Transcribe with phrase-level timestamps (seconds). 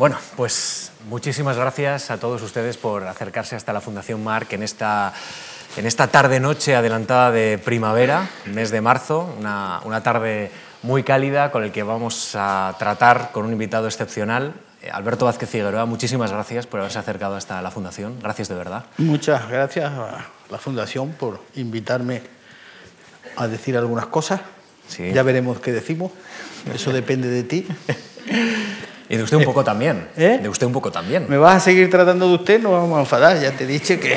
[0.00, 5.12] Bueno, pues muchísimas gracias a todos ustedes por acercarse hasta la Fundación Marc en esta,
[5.76, 10.50] en esta tarde-noche adelantada de primavera, mes de marzo, una, una tarde
[10.82, 14.54] muy cálida con el que vamos a tratar con un invitado excepcional,
[14.90, 18.20] Alberto Vázquez Figueroa, muchísimas gracias por haberse acercado hasta la Fundación.
[18.22, 18.86] Gracias de verdad.
[18.96, 22.22] Muchas gracias a la Fundación por invitarme
[23.36, 24.40] a decir algunas cosas.
[24.88, 25.12] Sí.
[25.12, 26.10] Ya veremos qué decimos.
[26.72, 27.68] Eso depende de ti.
[29.10, 30.08] Y de usted un poco también.
[30.16, 30.38] ¿Eh?
[30.42, 31.26] De usted un poco también.
[31.28, 32.60] ¿Me vas a seguir tratando de usted?
[32.62, 33.38] No vamos a enfadar.
[33.40, 34.16] Ya te he dicho que,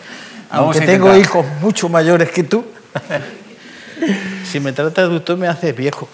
[0.50, 2.64] aunque tengo hijos mucho mayores que tú,
[4.50, 6.08] si me tratas de usted me haces viejo.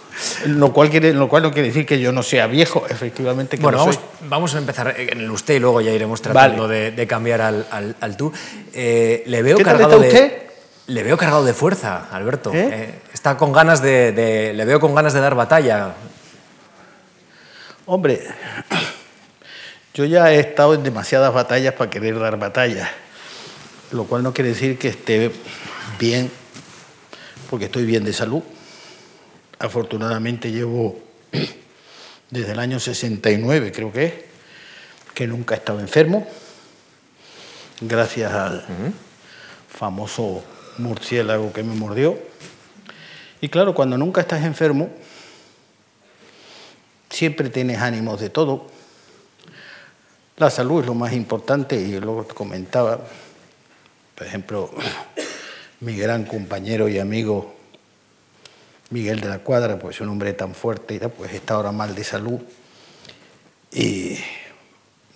[0.47, 3.63] Lo cual, quiere, lo cual no quiere decir que yo no sea viejo, efectivamente que
[3.63, 4.05] Bueno, vamos, soy.
[4.29, 6.75] vamos a empezar en el usted y luego ya iremos tratando Vale.
[6.75, 8.33] de, de cambiar al, al- al tú.
[8.73, 10.25] Eh, le veo ¿Qué tal cargado está de.
[10.25, 10.43] usted?
[10.87, 12.53] Le veo cargado de fuerza, Alberto.
[12.53, 12.69] ¿Eh?
[12.73, 15.95] Eh, está con ganas de, de- Le veo con ganas de dar batalla.
[17.93, 18.23] Hombre,
[19.95, 22.89] yo ya he estado en demasiadas batallas para querer dar batallas,
[23.91, 25.33] lo cual no quiere decir que esté
[25.99, 26.31] bien,
[27.51, 28.45] porque estoy bien de salud.
[29.59, 31.01] Afortunadamente llevo
[32.31, 34.13] desde el año 69, creo que es,
[35.13, 36.29] que nunca he estado enfermo,
[37.81, 38.65] gracias al
[39.69, 40.45] famoso
[40.79, 42.17] murciélago que me mordió.
[43.41, 44.91] Y claro, cuando nunca estás enfermo,
[47.11, 48.67] siempre tienes ánimos de todo.
[50.37, 53.01] La salud es lo más importante y luego te comentaba,
[54.15, 54.71] por ejemplo,
[55.81, 57.55] mi gran compañero y amigo
[58.91, 62.41] Miguel de la Cuadra, pues un hombre tan fuerte, pues está ahora mal de salud
[63.73, 64.19] y,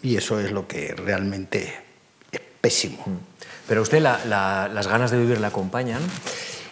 [0.03, 1.73] y eso es lo que realmente
[2.31, 3.05] es pésimo.
[3.67, 6.03] Pero a usted la- la- las ganas de vivir le acompañan.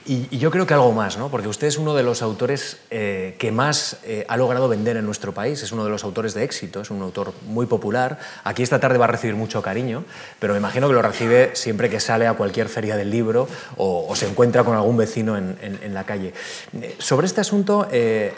[0.05, 1.29] Y, yo creo que algo más, ¿no?
[1.29, 5.05] Porque usted es uno de los autores eh, que más eh, ha logrado vender en
[5.05, 5.63] nuestro país.
[5.63, 8.19] Es uno de los autores de éxito, es un autor muy popular.
[8.45, 10.05] Aquí esta tarde va a recibir mucho cariño,
[10.39, 14.13] pero me imagino que lo recibe siempre que sale a cualquier feria del libro o,
[14.17, 16.33] se encuentra con algún vecino en, la calle.
[16.81, 17.89] Eh, sobre este asunto,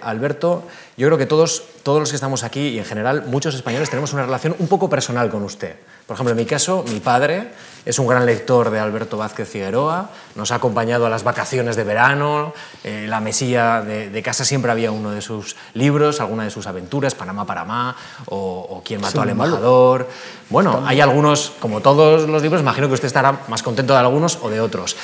[0.02, 0.64] Alberto,
[0.96, 4.12] yo creo que todos, todos los que estamos aquí y en general muchos españoles tenemos
[4.12, 5.74] una relación un poco personal con usted.
[6.06, 7.48] Por ejemplo, en mi caso, mi padre
[7.84, 11.84] es un gran lector de Alberto Vázquez Figueroa, nos ha acompañado a las vacaciones de
[11.84, 16.50] verano, en la mesilla de, de casa siempre había uno de sus libros, alguna de
[16.50, 17.96] sus aventuras, Panamá, Panamá,
[18.26, 20.08] o, o Quién mató al embajador.
[20.50, 24.38] Bueno, hay algunos, como todos los libros, imagino que usted estará más contento de algunos
[24.42, 24.96] o de otros.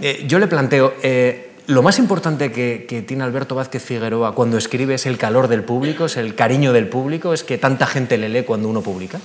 [0.00, 4.56] Eh, yo le planteo, eh, lo más importante que, que tiene Alberto Vázquez Figueroa cuando
[4.56, 8.16] escribe es el calor del público, es el cariño del público, es que tanta gente
[8.16, 9.20] le lee cuando uno publica.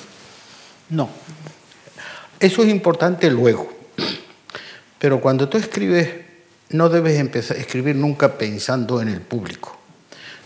[0.89, 1.09] No.
[2.43, 3.71] Eso es importante luego.
[4.99, 6.09] Pero cuando tú escribes,
[6.71, 9.79] no debes empezar a escribir nunca pensando en el público.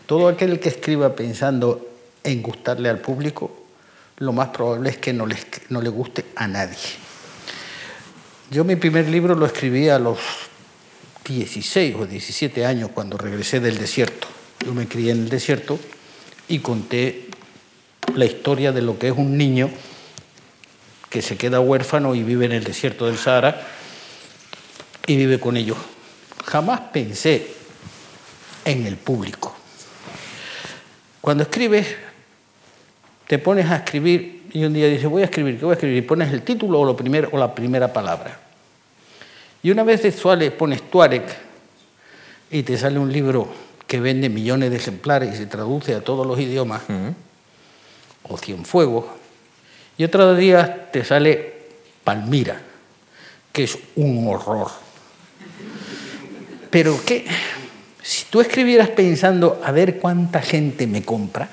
[0.05, 1.89] Todo aquel que escriba pensando
[2.23, 3.65] en gustarle al público,
[4.17, 5.37] lo más probable es que no le,
[5.69, 6.77] no le guste a nadie.
[8.51, 10.19] Yo mi primer libro lo escribí a los
[11.25, 14.27] 16 o 17 años cuando regresé del desierto.
[14.63, 15.79] Yo me crié en el desierto
[16.47, 17.25] y conté
[18.13, 19.71] la historia de lo que es un niño
[21.09, 23.61] que se queda huérfano y vive en el desierto del Sahara
[25.05, 25.77] y vive con ellos.
[26.45, 27.47] Jamás pensé
[28.65, 29.55] en el público.
[31.21, 31.87] Cuando escribes,
[33.27, 35.97] te pones a escribir y un día dices, voy a escribir, ¿qué voy a escribir?
[35.97, 38.39] Y pones el título o, lo o la primera palabra.
[39.63, 41.25] Y una vez sale, pones Tuareg
[42.51, 43.47] y te sale un libro
[43.85, 46.83] que vende millones de ejemplares y se traduce a todos los idiomas,
[48.23, 49.05] o Cienfuegos,
[49.97, 51.53] y otro día te sale
[52.03, 52.61] Palmira,
[53.51, 54.69] que es un horror.
[56.69, 57.25] Pero que
[58.01, 61.49] si tú escribieras pensando a ver cuánta gente me compra,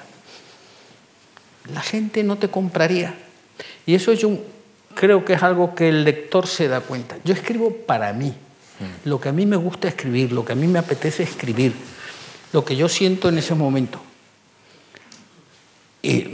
[1.72, 3.14] la gente no te compraría.
[3.86, 4.38] Y eso yo
[4.94, 7.16] creo que es algo que el lector se da cuenta.
[7.24, 8.34] Yo escribo para mí,
[9.04, 11.72] lo que a mí me gusta escribir, lo que a mí me apetece escribir,
[12.52, 14.00] lo que yo siento en ese momento.
[16.02, 16.28] Y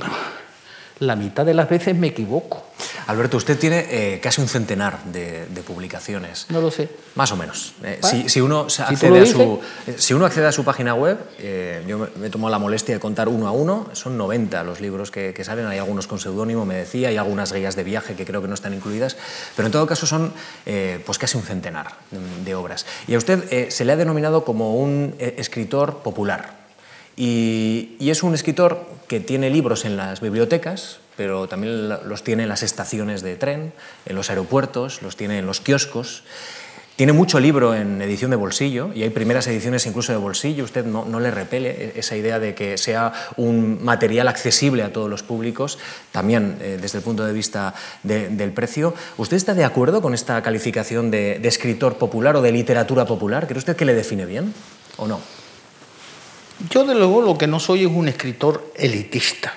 [1.01, 2.67] la mitad de las veces me equivoco.
[3.07, 6.47] Alberto, usted tiene eh, casi un centenar de, de publicaciones.
[6.51, 6.89] No lo sé.
[7.15, 7.73] Más o menos.
[7.83, 8.87] Eh, si, si uno Si a
[9.27, 11.19] su, eh, si uno accede a su página web,
[11.87, 15.33] yo me, tomado la molestia de contar uno a uno, son 90 los libros que,
[15.35, 18.43] que salen, hay algunos con seudónimo, me decía, hay algunas guías de viaje que creo
[18.43, 19.17] que no están incluidas,
[19.57, 20.33] pero en todo caso son
[21.05, 22.87] pues casi un centenar de, de obras.
[23.09, 26.60] Y a usted se le ha denominado como un escritor popular.
[27.21, 32.49] Y, es un escritor que tiene libros en las bibliotecas, pero también los tiene en
[32.49, 33.75] las estaciones de tren,
[34.07, 36.23] en los aeropuertos, los tiene en los kioscos.
[36.97, 40.65] Tiene mucho libro en edición de bolsillo y hay primeras ediciones incluso de bolsillo.
[40.65, 44.91] ¿Usted no, no le repele e-, esa idea de que sea un material accesible a
[44.91, 45.79] todos los públicos,
[46.13, 48.95] también eh, desde el punto de vista del precio?
[49.19, 53.47] ¿Usted está de acuerdo con esta calificación de, de escritor popular o de literatura popular?
[53.47, 54.55] ¿Cree usted que le define bien
[54.97, 55.21] o no?
[56.69, 59.55] Yo, de luego, lo que no soy es un escritor elitista.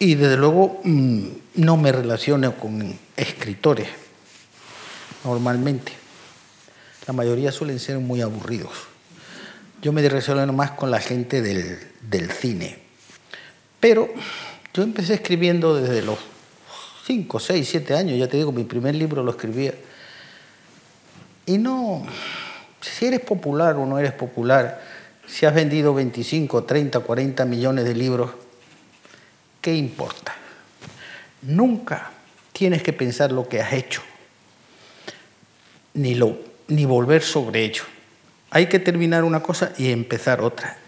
[0.00, 1.26] Y desde luego mm,
[1.56, 3.88] no me relaciono con escritores,
[5.24, 5.92] normalmente.
[7.06, 8.72] La mayoría suelen ser muy aburridos.
[9.80, 12.78] Yo me relaciono más con la gente del, del cine.
[13.78, 14.08] Pero
[14.74, 16.18] yo empecé escribiendo desde los
[17.06, 19.74] 5, 6, 7 años, ya te digo, mi primer libro lo escribía.
[21.46, 22.04] Y no,
[22.80, 24.87] si eres popular o no eres popular,
[25.28, 28.30] si has vendido 25, 30, 40 millones de libros,
[29.60, 30.34] ¿qué importa?
[31.42, 32.10] Nunca
[32.52, 34.02] tienes que pensar lo que has hecho,
[35.94, 36.38] ni, lo,
[36.68, 37.84] ni volver sobre ello.
[38.50, 40.78] Hay que terminar una cosa y empezar otra.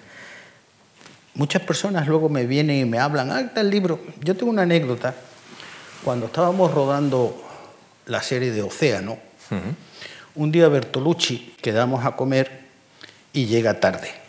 [1.34, 4.00] Muchas personas luego me vienen y me hablan, ah, el libro.
[4.20, 5.14] Yo tengo una anécdota.
[6.02, 7.44] Cuando estábamos rodando
[8.06, 9.18] la serie de Océano,
[10.34, 12.60] un día Bertolucci quedamos a comer
[13.34, 14.19] y llega tarde.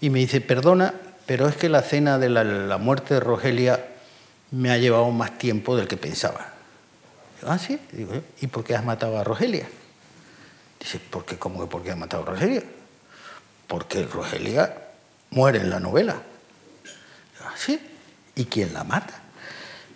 [0.00, 0.94] Y me dice, perdona,
[1.26, 3.86] pero es que la cena de la, muerte de Rogelia
[4.50, 6.52] me ha llevado más tiempo del que pensaba.
[7.46, 9.68] ah, sí, Digo, ¿y por qué has matado a Rogelia?
[10.80, 11.36] Dice, ¿por qué?
[11.36, 12.62] ¿Cómo que por qué has matado a Rogelia?
[13.66, 14.74] Porque Rogelia
[15.30, 16.16] muere en la novela.
[17.42, 17.78] ah, sí,
[18.34, 19.20] ¿y quién la mata?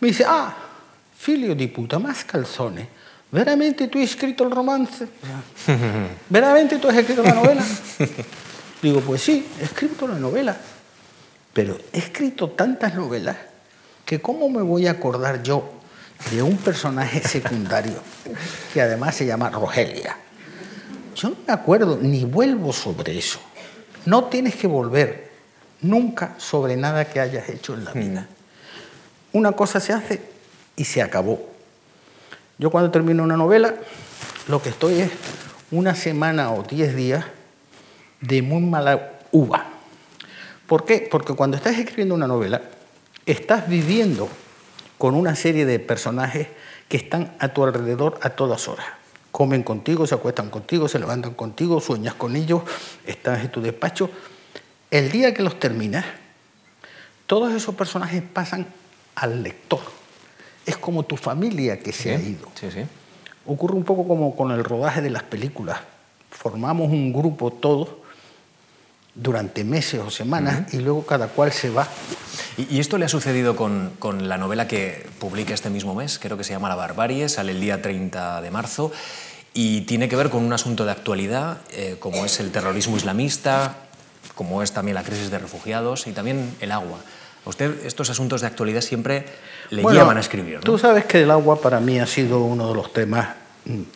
[0.01, 0.55] Me dice, ah,
[1.17, 2.87] figlio di puta, más calzones.
[3.33, 5.09] ¿Veramente tú has escrito el romance?
[6.29, 7.65] ¿Veramente tú has escrito la novela?
[8.85, 10.55] Digo, pues sí, he escrito la novela.
[11.55, 13.35] Pero he escrito tantas novelas
[14.05, 15.71] que cómo me voy a acordar yo
[16.31, 17.95] de un personaje secundario
[18.75, 20.19] que además se llama Rogelia.
[21.17, 23.41] Yo no me acuerdo ni vuelvo sobre eso.
[24.05, 25.31] No tienes que volver
[25.81, 28.29] nunca sobre nada que hayas hecho en la vida.
[29.33, 30.21] Una cosa se hace
[30.77, 31.41] y se acabó.
[32.59, 33.77] Yo cuando termino una novela,
[34.47, 35.11] lo que estoy es
[35.71, 37.25] una semana o diez días
[38.27, 39.67] de muy mala uva.
[40.67, 41.07] ¿Por qué?
[41.11, 42.63] Porque cuando estás escribiendo una novela,
[43.27, 44.29] estás viviendo
[44.99, 46.49] con una serie de personajes
[46.89, 48.87] que están a tu alrededor a todas horas.
[49.31, 52.63] Comen contigo, se acuestan contigo, se levantan contigo, sueñas con ellos,
[53.07, 54.11] estás en tu despacho.
[54.91, 56.05] El día que los terminas,
[57.27, 58.67] todos esos personajes pasan
[59.17, 59.81] al lector.
[60.65, 62.49] Es como tu familia que se ha ido.
[63.47, 65.81] Ocurre un poco como con el rodaje de las películas.
[66.31, 68.04] Formamos un grupo todos
[69.15, 71.87] durante meses o semanas y luego cada cual se va.
[72.57, 76.19] ¿Y, esto le ha sucedido con, con, la novela que publica este mismo mes?
[76.19, 78.93] Creo que se llama La Barbarie, sale el día 30 de marzo
[79.55, 83.77] y tiene que ver con un asunto de actualidad, eh, como es el terrorismo islamista,
[84.35, 86.99] como es también la crisis de refugiados y también el agua.
[87.47, 89.27] A usted estos asuntos de actualidad siempre
[89.71, 90.57] le llevan a escribir.
[90.57, 90.61] ¿no?
[90.61, 93.29] Tú sabes que el agua para mí ha sido uno de los temas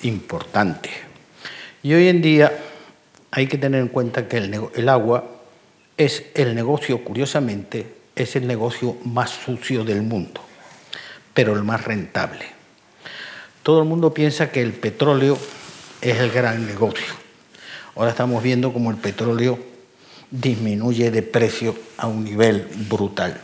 [0.03, 0.93] importantes.
[1.83, 2.53] Y hoy en día
[3.31, 5.25] hay que tener en cuenta que el, agua
[5.97, 7.87] es el negocio, curiosamente,
[8.17, 10.41] es el negocio más sucio del mundo,
[11.35, 12.47] pero el más rentable.
[13.63, 15.39] Todo el mundo piensa que el petróleo
[16.01, 17.13] es el gran negocio.
[17.97, 19.59] Ahora estamos viendo cómo el petróleo
[20.31, 23.39] disminuye de precio a un nivel brutal.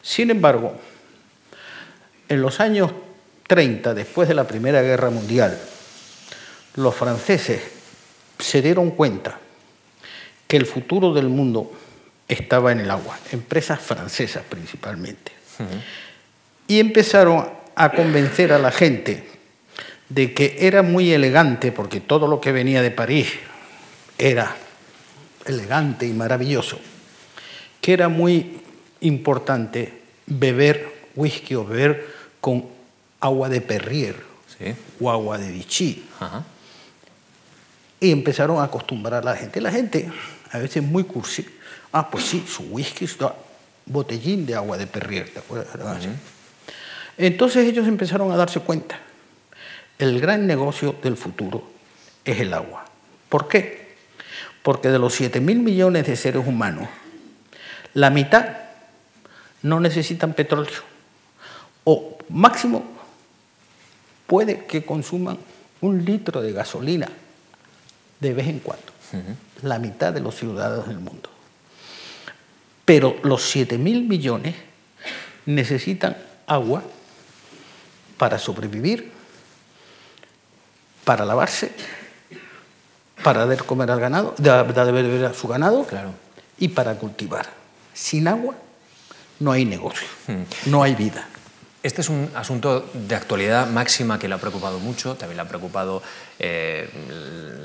[0.00, 0.74] Sin embargo,
[2.28, 2.90] en los años
[3.46, 5.58] 30, después de la Primera Guerra Mundial,
[6.76, 7.81] los franceses
[8.38, 9.38] se dieron cuenta
[10.46, 11.72] que el futuro del mundo
[12.28, 15.32] estaba en el agua, empresas francesas principalmente.
[16.66, 19.28] Y empezaron a convencer a la gente
[20.08, 23.28] de que era muy elegante, porque todo lo que venía de París
[24.18, 24.56] era
[25.46, 26.78] elegante y maravilloso,
[27.80, 28.60] que era muy
[29.00, 32.06] importante beber whisky o beber
[32.40, 32.66] con
[33.20, 34.16] agua de Perrier
[35.00, 36.04] o agua de Vichy.
[38.02, 39.60] Y empezaron a acostumbrar a la gente.
[39.60, 40.10] La gente,
[40.50, 41.46] a veces muy cursi,
[41.92, 43.32] ah, pues sí, su whisky está
[43.86, 45.68] botellín de agua de Perrier, ¿te acuerdas?
[47.16, 48.98] Entonces ellos empezaron a darse cuenta.
[50.00, 51.62] El gran negocio del futuro
[52.24, 52.84] es el agua.
[53.28, 53.94] ¿Por qué?
[54.64, 56.88] Porque de los 7 mil millones de seres humanos,
[57.94, 58.48] la mitad
[59.62, 60.80] no necesitan petróleo.
[61.84, 62.82] O máximo
[64.26, 65.38] puede que consuman
[65.80, 67.08] un litro de gasolina
[68.22, 68.86] de vez en cuando,
[69.62, 71.28] la mitad de los ciudadanos del mundo.
[72.84, 74.54] Pero los 7 mil millones
[75.44, 76.82] necesitan agua
[78.16, 79.10] para sobrevivir,
[81.04, 81.72] para lavarse,
[83.24, 86.12] para dar comer al ganado, dar de beber a su ganado Claro.
[86.58, 87.46] y para cultivar.
[87.92, 88.54] Sin agua
[89.40, 90.06] no hay negocio,
[90.66, 91.26] no hay vida.
[91.82, 95.48] Este es un asunto de actualidad máxima que le ha preocupado mucho, también le ha
[95.48, 96.00] preocupado
[96.38, 96.88] eh,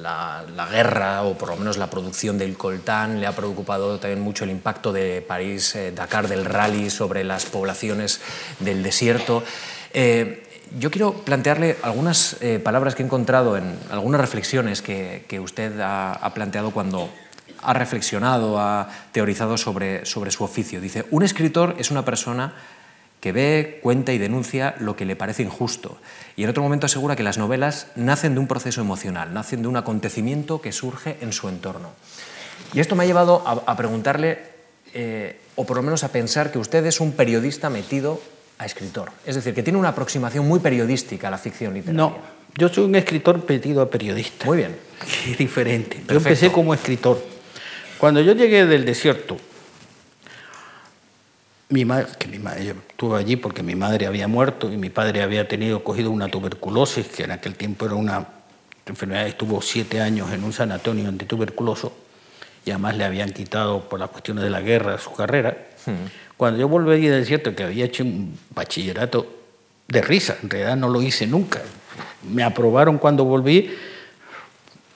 [0.01, 4.43] la, guerra o por lo menos la producción del coltán, le ha preocupado también mucho
[4.43, 8.19] el impacto de París-Dakar, del rally sobre las poblaciones
[8.59, 9.43] del desierto.
[9.93, 10.43] Eh,
[10.79, 15.79] yo quiero plantearle algunas eh, palabras que he encontrado en algunas reflexiones que, que usted
[15.79, 17.07] ha, ha planteado cuando
[17.61, 20.81] ha reflexionado, ha teorizado sobre, sobre su oficio.
[20.81, 22.53] Dice, un escritor es una persona
[23.27, 25.97] que ve, cuenta y denuncia lo que le parece injusto.
[26.37, 29.67] Y en otro momento asegura que las novelas nacen de un proceso emocional, nacen de
[29.67, 31.89] un acontecimiento que surge en su entorno.
[32.73, 34.39] Y esto me ha llevado a, a preguntarle,
[34.93, 38.21] eh, o por lo menos a pensar, que usted es un periodista metido
[38.59, 39.11] a escritor.
[39.25, 42.01] Es decir, que tiene una aproximación muy periodística a la ficción literaria.
[42.01, 42.15] No,
[42.57, 44.45] yo soy un escritor pedido a periodista.
[44.45, 44.77] Muy bien.
[45.29, 46.01] es diferente.
[46.07, 47.21] Yo empecé como escritor.
[47.97, 49.35] Cuando yo llegué del desierto,
[51.69, 54.89] mi madre, que mi madre, yo estuve allí porque mi madre había muerto y mi
[54.89, 58.25] padre había tenido cogido una tuberculosis, que en aquel tiempo era una
[58.85, 61.93] enfermedad, estuvo siete años en un sanatorio antituberculoso
[62.65, 65.57] y además le habían quitado por las cuestiones de la guerra su carrera.
[66.37, 69.25] Cuando yo volví del desierto, que había hecho un bachillerato
[69.87, 71.61] de risa, en realidad no lo hice nunca.
[72.29, 73.73] Me aprobaron cuando volví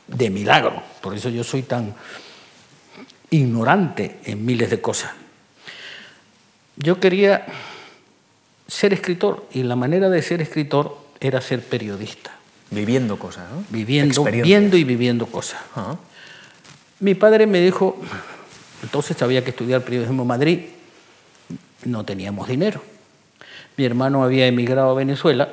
[0.08, 1.94] de milagro, por eso yo soy tan
[3.30, 5.12] ignorante en miles de cosas.
[6.84, 7.46] Yo quería
[8.68, 12.32] ser escritor y la manera de ser escritor era ser periodista,
[12.72, 13.64] Viviendo cosas, ¿no?
[13.70, 15.60] viviendo, viendo y viviendo cosas.
[15.76, 15.98] Ajá.
[17.00, 18.00] Mi padre me dijo,
[18.82, 20.60] entonces había que estudiar periodismo en Madrid,
[21.84, 22.82] no teníamos dinero.
[23.76, 25.50] Mi hermano había emigrado a Venezuela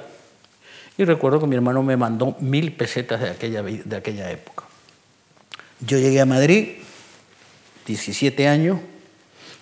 [0.97, 4.65] y recuerdo que mi hermano me mandó mil pesetas de aquella, de aquella época.
[5.81, 6.69] Yo llegué a Madrid,
[7.87, 8.79] 17 años,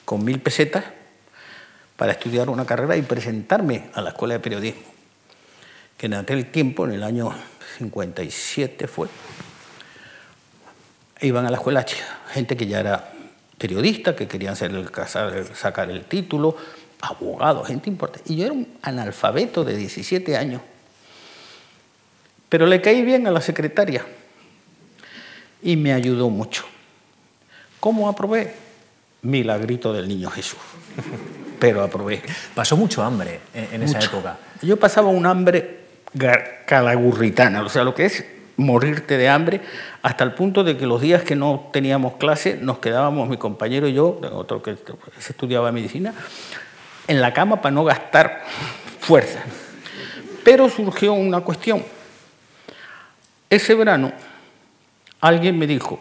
[0.05, 0.85] con mil pesetas,
[1.97, 4.83] para estudiar una carrera y presentarme a la Escuela de Periodismo,
[5.97, 7.33] que en aquel tiempo, en el año
[7.79, 9.09] 57 fue,
[11.23, 11.85] iban a la escuela
[12.33, 13.13] gente que ya era
[13.57, 14.91] periodista, que querían el-
[15.55, 16.57] sacar el título,
[17.01, 18.31] abogados, gente importante.
[18.33, 20.61] Y yo era un analfabeto de 17 años.
[22.51, 24.05] Pero le caí bien a la secretaria
[25.63, 26.65] y me ayudó mucho.
[27.81, 28.55] ¿Cómo aprobé?
[29.23, 30.59] Milagrito del niño Jesús.
[31.59, 32.23] Pero aprobé.
[32.55, 34.39] Pasó mucho hambre en, en esa época.
[34.63, 35.81] Yo pasaba un hambre
[36.67, 38.25] calagurritana, o sea, lo que es
[38.57, 39.61] morirte de hambre,
[40.03, 43.87] hasta el punto de que los días que no teníamos clase nos quedábamos, mi compañero
[43.87, 44.77] y yo, otro que
[45.19, 46.15] se estudiaba medicina,
[47.07, 48.45] en la cama para no gastar
[49.01, 49.41] fuerza.
[50.45, 51.83] Pero surgió una cuestión.
[53.51, 54.13] Ese verano
[55.21, 56.01] alguien me dijo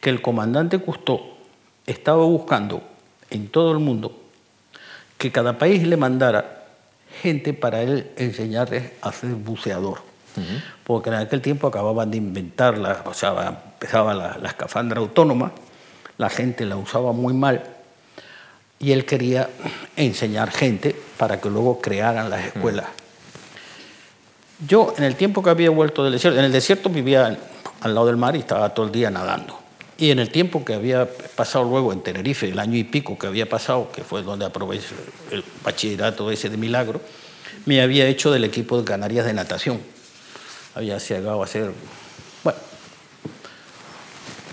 [0.00, 1.20] que el comandante Cousteau
[1.86, 2.82] estaba buscando
[3.30, 4.18] en todo el mundo
[5.20, 6.64] que cada país le mandara
[7.20, 9.98] gente para él enseñarles a ser buceador.
[10.84, 15.52] Porque en aquel tiempo acababan de inventar, la, o sea, empezaba la, la escafandra autónoma,
[16.16, 17.62] la gente la usaba muy mal
[18.78, 19.50] y él quería
[19.94, 22.86] enseñar gente para que luego crearan las escuelas.
[24.66, 27.38] Yo, en el tiempo que había vuelto del desierto, en el desierto vivía
[27.82, 29.58] al lado del mar y estaba todo el día nadando.
[30.00, 33.26] Y en el tiempo que había pasado luego en Tenerife, el año y pico que
[33.26, 34.94] había pasado, que fue donde aproveché
[35.30, 37.02] el bachillerato ese de milagro,
[37.66, 39.78] me había hecho del equipo de Canarias de natación.
[40.74, 41.70] Había llegado a ser,
[42.42, 42.58] bueno,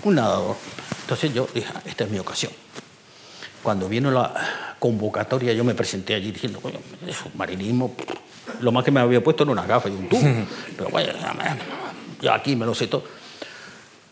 [0.04, 0.56] un nadador.
[1.00, 2.52] Entonces yo dije, "Ah, esta es mi ocasión.
[3.62, 6.78] Cuando vino la convocatoria, yo me presenté allí diciendo, coño,
[7.10, 7.94] submarinismo,
[8.60, 10.20] lo más que me había puesto era una gafa y un tubo.
[10.76, 11.14] Pero vaya,
[12.20, 13.04] yo aquí me lo sé todo.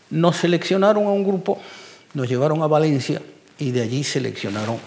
[0.09, 1.59] Nos seleccionaron a un grupo,
[2.13, 3.21] nos llevaron a Valencia
[3.59, 4.77] y de allí seleccionaron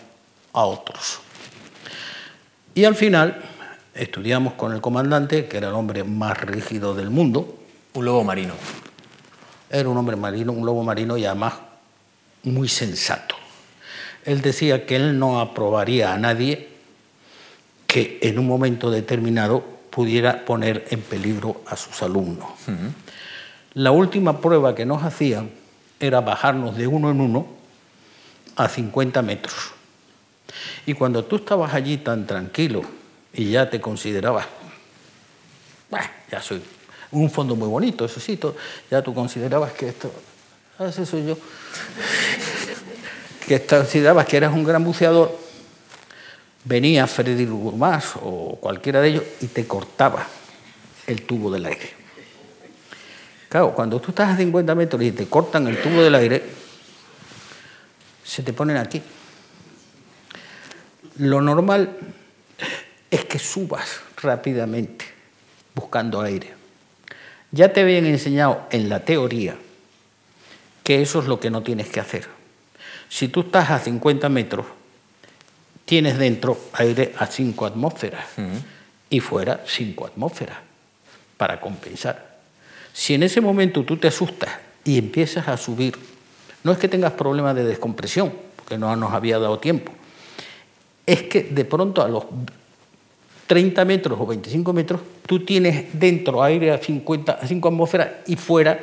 [0.52, 1.20] a otros.
[2.74, 3.42] Y al final
[3.94, 7.58] estudiamos con el comandante, que era el hombre más rígido del mundo.
[7.94, 8.54] Un lobo marino.
[9.68, 11.54] Era un hombre marino, un lobo marino y además
[12.44, 13.34] muy sensato.
[14.24, 16.68] Él decía que él no aprobaría a nadie
[17.86, 22.48] que en un momento determinado pudiera poner en peligro a sus alumnos.
[23.74, 25.50] La última prueba que nos hacían
[26.00, 27.46] era bajarnos de uno en uno
[28.56, 29.72] a 50 metros.
[30.86, 32.82] Y cuando tú estabas allí tan tranquilo
[33.32, 34.46] y ya te considerabas,
[35.90, 36.62] "Bah, ya soy
[37.12, 38.38] un fondo muy bonito, eso sí,
[38.90, 40.12] ya tú considerabas que esto,
[40.78, 41.38] ah, ese soy yo,
[43.46, 45.36] que considerabas que eras un gran buceador,
[46.64, 50.26] venía Freddy Gurmás o cualquiera de ellos y te cortaba
[51.06, 51.99] el tubo del aire.
[53.50, 56.40] Claro, cuando tú estás a 50 metros y te cortan el tubo del aire,
[58.22, 59.02] se te ponen aquí.
[61.18, 61.98] Lo normal
[63.10, 65.04] es que subas rápidamente
[65.74, 66.54] buscando aire.
[67.50, 69.56] Ya te habían enseñado en la teoría
[70.84, 72.28] que eso es lo que no tienes que hacer.
[73.08, 74.66] Si tú estás a 50 metros,
[75.84, 78.26] tienes dentro aire a 5 atmósferas
[79.10, 80.58] y fuera 5 atmósferas
[81.36, 82.29] para compensar.
[82.92, 84.50] Si en ese momento tú te asustas
[84.84, 85.96] y empiezas a subir,
[86.62, 89.92] no es que tengas problemas de descompresión, porque no nos había dado tiempo,
[91.06, 92.24] es que de pronto a los
[93.46, 98.36] 30 metros o 25 metros, tú tienes dentro aire a 50, a 5 atmósferas y
[98.36, 98.78] fuera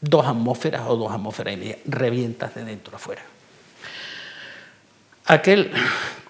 [0.00, 1.78] dos atmósferas o dos atmósferas y media.
[1.84, 3.22] Revientas de dentro afuera.
[5.26, 5.70] Aquel,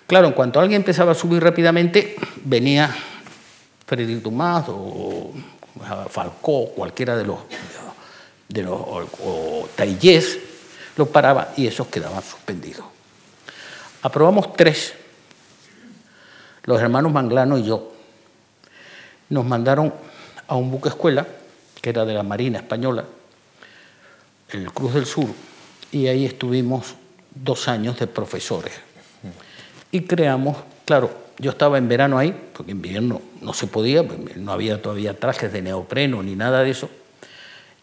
[0.09, 2.93] claro, en cuanto alguien empezaba a subir rápidamente, venía
[3.87, 5.33] Freddy Dumas o
[6.09, 7.39] Falcó, cualquiera de los,
[8.49, 9.69] de los o,
[10.97, 12.87] lo paraba y esos quedaban suspendidos.
[14.03, 14.95] Aprobamos tres
[16.67, 17.93] los hermanos Manglano y yo,
[19.31, 19.95] nos mandaron
[20.49, 21.27] a un buque escuela,
[21.81, 23.05] que era de la Marina Española,
[24.51, 25.29] el Cruz del Sur,
[25.93, 26.95] y ahí estuvimos
[27.35, 28.73] dos años de profesores.
[29.93, 34.37] Y creamos, claro, yo estaba en verano ahí, porque en invierno no se podía, pues,
[34.37, 36.91] no había todavía trajes de neopreno ni nada de eso,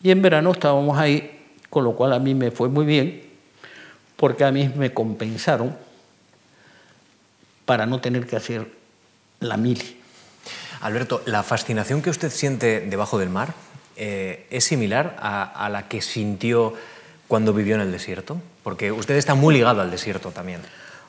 [0.01, 3.23] y en verano estábamos ahí, con lo cual a mí me fue muy bien,
[4.15, 5.75] porque a mí me compensaron
[7.65, 8.67] para no tener que hacer
[9.39, 9.99] la mili.
[10.81, 13.53] Alberto, ¿la fascinación que usted siente debajo del mar
[13.95, 16.73] eh, es similar a, la que sintió
[17.27, 18.41] cuando vivió en el desierto?
[18.63, 20.61] Porque usted está muy ligado al desierto también.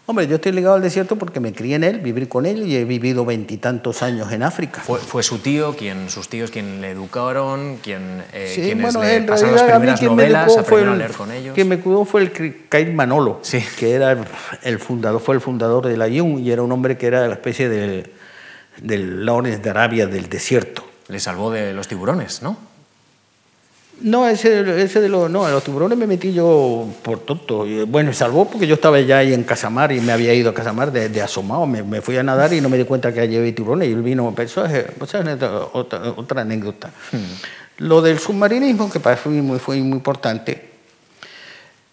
[0.07, 2.77] Hombre, yo estoy ligado al desierto porque me crié en él, viví con él y
[2.77, 4.83] he vivido veintitantos años en África.
[4.83, 9.63] Fue, su tío, quien, sus tíos quien le educaron, quien, eh, quienes le pasaron las
[9.63, 11.55] primeras novelas, aprendieron a leer con ellos.
[11.55, 13.41] Quien me cuidó fue el Caid Manolo,
[13.79, 14.15] que era
[14.63, 17.35] el fundador, fue el fundador de la IUN y era un hombre que era la
[17.35, 18.13] especie de,
[18.83, 20.87] del Lawrence de Arabia del desierto.
[21.09, 22.74] Le salvó de los tiburones, ¿no?
[24.01, 27.65] No, ese, ese de los, no, a los tiburones me metí yo por tonto.
[27.87, 30.93] Bueno, salvó porque yo estaba ya ahí en Casamar y me había ido a Casamar
[30.93, 31.67] de, asomado.
[31.67, 34.03] Me, fui a nadar y no me di cuenta que allí había tiburones y él
[34.03, 34.35] vino.
[34.37, 36.91] Eso es, otra, otra, anécdota.
[37.13, 37.19] Hmm.
[37.79, 40.71] Lo del submarinismo, que para mí fue, fue muy importante,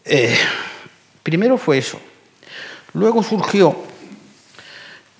[0.04, 0.36] eh,
[1.24, 2.00] primero fue eso.
[2.94, 3.76] Luego surgió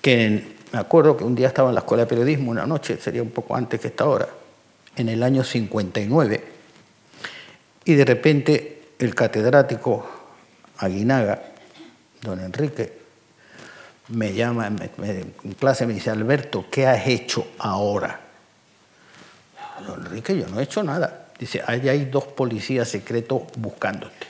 [0.00, 3.22] que, me acuerdo que un día estaba en la escuela de periodismo, una noche, sería
[3.22, 4.28] un poco antes que esta hora,
[4.96, 6.51] en el año 59
[7.84, 10.06] y de repente el catedrático
[10.78, 11.42] Aguinaga,
[12.22, 13.00] don Enrique,
[14.08, 18.20] me llama en clase me dice, Alberto, ¿qué has hecho ahora?
[19.86, 21.28] Don Enrique, yo no he hecho nada.
[21.38, 24.26] Dice, ahí hay dos policías secretos buscándote.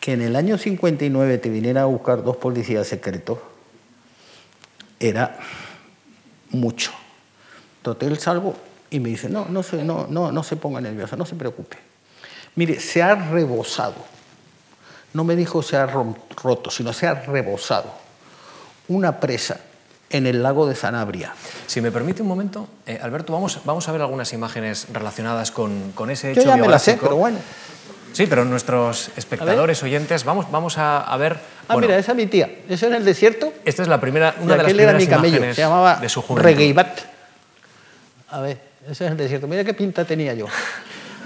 [0.00, 3.38] que en el año 59 te viniera a buscar dos policías secretos
[4.98, 5.38] era
[6.50, 6.92] mucho.
[7.78, 8.56] Entonces él salvo
[8.90, 11.89] y me dice, no, no se, no, no, no se ponga nervioso, no se preocupe.
[12.60, 13.94] Mire, se ha rebosado.
[15.14, 17.90] No me dijo se ha roto, sino se ha rebosado.
[18.88, 19.60] Una presa
[20.10, 21.32] en el lago de Sanabria.
[21.66, 25.92] Si me permite un momento, eh, Alberto, vamos, vamos a ver algunas imágenes relacionadas con,
[25.92, 27.38] con ese hecho Yo ya me la sé, pero bueno.
[28.12, 31.38] Sí, pero nuestros espectadores, oyentes, vamos, vamos a, ver...
[31.66, 32.58] Ah, mira, esa es mi tía.
[32.68, 33.54] ¿Eso en el desierto?
[33.64, 35.36] Esta es la primera, una de las primeras era mi camello.
[35.36, 37.00] imágenes Se llamaba de su Regeibat.
[38.28, 39.46] A ver, ese es el desierto.
[39.46, 40.44] Mira qué pinta tenía yo.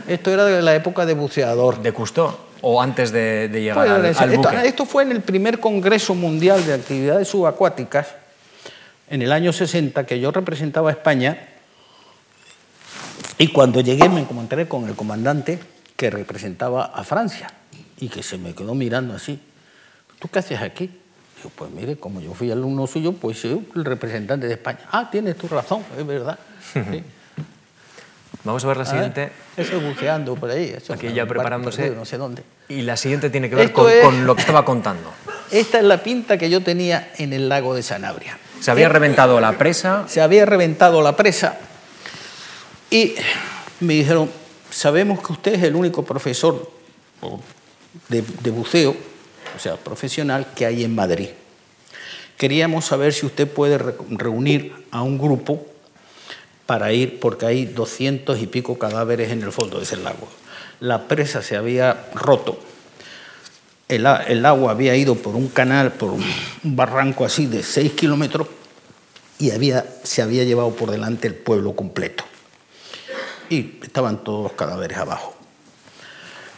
[0.06, 1.82] Esto era de la época de buceador.
[1.82, 2.36] ¿De Cousteau?
[2.60, 7.28] ¿O antes de, llegar al, esto, Esto fue en el primer Congreso Mundial de Actividades
[7.28, 8.08] Subacuáticas,
[9.10, 11.48] en el año 60, que yo representaba a España.
[13.36, 15.58] Y cuando llegué me encontré con el comandante
[15.96, 17.52] que representaba a Francia
[17.98, 19.38] y que se me quedó mirando así.
[20.18, 20.90] ¿Tú qué haces aquí?
[21.36, 24.80] Digo, pues mire, como yo fui alumno suyo, pues soy el representante de España.
[24.90, 26.38] Ah, tienes tu razón, es verdad.
[28.42, 29.30] Vamos a ver la siguiente.
[29.56, 30.74] eso buceando por ahí.
[30.88, 31.90] Aquí ya preparándose.
[31.90, 32.42] no sé dónde.
[32.68, 35.12] Y la siguiente tiene que ver con, lo que estaba contando.
[35.50, 38.38] Esta es la pinta que yo tenía en el lago de Sanabria.
[38.60, 40.04] Se había reventado la presa.
[40.08, 41.58] Se había reventado la presa.
[42.90, 43.14] Y
[43.80, 44.30] me dijeron,
[44.70, 46.70] sabemos que usted es el único profesor
[48.08, 48.96] de, de buceo,
[49.56, 51.28] o sea, profesional, que hay en Madrid.
[52.36, 55.66] Queríamos saber si usted puede reunir a un grupo
[56.66, 60.28] para ir, porque hay doscientos y pico cadáveres en el fondo de ese lago.
[60.80, 62.58] La presa se había roto,
[63.88, 66.24] el, agua había ido por un canal, por un,
[66.62, 68.48] barranco así de seis kilómetros
[69.38, 72.24] y había, se había llevado por delante el pueblo completo.
[73.50, 75.34] y estaban todos los cadáveres abajo.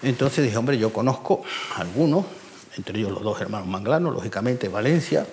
[0.02, 1.42] Entonces dije, hombre, yo conozco
[1.74, 2.26] algunos,
[2.76, 5.26] entre ellos los dos hermanos Manglano, lógicamente Valencia.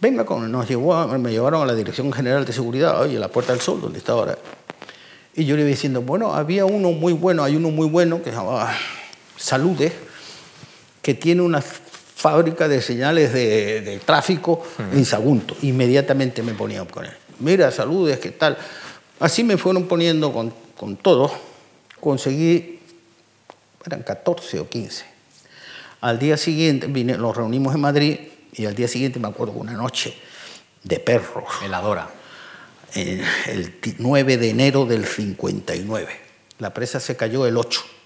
[0.00, 3.52] Venga, con, nos llevó, me llevaron a la Dirección General de Seguridad, oye, la Puerta
[3.52, 4.38] del Sol, donde está ahora.
[5.34, 8.30] Y yo le iba diciendo, bueno, había uno muy bueno, hay uno muy bueno que
[8.30, 8.72] se llamaba
[9.36, 9.92] Saludes,
[11.02, 14.62] que tiene una fábrica de señales de, tráfico
[14.92, 15.56] en Sagunto.
[15.62, 17.12] Inmediatamente me ponían con él.
[17.40, 18.56] Mira, Saludes, ¿qué tal?
[19.20, 21.32] Así me fueron poniendo con, con todos.
[22.00, 22.80] Conseguí,
[23.84, 25.04] eran 14 o 15.
[26.00, 28.18] Al día siguiente, vine, nos reunimos en Madrid
[28.58, 30.16] y al día siguiente me acuerdo una noche
[30.82, 31.44] de perros.
[31.64, 32.10] Heladora.
[32.94, 36.20] el 9 de enero del 59.
[36.58, 37.98] La presa se cayó el 8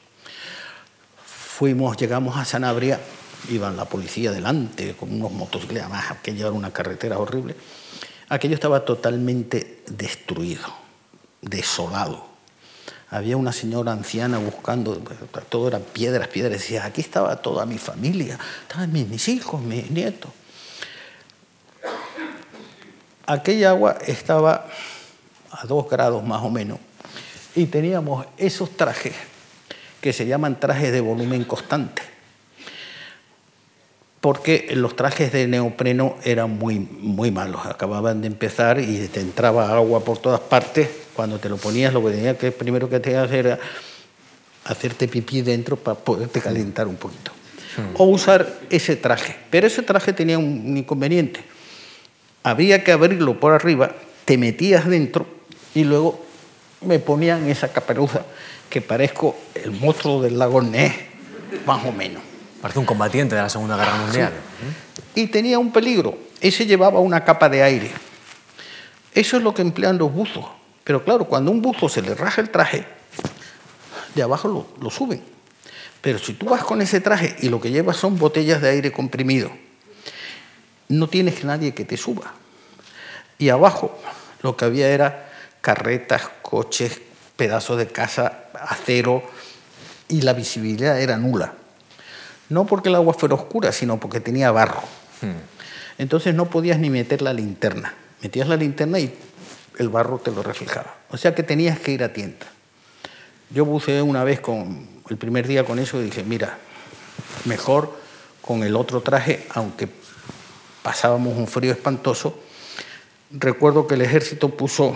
[1.63, 2.99] fuimos, llegamos a Sanabria,
[3.49, 7.55] iban la policía delante con unos motocicletas, más que llevar una carretera horrible.
[8.31, 10.67] Aquello estaba totalmente destruido,
[11.41, 12.27] desolado.
[13.11, 15.01] Había una señora anciana buscando,
[15.49, 16.55] todo eran piedras, piedras.
[16.55, 20.33] Decía, aquí estaba toda mi familia, estaban mis hijos, mis nietos.
[23.27, 24.67] Aquella agua estaba
[25.51, 26.79] a dos grados más o menos
[27.55, 29.15] y teníamos esos trajes
[30.01, 32.03] que se llaman trajes de volumen constante,
[34.21, 39.73] porque los trajes de neopreno eran muy, muy malos, acababan de empezar y te entraba
[39.73, 43.17] agua por todas partes, cuando te lo ponías lo que tenía que primero que te
[43.17, 43.59] hacer era
[44.65, 47.33] hacerte pipí dentro para poderte calentar un poquito.
[47.77, 47.95] Hmm.
[48.01, 49.37] O usar ese traje.
[49.51, 51.41] Pero ese traje tenía un inconveniente.
[52.43, 53.93] Había que abrirlo por arriba,
[54.25, 55.27] te metías dentro
[55.75, 56.25] y luego
[56.81, 58.23] me ponían esa caperuza
[58.69, 60.95] que parezco el monstruo del lago Ness,
[61.67, 62.23] más o menos.
[62.61, 64.33] Parece un combatiente de la Segunda Guerra Mundial.
[65.15, 66.17] Y tenía un peligro.
[66.41, 67.91] Ese llevaba una capa de aire.
[69.15, 70.47] Eso es lo que emplean los buzos.
[70.85, 72.87] Pero claro, cuando un buzo se le raja el traje,
[74.15, 75.23] de abajo lo, lo suben.
[76.01, 78.91] Pero si tú vas con ese traje y lo que llevas son botellas de aire
[78.91, 79.51] comprimido,
[80.93, 82.35] no tienes nadie que te suba.
[83.39, 83.99] Y abajo
[84.43, 87.01] lo que había era carretas, coches,
[87.37, 89.23] pedazos de casa, acero,
[90.09, 91.55] y la visibilidad era nula.
[92.51, 94.83] No porque el agua fuera oscura, sino porque tenía barro.
[95.23, 95.41] Hmm.
[95.97, 97.95] Entonces no podías ni meter la linterna.
[98.21, 99.15] Metías la linterna y
[99.79, 100.95] el barro te lo reflejaba.
[101.11, 102.47] O sea que tenías que ir a tienda.
[103.51, 106.59] Yo buceé una vez con el primer día con eso y dije, mira,
[107.47, 107.97] mejor
[108.43, 109.89] con el otro traje, aunque
[110.83, 112.39] pasábamos un frío espantoso.
[113.31, 114.95] Recuerdo que el ejército puso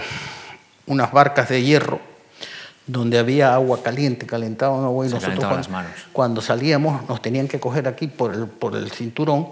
[0.87, 2.01] unas barcas de hierro
[2.87, 7.89] donde había agua caliente, calentaban agua y nosotros cuando, cuando, salíamos nos tenían que coger
[7.89, 9.49] aquí por el, por el cinturón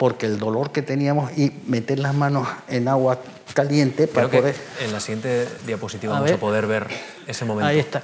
[0.00, 3.18] porque el dolor que teníamos y meter las manos en agua
[3.52, 4.56] caliente para poder...
[4.82, 6.86] en la siguiente diapositiva vamos a poder ver
[7.26, 7.68] ese momento.
[7.68, 8.02] Ahí está.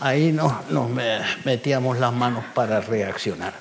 [0.00, 0.88] Ahí nos, nos
[1.44, 3.52] metíamos las manos para reaccionar.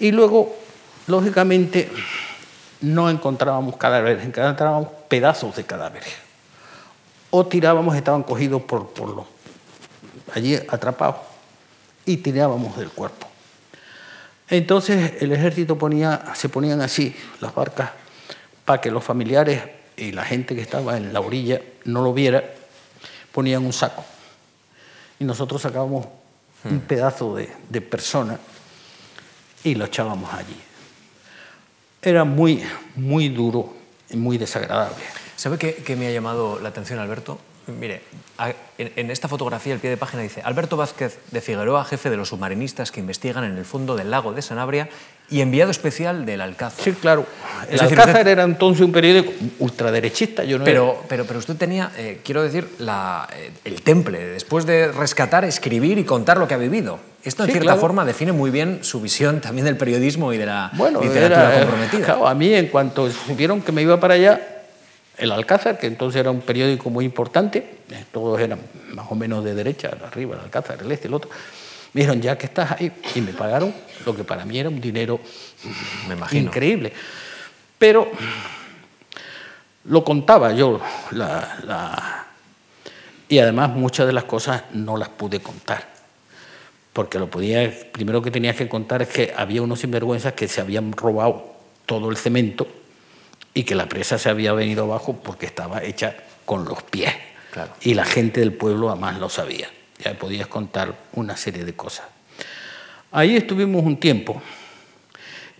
[0.00, 0.56] Y luego,
[1.06, 1.90] lógicamente,
[2.80, 6.14] no encontrábamos cadáveres, encontrábamos pedazos de cadáveres
[7.34, 9.26] o tirábamos, estaban cogidos por, por los,
[10.34, 11.16] allí atrapados,
[12.04, 13.26] y tirábamos del cuerpo.
[14.48, 17.90] Entonces el ejército ponía, se ponían así las barcas
[18.66, 19.62] para que los familiares
[19.96, 22.44] y la gente que estaba en la orilla no lo viera,
[23.32, 24.04] ponían un saco.
[25.18, 26.06] Y nosotros sacábamos
[26.64, 26.80] un hmm.
[26.80, 28.38] pedazo de, de persona
[29.64, 30.60] y lo echábamos allí.
[32.04, 32.62] Era muy,
[32.96, 33.72] muy duro
[34.10, 34.96] y muy desagradable.
[35.36, 37.38] ¿Sabe qué, me ha llamado la atención, Alberto?
[37.78, 38.02] Mire,
[38.76, 42.30] en, esta fotografía, el pie de página dice Alberto Vázquez de Figueroa, jefe de los
[42.30, 44.88] submarinistas que investigan en el fondo del lago de Sanabria
[45.30, 46.84] y enviado especial del Alcázar.
[46.84, 47.24] Sí, claro.
[47.70, 50.42] El Alcázar era entonces un periódico ultraderechista.
[50.42, 54.66] Yo no pero, pero, pero usted tenía, eh, quiero decir, la, eh, el temple, después
[54.66, 56.98] de rescatar, escribir y contar lo que ha vivido.
[57.24, 60.72] Esto, en cierta forma, define muy bien su visión también del periodismo y de la
[61.00, 62.04] literatura comprometida.
[62.04, 64.64] Claro, a mí, en cuanto supieron que me iba para allá,
[65.16, 67.58] el Alcázar, que entonces era un periódico muy importante,
[67.90, 68.58] eh, todos eran
[68.94, 71.30] más o menos de derecha, arriba, el Alcázar, el este, el otro.
[71.92, 73.72] Me dijeron, ya que estás ahí, y me pagaron
[74.04, 75.20] lo que para mí era un dinero
[76.08, 76.48] me imagino.
[76.48, 76.92] increíble.
[77.78, 78.10] Pero
[79.84, 80.80] lo contaba yo,
[83.28, 85.91] y además muchas de las cosas no las pude contar.
[86.92, 90.60] Porque lo podía, primero que tenía que contar es que había unos sinvergüenzas que se
[90.60, 91.54] habían robado
[91.86, 92.66] todo el cemento
[93.54, 97.12] y que la presa se había venido abajo porque estaba hecha con los pies.
[97.82, 99.68] Y la gente del pueblo además lo sabía.
[100.02, 102.06] Ya podías contar una serie de cosas.
[103.10, 104.40] Ahí estuvimos un tiempo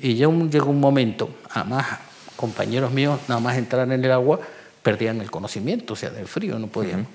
[0.01, 1.87] y ya llegó un momento, además
[2.35, 4.40] compañeros míos nada más entrar en el agua
[4.83, 7.07] perdían el conocimiento, o sea, del frío no podían.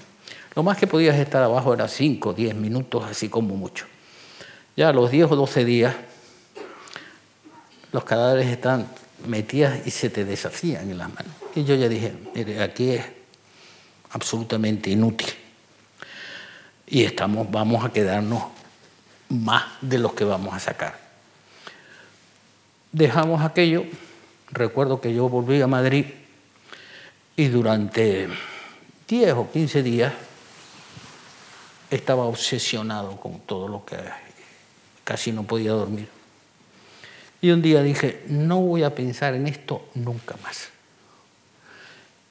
[0.56, 3.86] Lo más que podías estar abajo era 5 o 10 minutos, así como mucho.
[4.78, 5.96] Ya a los 10 o 12 días,
[7.92, 8.88] los cadáveres están
[9.26, 11.34] metidas y se te deshacían en las manos.
[11.56, 13.04] Y yo ya dije, mire, aquí es
[14.12, 15.30] absolutamente inútil.
[16.86, 18.44] Y estamos, vamos a quedarnos
[19.30, 21.00] más de los que vamos a sacar.
[22.92, 23.84] Dejamos aquello,
[24.52, 26.06] recuerdo que yo volví a Madrid
[27.36, 28.30] y durante
[29.08, 30.14] 10 o 15 días
[31.90, 34.27] estaba obsesionado con todo lo que
[35.08, 36.10] casi no podía dormir.
[37.40, 40.68] Y un día dije, no voy a pensar en esto nunca más.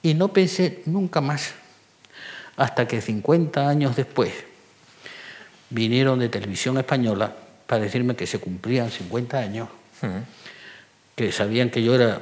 [0.02, 1.54] Y no pensé nunca más
[2.54, 4.30] hasta que 50 años después
[5.70, 7.34] vinieron de televisión española
[7.66, 9.68] para decirme que se cumplían 50 años,
[11.14, 12.20] que sabían que yo era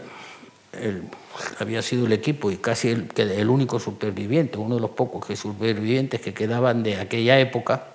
[1.59, 5.35] había sido el equipo y casi el, el único superviviente, uno de los pocos que
[5.35, 7.93] supervivientes que quedaban de aquella época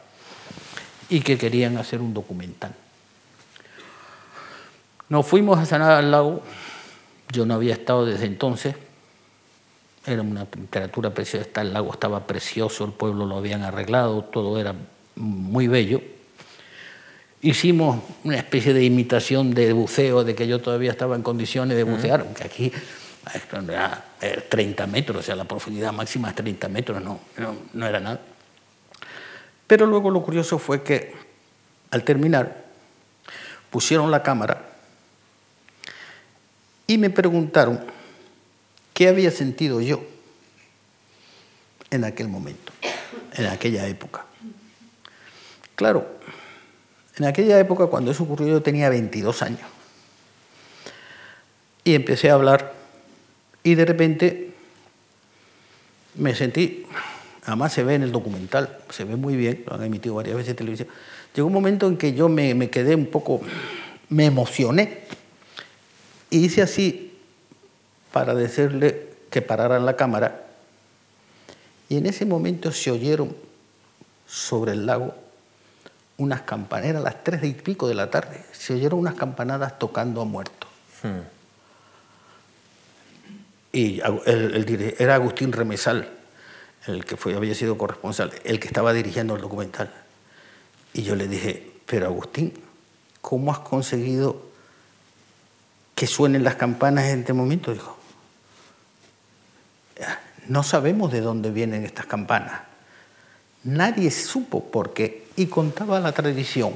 [1.10, 2.74] y que querían hacer un documental.
[5.10, 6.44] Nos fuimos a sanar al lago,
[7.32, 8.76] yo no había estado desde entonces,
[10.06, 14.76] era una temperatura preciosa, el lago estaba precioso, el pueblo lo habían arreglado, todo era
[15.16, 16.02] muy bello.
[17.42, 21.84] Hicimos una especie de imitación de buceo, de que yo todavía estaba en condiciones de
[21.84, 22.72] bucear, aunque aquí
[23.54, 24.06] era
[24.50, 28.20] 30 metros, o sea, la profundidad máxima es 30 metros, no, no, no era nada.
[29.70, 31.14] Pero luego lo curioso fue que
[31.92, 32.66] al terminar
[33.70, 34.66] pusieron la cámara
[36.88, 37.80] y me preguntaron
[38.96, 40.02] qué había sentido yo
[41.92, 42.74] en aquel momento,
[43.34, 44.26] en aquella época.
[45.76, 46.18] Claro,
[47.18, 49.70] en aquella época cuando eso ocurrió yo tenía 22 años
[51.84, 52.74] y empecé a hablar
[53.62, 54.52] y de repente
[56.16, 56.88] me sentí,
[57.46, 60.52] además se ve en el documental, se ve muy bien, lo han emitido varias veces
[60.52, 60.88] en televisión,
[61.34, 63.42] llegó un momento en que yo me, me quedé un poco,
[64.10, 65.00] me emocioné
[66.30, 67.18] y hice así
[68.12, 70.46] para decirle que pararan la cámara.
[71.88, 73.36] Y en ese momento se oyeron
[74.28, 75.16] sobre el lago
[76.20, 80.22] unas campanadas, a las tres y pico de la tarde, se oyeron unas campanadas tocando
[80.22, 80.70] a muertos.
[81.02, 81.22] Hmm.
[83.72, 86.10] Y el, era Agustín Remesal,
[86.90, 89.94] el que fue, había sido corresponsal, el que estaba dirigiendo el documental.
[90.94, 92.54] Y yo le dije, pero Agustín,
[93.22, 94.50] ¿cómo has conseguido
[96.00, 97.74] que suenen las campanas en este momento.
[97.74, 97.98] Dijo,
[100.48, 102.62] no sabemos de dónde vienen estas campanas.
[103.66, 105.28] Nadie supo por qué.
[105.36, 106.72] Y contaba la tradición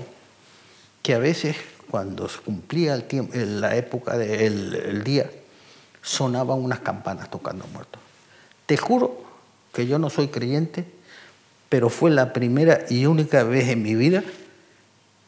[1.01, 1.55] que a veces
[1.89, 5.31] cuando se cumplía el tiempo, la época del día,
[6.01, 8.01] sonaban unas campanas tocando muertos.
[8.65, 9.23] Te juro
[9.73, 10.85] que yo no soy creyente,
[11.67, 14.23] pero fue la primera y única vez en mi vida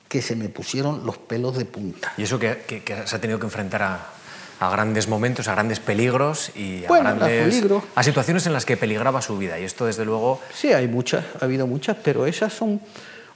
[0.08, 2.14] que se me pusieron los pelos de punta.
[2.18, 6.86] Y eso que, se ha tenido que enfrentar a, grandes momentos, a grandes peligros y
[6.86, 7.64] a, grandes,
[7.96, 9.60] a situaciones en las que peligraba su vida.
[9.60, 10.40] Y esto, desde luego...
[10.54, 12.80] Sí, hay muchas, ha habido muchas, pero esas son...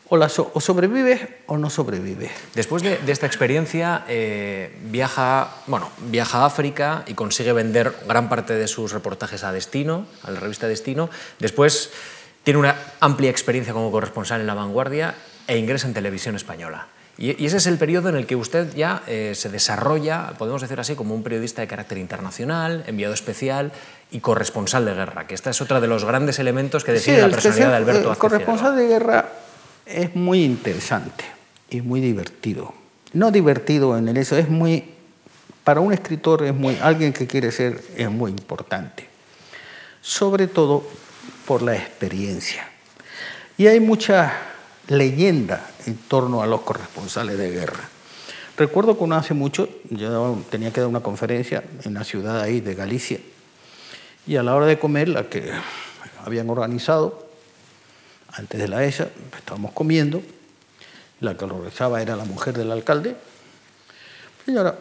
[0.10, 2.32] O, las, o sobrevives o no sobrevives.
[2.56, 8.54] Después de, esta experiencia, eh, viaja, bueno, viaja a África y consigue vender gran parte
[8.54, 11.10] de sus reportajes a Destino, a la revista Destino.
[11.38, 11.92] Después
[12.44, 15.14] tiene una amplia experiencia como corresponsal en La Vanguardia
[15.46, 16.88] e ingresa en televisión española.
[17.20, 20.80] Y, ese es el periodo en el que usted ya eh, se desarrolla, podemos decir
[20.80, 23.74] así, como un periodista de carácter internacional, enviado especial
[24.10, 27.28] y corresponsal de guerra, que esta es otra de los grandes elementos que define la
[27.28, 29.30] personalidad de Alberto El corresponsal de guerra
[29.90, 31.26] es muy interesante
[31.70, 32.74] y muy divertido.
[33.14, 34.84] No divertido en el eso, es muy,
[35.64, 39.08] para un escritor es muy, alguien que quiere ser, es muy importante.
[40.02, 40.84] Sobre todo
[41.46, 42.70] por la experiencia.
[43.58, 44.34] Y hay mucha
[44.88, 47.90] leyenda en torno a los corresponsales de guerra.
[48.58, 52.60] Recuerdo que no hace mucho yo tenía que dar una conferencia en una ciudad ahí
[52.60, 53.20] de Galicia
[54.28, 55.50] y a la hora de comer, la que
[56.24, 57.29] habían organizado,
[58.34, 60.22] antes de la ESA, estábamos comiendo,
[61.20, 63.16] la que lo organizaba era la mujer del alcalde,
[64.46, 64.78] señora,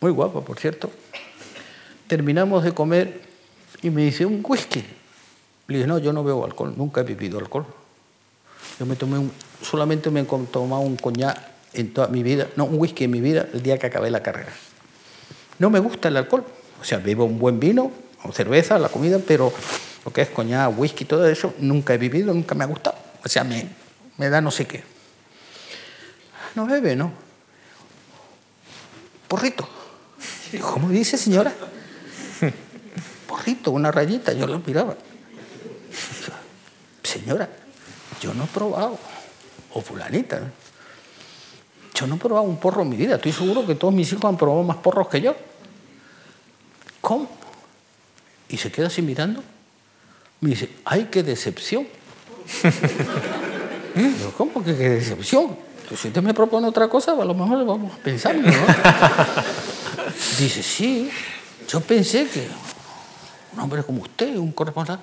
[0.00, 0.90] muy guapa por cierto,
[2.06, 3.22] terminamos de comer
[3.82, 4.84] y me dice un whisky.
[5.68, 7.66] Le dije, no, yo no bebo alcohol, nunca he vivido alcohol.
[8.78, 9.28] Yo me tomé
[9.62, 11.38] solamente me he tomado un coñac
[11.72, 14.22] en toda mi vida, no, un whisky en mi vida el día que acabé la
[14.22, 14.52] carrera.
[15.58, 16.44] No me gusta el alcohol,
[16.80, 17.92] o sea, bebo un buen vino
[18.24, 19.52] o cerveza, la comida, pero
[20.04, 22.96] lo que es coñac, whisky, todo eso, nunca he vivido, nunca me ha gustado.
[23.24, 23.68] O sea, me,
[24.18, 24.82] me da no sé qué.
[26.54, 27.12] No bebe, ¿no?
[29.28, 29.68] Porrito.
[30.60, 31.52] ¿Cómo dice, señora?
[33.26, 33.70] Porrito.
[33.70, 34.96] una rayita, yo lo miraba.
[37.02, 37.48] Señora,
[38.20, 38.98] yo no he probado,
[39.72, 40.40] o fulanita,
[41.94, 44.24] yo no he probado un porro en mi vida, estoy seguro que todos mis hijos
[44.24, 45.36] han probado más porros que yo.
[47.00, 47.28] ¿Cómo?
[48.48, 49.42] Y se queda así mirando.
[50.42, 51.86] Me dice, ¡ay, qué decepción!
[54.36, 55.56] ¿Cómo que qué decepción?
[55.88, 58.34] Pues si usted me propone otra cosa, a lo mejor vamos a pensar.
[58.34, 58.50] ¿no?
[60.40, 61.08] Dice, sí,
[61.68, 62.48] yo pensé que
[63.52, 64.98] un hombre como usted, un corresponsal,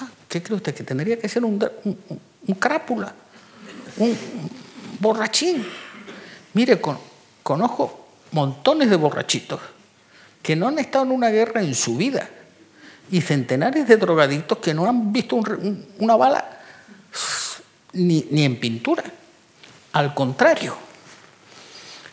[0.00, 0.74] ah, ¿qué cree usted?
[0.74, 3.14] Que tendría que ser un, un, crápula,
[3.96, 4.18] un,
[4.98, 5.64] borrachín.
[6.54, 6.80] Mire,
[7.44, 9.60] conozco montones de borrachitos
[10.42, 12.28] que no han estado en una guerra en su vida
[13.10, 15.40] y centenares de drogadictos que no han visto
[15.98, 16.60] una bala
[17.92, 19.04] ni, ni en pintura.
[19.92, 20.76] Al contrario,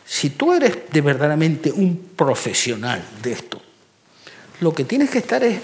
[0.06, 3.62] si tú eres de verdaderamente un profesional de esto,
[4.62, 5.60] lo que tienes que estar es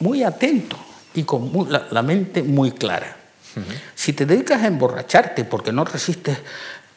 [0.00, 0.76] muy atento
[1.14, 3.16] y con la, mente muy clara.
[3.94, 6.38] Si te dedicas a emborracharte porque no resistes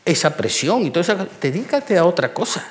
[0.04, 2.66] esa presión y todo eso, dedícate a otra cosa,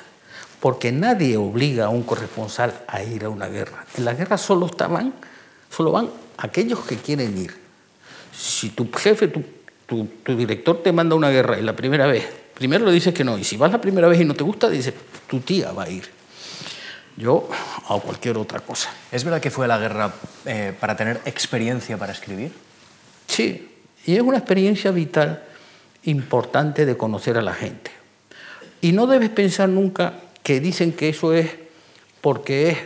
[0.59, 3.85] porque nadie obliga a un corresponsal a ir a una guerra.
[3.97, 5.13] En la guerra solo, estaban,
[5.69, 7.55] solo van aquellos que quieren ir.
[8.33, 9.43] Si tu jefe, tu,
[9.87, 13.23] tu director te manda a una guerra y la primera vez, primero le dices que
[13.23, 14.93] no, y si vas la primera vez y no te gusta, dices,
[15.27, 16.17] tu tía va a ir
[17.17, 17.49] yo
[17.89, 18.89] hago cualquier otra cosa.
[19.11, 20.13] ¿Es verdad que fue a la guerra
[20.45, 22.51] eh, para tener experiencia para escribir?
[23.25, 25.43] Sí, y es una experiencia vital
[26.03, 27.91] importante de conocer a la gente.
[28.81, 30.13] Y no debes pensar nunca
[30.47, 31.49] que dicen que eso es
[32.21, 32.77] porque es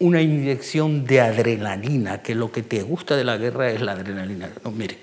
[0.00, 4.50] una inyección de adrenalina, que lo que te gusta de la guerra es la adrenalina.
[4.62, 4.98] No, mire,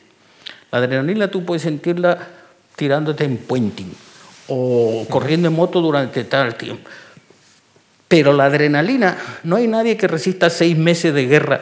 [0.72, 2.20] la adrenalina tú puedes sentirla
[2.76, 3.92] tirándote en puenting
[4.48, 6.88] o corriendo en moto durante tal tiempo
[8.08, 11.62] pero la adrenalina, no hay nadie que resista seis meses de guerra,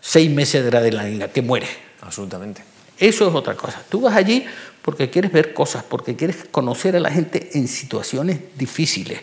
[0.00, 1.68] seis meses de adrenalina, que muere.
[2.00, 2.62] Absolutamente.
[2.98, 3.80] Eso es otra cosa.
[3.88, 4.44] Tú vas allí
[4.88, 9.20] porque quieres ver cosas, porque quieres conocer a la gente en situaciones difíciles,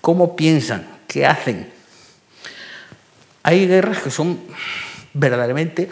[0.00, 1.68] cómo piensan, qué hacen.
[3.42, 4.38] Hay guerras que son
[5.12, 5.88] verdaderamente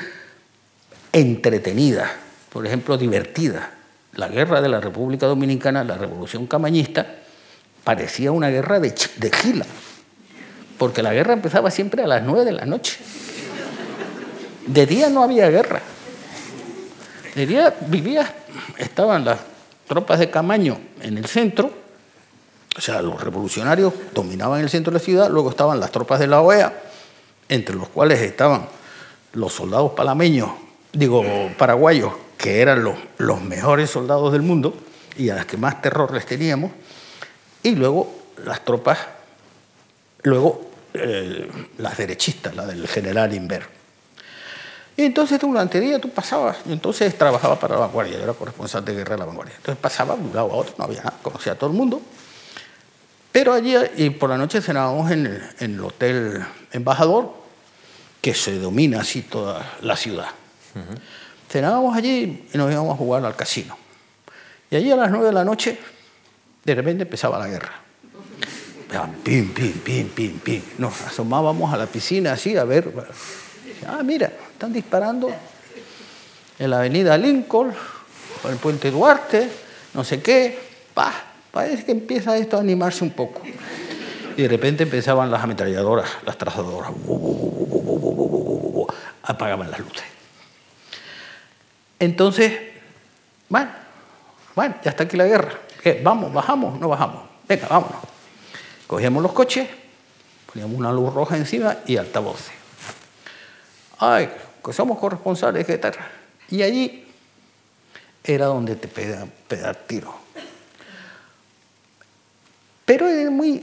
[1.12, 2.12] entretenidas,
[2.53, 3.65] por ejemplo, divertidas.
[4.15, 7.05] La guerra de la República Dominicana, la Revolución Camañista,
[7.83, 9.65] parecía una guerra de, de
[10.79, 12.99] porque la guerra empezaba siempre a las nueve de la noche.
[14.65, 15.83] De día no había guerra.
[17.35, 18.33] De día vivía,
[18.79, 19.41] estaban las
[19.87, 21.71] tropas de Camaño en el centro,
[22.77, 26.27] o sea, los revolucionarios dominaban el centro de la ciudad, luego estaban las tropas de
[26.27, 26.73] la OEA,
[27.49, 28.67] entre los cuales estaban
[29.35, 30.51] los soldados palameños,
[30.93, 31.25] digo,
[31.59, 34.75] paraguayos, que eran los, mejores soldados del mundo
[35.17, 36.73] y a las que más terror les teníamos,
[37.62, 38.12] y luego
[38.45, 38.99] las tropas,
[40.23, 40.71] luego
[41.79, 43.82] las derechistas, la del general Inver.
[44.97, 48.35] Y entonces durante el día tú pasabas, y entonces trabajaba para la vanguardia, yo era
[48.35, 49.55] corresponsal de guerra de la vanguardia.
[49.57, 52.03] Entonces pasaba de un lado a otro, no había nada, conocía a todo el mundo.
[53.33, 57.33] Pero allí, y por la noche cenábamos en el, en el Hotel Embajador,
[58.21, 60.29] que se domina así toda la ciudad.
[61.49, 63.77] Cenábamos allí y nos íbamos a jugar al casino.
[64.71, 65.79] Y allí a las nueve de la noche,
[66.65, 67.73] de repente empezaba la guerra.
[69.25, 70.63] Pim, pim, pim, pim, pim.
[70.79, 72.93] Nos asomábamos a la piscina así a ver.
[73.87, 74.31] Ah, mira,
[74.62, 75.29] están disparando
[76.57, 77.75] en la avenida Lincoln,
[78.40, 79.51] por el puente Duarte,
[79.92, 80.57] no sé qué.
[80.94, 81.12] Pa,
[81.51, 83.42] parece que empieza esto a animarse un poco.
[84.37, 86.92] Y de repente empezaban las ametralladoras, las trazadoras.
[89.25, 90.05] Apagaban las luces.
[91.98, 92.53] Entonces,
[93.48, 93.72] bueno,
[94.55, 95.59] bueno, ya está aquí la guerra.
[95.83, 96.01] ¿Qué?
[96.05, 96.33] ¿Vamos?
[96.33, 96.79] ¿Bajamos?
[96.79, 97.25] No bajamos.
[97.48, 97.98] Venga, vámonos.
[98.87, 99.68] Cogíamos los coches,
[100.46, 102.53] poníamos una luz roja encima y altavoces.
[103.98, 104.29] Ay,
[104.70, 105.94] somos corresponsales, ¿qué tal?
[106.51, 107.05] Y allí
[108.22, 110.14] era donde te pegan, pegar tiro.
[112.85, 113.62] Pero es muy,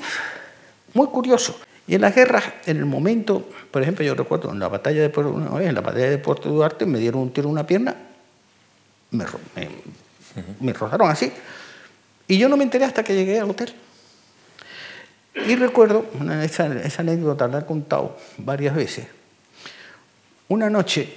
[0.93, 1.59] muy curioso.
[1.87, 5.09] Y en las guerras, en el momento, por ejemplo, yo recuerdo en la batalla de
[5.09, 7.95] Puerto, en la batalla de Puerto Duarte me dieron un tiro en una pierna,
[9.11, 9.69] me, me,
[10.59, 11.31] me rozaron así,
[12.27, 13.73] y yo no me enteré hasta que llegué al hotel.
[15.47, 16.05] Y recuerdo,
[16.43, 16.65] esa,
[16.97, 19.07] anécdota la he contado varias veces.
[20.49, 21.07] Una noche,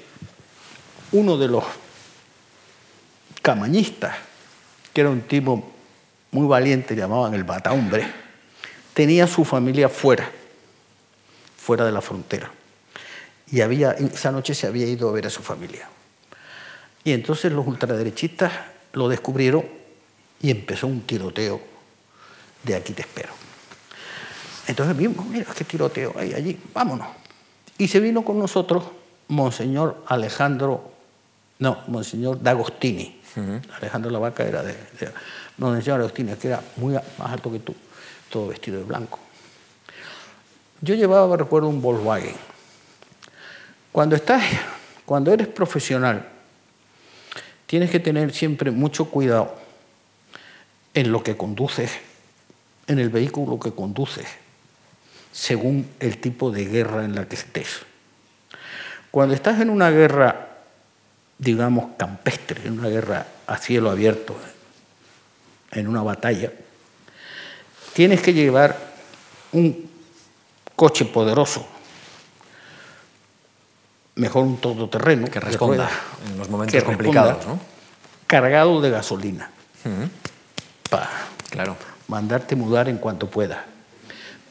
[1.13, 1.65] uno de los
[3.41, 4.15] camañistas,
[4.93, 5.73] que era un tipo
[6.33, 8.07] muy valiente, llamaban el Bataumbre,
[8.93, 10.31] tenía su familia fuera,
[11.57, 12.51] fuera de la frontera.
[13.51, 15.89] Y había, esa noche se había ido a ver a su familia.
[17.03, 18.53] Y entonces los ultraderechistas
[18.93, 19.65] lo descubrieron
[20.43, 21.59] y empezó un tiroteo
[22.63, 23.33] de aquí te espero.
[24.67, 27.09] Entonces vimos, mira qué tiroteo hay allí, vámonos.
[27.79, 28.85] Y se vino con nosotros
[29.29, 30.91] Monseñor Alejandro,
[31.59, 33.21] no, Monseñor D'Agostini.
[33.81, 35.13] Alejandro la Vaca era de, de
[35.59, 37.75] Monseñor Agostini, que era muy más alto que tú,
[38.29, 39.19] todo vestido de blanco.
[40.81, 42.35] Yo llevaba, recuerdo, un Volkswagen.
[43.93, 44.43] Cuando estás,
[45.05, 46.29] cuando eres profesional,
[47.67, 49.55] tienes que tener siempre mucho cuidado
[50.95, 51.93] en lo que conduces,
[52.87, 54.27] en el vehículo que conduces,
[55.33, 57.83] según el tipo de guerra en la que estés.
[59.13, 60.49] Cuando estás en una guerra,
[61.37, 64.35] digamos, campestre, en una guerra a cielo abierto,
[65.71, 66.51] en una batalla,
[67.93, 68.75] tienes que llevar
[69.53, 69.91] un
[70.75, 71.69] coche poderoso,
[74.15, 75.91] mejor un todoterreno que responda
[76.31, 77.61] en los momentos complicados, ¿no?
[78.27, 79.51] cargado de gasolina,
[80.89, 81.11] para
[81.51, 81.77] claro.
[82.09, 83.67] mandarte mudar en cuanto pueda.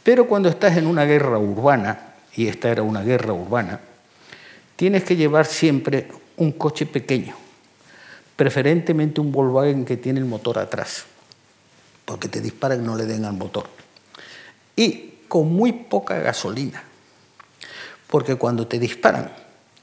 [0.03, 3.79] Pero cuando estás en una guerra urbana, y esta era una guerra urbana,
[4.81, 6.07] tienes que llevar siempre
[6.37, 7.35] un coche pequeño,
[8.35, 11.03] preferentemente un Volkswagen que tiene el motor atrás,
[12.03, 13.67] porque te disparan y no le den al motor.
[14.75, 16.81] Y con muy poca gasolina,
[18.07, 19.31] porque cuando te disparan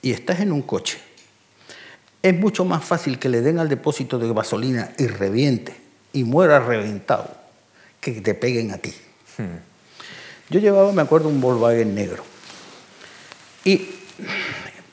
[0.03, 0.99] y estás en un coche,
[2.21, 5.77] es mucho más fácil que le den al depósito de gasolina y reviente
[6.13, 7.37] y muera reventado
[8.01, 8.93] que que te peguen a ti.
[10.51, 12.25] Yo llevaba, me acuerdo, un Volkswagen negro.
[13.65, 13.91] Y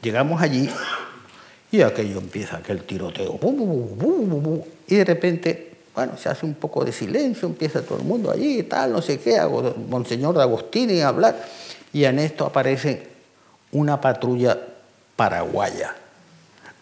[0.06, 0.70] llegamos allí
[1.72, 3.40] y aquello empieza, aquel tiroteo.
[4.88, 8.62] Y de repente, bueno, se hace un poco de silencio, empieza todo el mundo allí
[8.64, 9.42] tal, no sé qué,
[9.90, 11.44] Monseñor de Agostini a hablar.
[11.92, 13.10] Y en esto aparece
[13.72, 14.56] una patrulla
[15.16, 15.96] paraguaya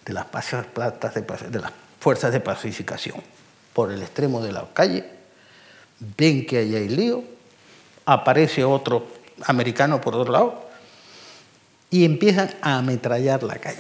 [0.05, 0.26] de las,
[1.49, 1.71] de las
[2.01, 3.21] fuerzas de pacificación
[3.71, 5.05] por el extremo de la calle,
[6.17, 7.24] ven que ahí hay lío,
[8.05, 9.07] aparece otro
[9.45, 10.62] americano por otro lado
[11.94, 13.78] y empiezan a ametrallar la calle.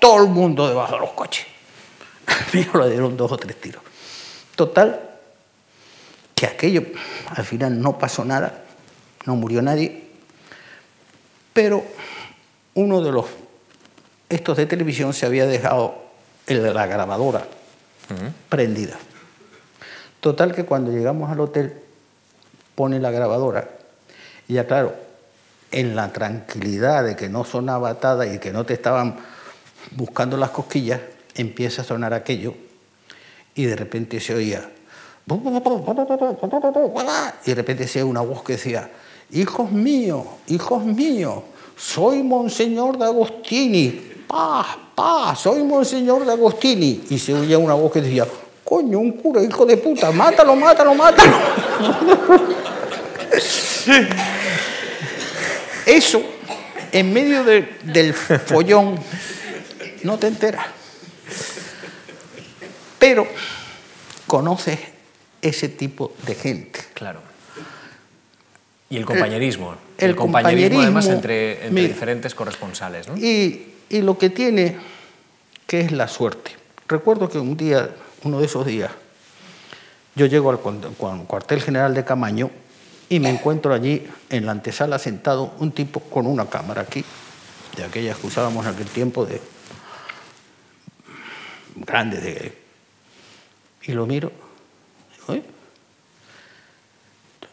[0.00, 1.44] Todo el mundo debajo de los coches.
[2.26, 3.82] A mí le dieron dos o tres tiros.
[4.56, 4.98] Total,
[6.34, 6.82] que aquello
[7.28, 8.64] al final no pasó nada,
[9.26, 10.04] no murió nadie,
[11.52, 11.84] pero
[12.72, 13.26] uno de los
[14.30, 15.94] estos de televisión se había dejado
[16.46, 17.46] el de la grabadora
[18.48, 18.96] prendida.
[20.20, 21.82] Total que cuando llegamos al hotel
[22.76, 23.68] pone la grabadora
[24.48, 25.01] y ya claro,
[25.72, 29.16] en la tranquilidad de que no sonaba atada y que no te estaban
[29.92, 31.00] buscando las cosquillas,
[31.34, 32.54] empieza a sonar aquello
[33.54, 34.68] y de repente se oía
[37.44, 38.90] y de repente se oía una voz que decía,
[39.30, 41.42] hijos míos, hijos míos,
[41.76, 47.04] soy Monseñor de Agostini, paz, paz, soy Monseñor de Agostini.
[47.10, 48.26] Y se oía una voz que decía,
[48.64, 51.36] coño, un cura, hijo de puta, mátalo, mátalo, mátalo.
[55.86, 56.22] Eso,
[56.92, 58.98] en medio de, del follón,
[60.02, 60.66] no te enteras.
[62.98, 63.26] Pero
[64.26, 64.78] conoces
[65.40, 66.80] ese tipo de gente.
[66.94, 67.20] Claro.
[68.88, 69.76] Y el compañerismo.
[69.98, 73.08] El, el compañerismo, además, entre, entre diferentes corresponsales.
[73.08, 73.16] ¿no?
[73.16, 74.76] Y, y lo que tiene,
[75.66, 76.52] que es la suerte.
[76.86, 77.90] Recuerdo que un día,
[78.22, 78.90] uno de esos días,
[80.14, 82.50] yo llego al cuartel general de Camaño
[83.12, 87.04] y me encuentro allí en la antesala sentado un tipo con una cámara aquí,
[87.76, 89.38] de aquellas que usábamos en aquel tiempo de
[91.76, 92.58] grandes de
[93.82, 94.32] y lo miro
[95.26, 95.44] digo,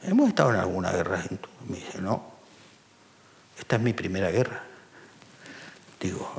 [0.04, 1.26] hemos estado en alguna guerra
[1.68, 2.24] me dice no
[3.60, 4.64] esta es mi primera guerra
[6.00, 6.36] digo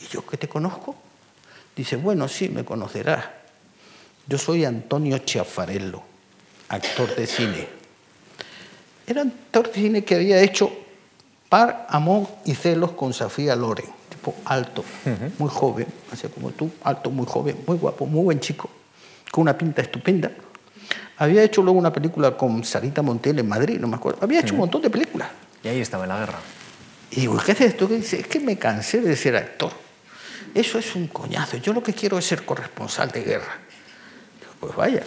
[0.00, 0.96] y yo que te conozco
[1.74, 3.24] dice bueno sí me conocerás.
[4.26, 6.02] Yo soy Antonio Chiafarello
[6.68, 7.79] actor de cine
[9.12, 10.70] era un actor de cine que había hecho
[11.48, 14.84] Par, Amor y Celos con Sofía Loren, tipo alto,
[15.38, 18.70] muy joven, así como tú, alto, muy joven, muy guapo, muy buen chico,
[19.32, 20.30] con una pinta estupenda.
[21.16, 24.20] Había hecho luego una película con Sarita Montiel en Madrid, no me acuerdo.
[24.22, 25.28] Había hecho un montón de películas.
[25.62, 26.38] Y ahí estaba en la guerra.
[27.10, 27.86] Y digo, ¿qué haces esto?
[27.86, 29.72] dice, es que me cansé de ser actor.
[30.54, 31.56] Eso es un coñazo.
[31.58, 33.58] Yo lo que quiero es ser corresponsal de guerra.
[34.40, 35.02] Digo, pues vaya.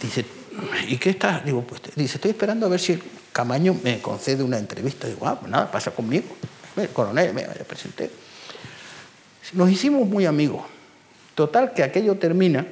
[0.00, 0.24] Dice,
[0.86, 1.44] ¿y qué estás?
[1.44, 3.00] Digo, pues, dice, estoy esperando a ver si
[3.32, 5.06] Camaño me concede una entrevista.
[5.06, 6.26] Digo, ah, pues nada, pasa conmigo.
[6.76, 8.10] El coronel, me presenté.
[9.52, 10.62] Nos hicimos muy amigos.
[11.34, 12.66] Total, que aquello termina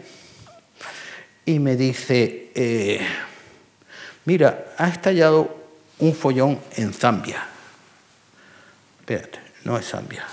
[1.45, 3.01] y me dice, eh,
[4.27, 5.57] mira, ha estallado
[5.99, 7.47] un follón en Zambia.
[9.01, 10.27] Espérate, no es Zambia.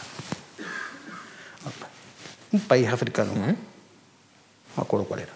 [2.51, 3.33] Un país africano.
[3.33, 3.55] No me
[4.83, 5.33] acuerdo cuál era.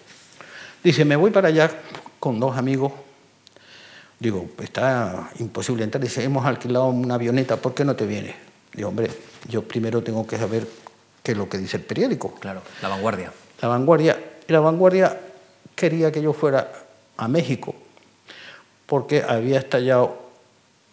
[0.84, 1.70] Dice, me voy para allá
[2.18, 2.92] con dos amigos
[4.20, 6.02] Digo, está imposible entrar.
[6.02, 8.34] Dice, hemos alquilado una avioneta, ¿por qué no te vienes?
[8.74, 9.10] Digo, hombre,
[9.48, 10.68] yo primero tengo que saber
[11.22, 12.34] qué es lo que dice el periódico.
[12.34, 13.32] Claro, la vanguardia.
[13.62, 15.18] La vanguardia, la vanguardia
[15.74, 16.70] quería que yo fuera
[17.16, 17.74] a México
[18.84, 20.18] porque había estallado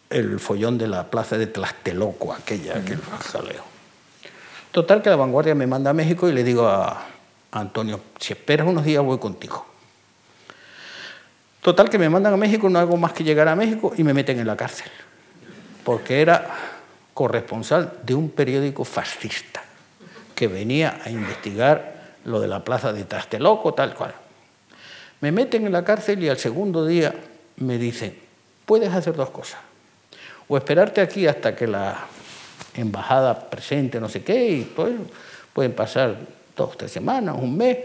[0.10, 3.64] el follón de la plaza de Tlasteloco, aquella, aquel jaleo.
[4.72, 6.92] Total que la vanguardia me manda a México y le digo a,
[7.52, 9.66] a Antonio, si esperas unos días voy contigo.
[11.68, 14.14] Total que me mandan a México, no hago más que llegar a México y me
[14.14, 14.88] meten en la cárcel,
[15.84, 16.48] porque era
[17.14, 19.62] corresponsal de un periódico fascista
[20.34, 24.16] que venía a investigar lo de la plaza de Tasteloco, tal cual.
[25.20, 27.14] Me meten en la cárcel y al segundo día
[27.58, 28.18] me dicen,
[28.66, 29.60] puedes hacer dos cosas,
[30.48, 31.98] o esperarte aquí hasta que la
[32.76, 34.94] embajada presente no sé qué, y pues
[35.52, 36.16] pueden pasar
[36.56, 37.78] dos, tres semanas, un mes,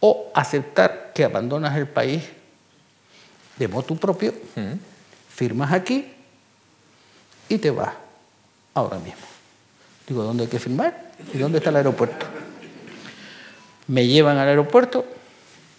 [0.00, 2.24] o aceptar que abandonas el país
[3.56, 4.32] de motu propio,
[5.28, 6.12] firmas aquí
[7.48, 7.94] y te vas
[8.74, 9.26] ahora mismo.
[10.06, 11.12] Digo, ¿dónde hay que firmar?
[11.32, 12.26] ¿Y dónde está el aeropuerto?
[13.86, 15.04] Me llevan al aeropuerto,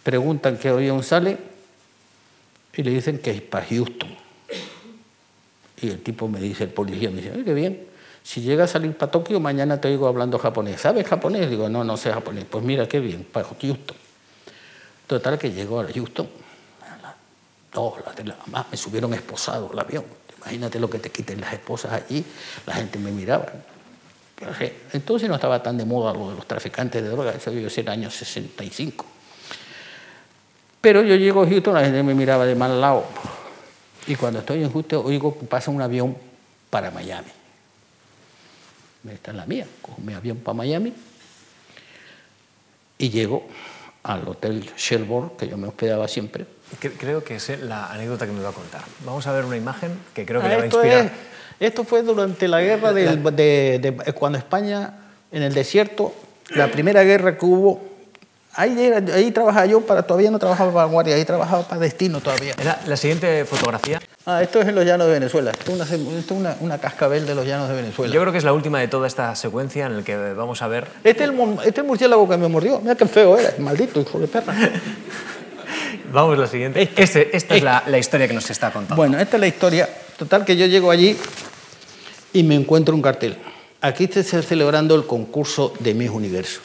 [0.03, 1.38] preguntan qué avión sale
[2.73, 4.15] y le dicen que es para Houston.
[5.82, 7.86] Y el tipo me dice, el policía me dice, Ay, qué bien,
[8.26, 10.82] si llega a salir para Tokio, mañana te oigo hablando japonés.
[10.82, 11.47] ¿Sabes japonés?
[11.47, 12.45] Digo, no, no sé japonés.
[12.49, 13.95] Pues mira, qué bien, para Houston.
[15.05, 16.28] Total que llegó a Houston,
[17.76, 20.05] dos, las tres, más me subieron esposado el avión.
[20.38, 22.26] Imagínate lo que te quiten las esposas allí,
[22.65, 23.45] la gente me miraba.
[24.93, 27.86] Entonces no estaba tan de moda lo de los traficantes de drogas, eso debió ser
[27.86, 29.05] el año 65.
[30.82, 33.05] Pero yo llego a Houston, la gente me miraba de mal lado.
[34.07, 36.15] Y cuando estoy en Houston, oigo que pasa un avión
[36.69, 37.30] para Miami.
[39.11, 40.93] Esta es la mía, cojo mi avión para Miami
[42.97, 43.47] y llego
[44.03, 46.45] al hotel Shelbourne, que yo me hospedaba siempre.
[46.99, 48.82] Creo que es la anécdota que me va a contar.
[49.05, 51.05] Vamos a ver una imagen que creo que Ah, le va a inspirar.
[51.05, 51.11] es-
[51.59, 54.93] esto fue durante la guerra del- de, de- cuando España,
[55.32, 56.13] en el desierto,
[56.49, 57.82] la primera guerra que hubo,
[58.55, 62.20] ahí, era- ahí trabajaba yo, para, todavía no trabajaba para Vanguardia, ahí trabajaba para Destino
[62.20, 62.53] todavía.
[62.59, 64.01] Era la siguiente fotografía.
[64.26, 65.84] Ah, esto es en los llanos de Venezuela, esto es una,
[66.20, 68.13] esto es una, una cascabel de los llanos de Venezuela.
[68.13, 70.68] Yo creo que es la última de toda esta secuencia en la que vamos a
[70.68, 70.88] ver.
[71.03, 74.01] Este es, el, este es el murciélago que me mordió, mira qué feo era, maldito
[74.01, 74.53] hijo de perra.
[76.11, 76.89] Vamos a la siguiente.
[76.95, 78.95] Este- esta es la, la historia que nos está contando.
[78.95, 79.89] Bueno, esta es la historia.
[80.17, 81.17] Total que yo llego allí
[82.33, 83.37] y me encuentro un cartel.
[83.81, 86.61] Aquí se está celebrando el concurso de Miss Universo.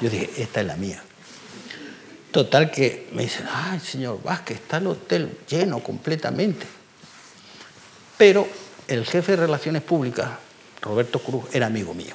[0.00, 1.02] Yo dije, esta es la mía.
[2.32, 6.66] Total que me dicen, ay, señor Vázquez, está el hotel lleno completamente.
[8.16, 8.48] Pero
[8.88, 10.28] el jefe de Relaciones Públicas,
[10.80, 12.14] Roberto Cruz, era amigo mío.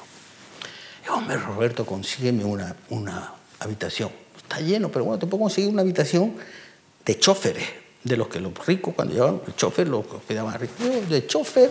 [1.02, 4.10] Digo, hombre, Roberto, consígueme una, una habitación.
[4.36, 6.34] Está lleno, pero bueno, te puedo conseguir una habitación
[7.04, 7.68] de choferes,
[8.02, 11.70] de los que los ricos cuando llevaban el chofer, los que quedaban ricos, de chofer,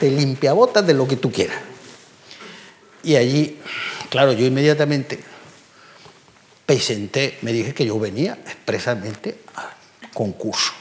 [0.00, 1.58] de limpiabotas, de lo que tú quieras.
[3.02, 3.58] Y allí,
[4.10, 5.20] claro, yo inmediatamente
[6.66, 9.70] presenté, me dije que yo venía expresamente al
[10.12, 10.72] concurso.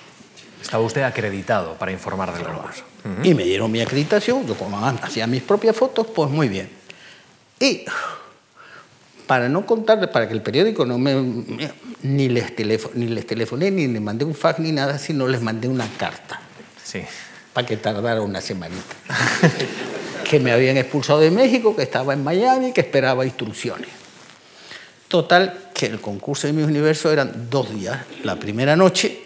[0.62, 2.84] Estaba usted acreditado para informar del concurso.
[3.24, 6.70] Y me dieron mi acreditación, yo como hacía mis propias fotos, pues muy bien.
[7.58, 7.86] Y
[9.28, 11.14] para no contarles, para que el periódico no me...
[12.04, 15.42] Ni les, telefo- ni les telefoné, ni les mandé un fax, ni nada, sino les
[15.42, 16.40] mandé una carta,
[16.84, 17.02] Sí.
[17.54, 18.96] para que tardara una semanita.
[20.30, 23.90] que me habían expulsado de México, que estaba en Miami, que esperaba instrucciones.
[25.08, 27.98] Total, que el concurso de mi universo eran dos días.
[28.24, 29.20] La primera noche,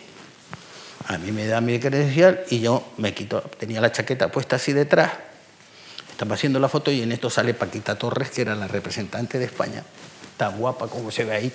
[1.08, 4.74] a mí me da mi credencial y yo me quito, tenía la chaqueta puesta así
[4.74, 5.12] detrás,
[6.22, 9.46] estaba haciendo la foto y en esto sale Paquita Torres, que era la representante de
[9.46, 9.84] España,
[10.38, 11.52] tan guapa como se ve ahí.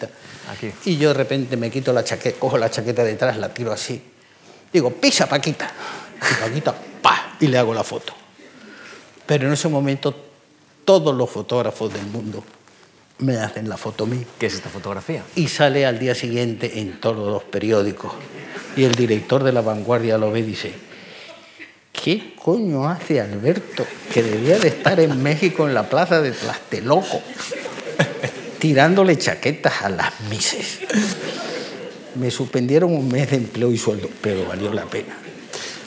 [0.50, 0.72] Aquí.
[0.86, 4.02] Y yo de repente me quito la chaqueta, cojo la chaqueta detrás, la tiro así.
[4.72, 5.70] Digo, pisa Paquita.
[6.20, 8.12] Y Paquita, pa, y le hago la foto.
[9.24, 10.12] Pero en ese momento
[10.84, 12.42] todos los fotógrafos del mundo
[13.18, 15.22] me hacen la foto mía ¿Qué es esta fotografía?
[15.36, 18.12] y sale al día siguiente en todos los periódicos.
[18.76, 20.74] Y el director de La Vanguardia lo ve y dice,
[22.02, 27.20] ¿qué coño hace Alberto que debía de estar en México en la plaza de Tlasteloco
[28.58, 30.78] tirándole chaquetas a las mises?
[32.14, 35.16] Me suspendieron un mes de empleo y sueldo, pero valió la pena.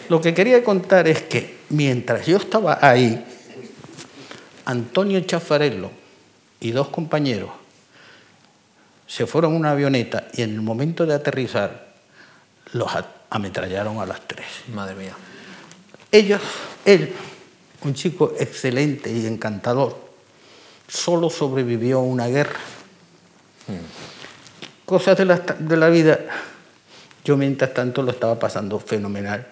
[0.10, 3.24] Lo que quería contar es que mientras yo estaba ahí,
[4.66, 5.90] Antonio Chafarello
[6.60, 7.50] y dos compañeros
[9.08, 11.88] se fueron en una avioneta y en el momento de aterrizar
[12.74, 14.46] los a- ametrallaron a las tres.
[14.74, 15.14] Madre mía.
[16.12, 16.42] Ellos,
[16.86, 17.14] él,
[17.84, 19.98] un chico excelente y encantador,
[20.88, 22.60] solo sobrevivió a una guerra.
[24.86, 26.22] Cosas de la, de la vida
[27.24, 29.46] Yo mientras tanto lo estaba pasando fenomenal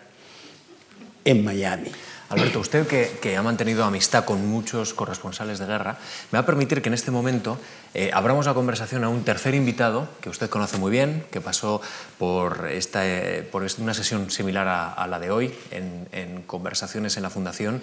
[1.23, 1.91] en Miami.
[2.29, 5.97] Alberto, usted que, ha mantenido amistad con muchos corresponsales de guerra,
[6.31, 7.57] me va a permitir que en este momento
[7.93, 11.81] eh, abramos la conversación a un tercer invitado que usted conoce muy bien, que pasó
[12.17, 17.29] por, esta, eh, por una sesión similar a, la de hoy en, conversaciones en la
[17.29, 17.81] Fundación.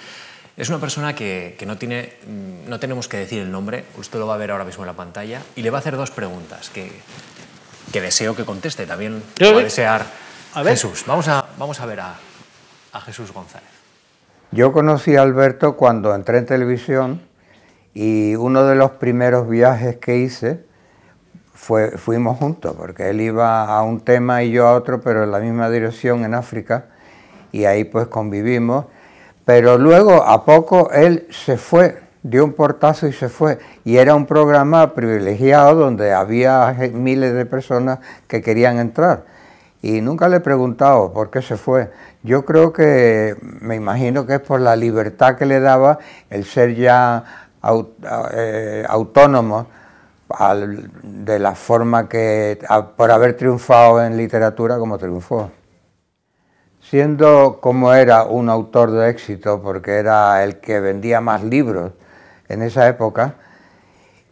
[0.59, 4.27] Es una persona que, no, tiene, mm, no tenemos que decir el nombre, usted lo
[4.27, 6.69] va a ver ahora mismo en la pantalla, y le va a hacer dos preguntas
[6.69, 6.93] que,
[7.93, 8.85] que deseo que conteste.
[8.85, 10.05] También va a desear
[10.53, 11.05] a Jesús.
[11.07, 12.15] Vamos a, vamos a ver a,
[12.93, 13.74] a Jesús González.
[14.55, 17.21] Yo conocí a Alberto cuando entré en televisión
[17.93, 20.65] y uno de los primeros viajes que hice
[21.53, 25.33] fue, fuimos juntos, porque él iba a un tema y yo a otro, pero en
[25.33, 26.85] la misma dirección en África,
[27.51, 28.85] y ahí pues convivimos.
[29.45, 33.59] Pero luego, a poco, él se fue, dio un portazo y se fue.
[33.85, 37.99] Y era un programa privilegiado donde había miles de personas
[38.29, 39.25] que querían entrar.
[39.83, 41.91] Y nunca le he preguntado por qué se fue.
[42.25, 45.99] Yo creo que, me imagino que es por la libertad que le daba
[46.31, 47.23] el ser ya
[48.33, 49.67] eh, autónomo
[51.03, 52.59] de la forma que,
[52.97, 55.51] por haber triunfado en literatura como triunfó.
[56.81, 61.93] Siendo como era un autor de éxito, porque era el que vendía más libros
[62.49, 63.35] en esa época,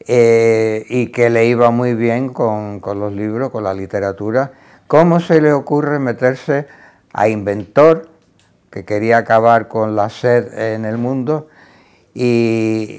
[0.07, 4.53] eh, y que le iba muy bien con, con los libros, con la literatura,
[4.87, 6.67] ¿cómo se le ocurre meterse
[7.13, 8.09] a inventor,
[8.71, 11.49] que quería acabar con la sed en el mundo,
[12.15, 12.95] y,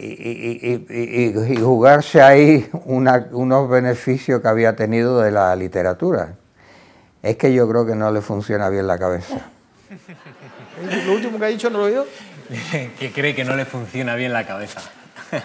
[1.62, 6.36] jugarse ahí unos beneficios que había tenido de la literatura.
[7.22, 9.38] Es que yo creo que no le funciona bien la cabeza.
[11.06, 12.08] ¿Lo último que ha dicho no lo he oído?
[13.00, 14.82] que cree que no le funciona bien la cabeza.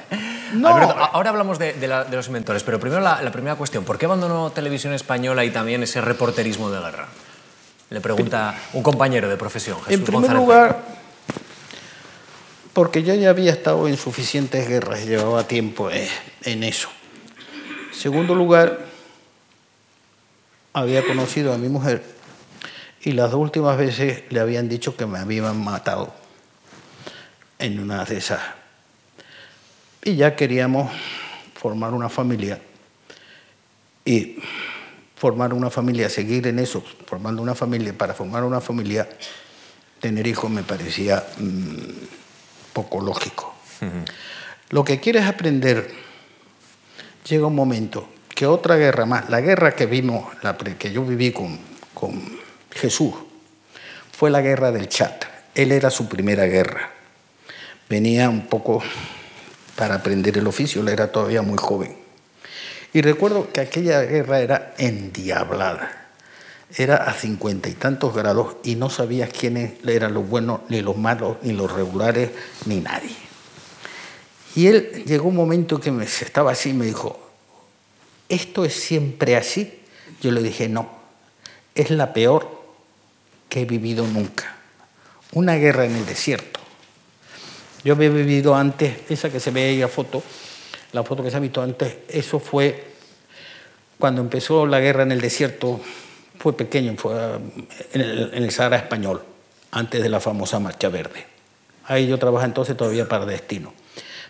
[0.55, 0.69] No.
[0.69, 1.75] ahora hablamos de,
[2.11, 3.85] los inventores, pero primero la, la primera cuestión.
[3.85, 7.09] ¿Por qué abandonó Televisión Española y también ese reporterismo de guerra?
[7.91, 10.85] Le pregunta un compañero de profesión, Jesús En primer lugar,
[12.75, 16.09] porque yo ya había estado en suficientes guerras, llevaba tiempo eh,
[16.43, 16.89] en eso.
[17.93, 18.79] Segundo lugar,
[20.73, 22.05] había conocido a mi mujer
[23.03, 26.13] y las dos últimas veces le habían dicho que me habían matado
[27.59, 28.41] en una de esas.
[30.05, 30.93] Y ya queríamos
[31.55, 32.61] formar una familia.
[34.05, 34.37] Y
[35.19, 39.09] formar una familia, seguir en eso, formando una familia, para formar una familia,
[40.01, 43.55] tener hijos me parecía mm, poco lógico.
[44.71, 45.91] Lo que quieres aprender,
[47.29, 51.33] llega un momento que otra guerra más, la guerra que vimos, la que yo viví
[51.33, 51.59] con,
[51.95, 52.39] con
[52.71, 53.15] Jesús,
[54.13, 55.25] fue la guerra del chat.
[55.55, 56.93] Él era su primera guerra.
[57.89, 58.83] Venía un poco
[59.75, 62.08] para aprender el oficio, él era todavía muy joven.
[62.99, 66.09] Y recuerdo que aquella guerra era endiablada.
[66.77, 70.97] Era a cincuenta y tantos grados y no sabías quiénes eran los buenos, ni los
[70.97, 72.31] malos, ni los regulares,
[72.67, 73.15] ni nadie.
[74.57, 77.21] Y él llegó un momento que me, estaba así y me dijo,
[78.29, 79.79] ¿esto es siempre así?
[80.21, 80.91] Yo le dije, no,
[81.77, 82.51] es la peor
[83.49, 84.57] que he vivido nunca.
[85.31, 86.59] Una guerra en el desierto.
[87.85, 90.25] Yo había vivido antes, esa que se ve ahí foto,
[90.93, 92.89] la foto que se ha visto antes, eso fue
[93.99, 95.81] cuando empezó la guerra en el desierto,
[96.39, 97.15] fue pequeño, fue
[97.93, 99.23] en el, Sahara español,
[99.73, 101.27] antes de la famosa Marcha Verde.
[101.85, 103.73] Ahí yo trabajaba entonces todavía para Destino.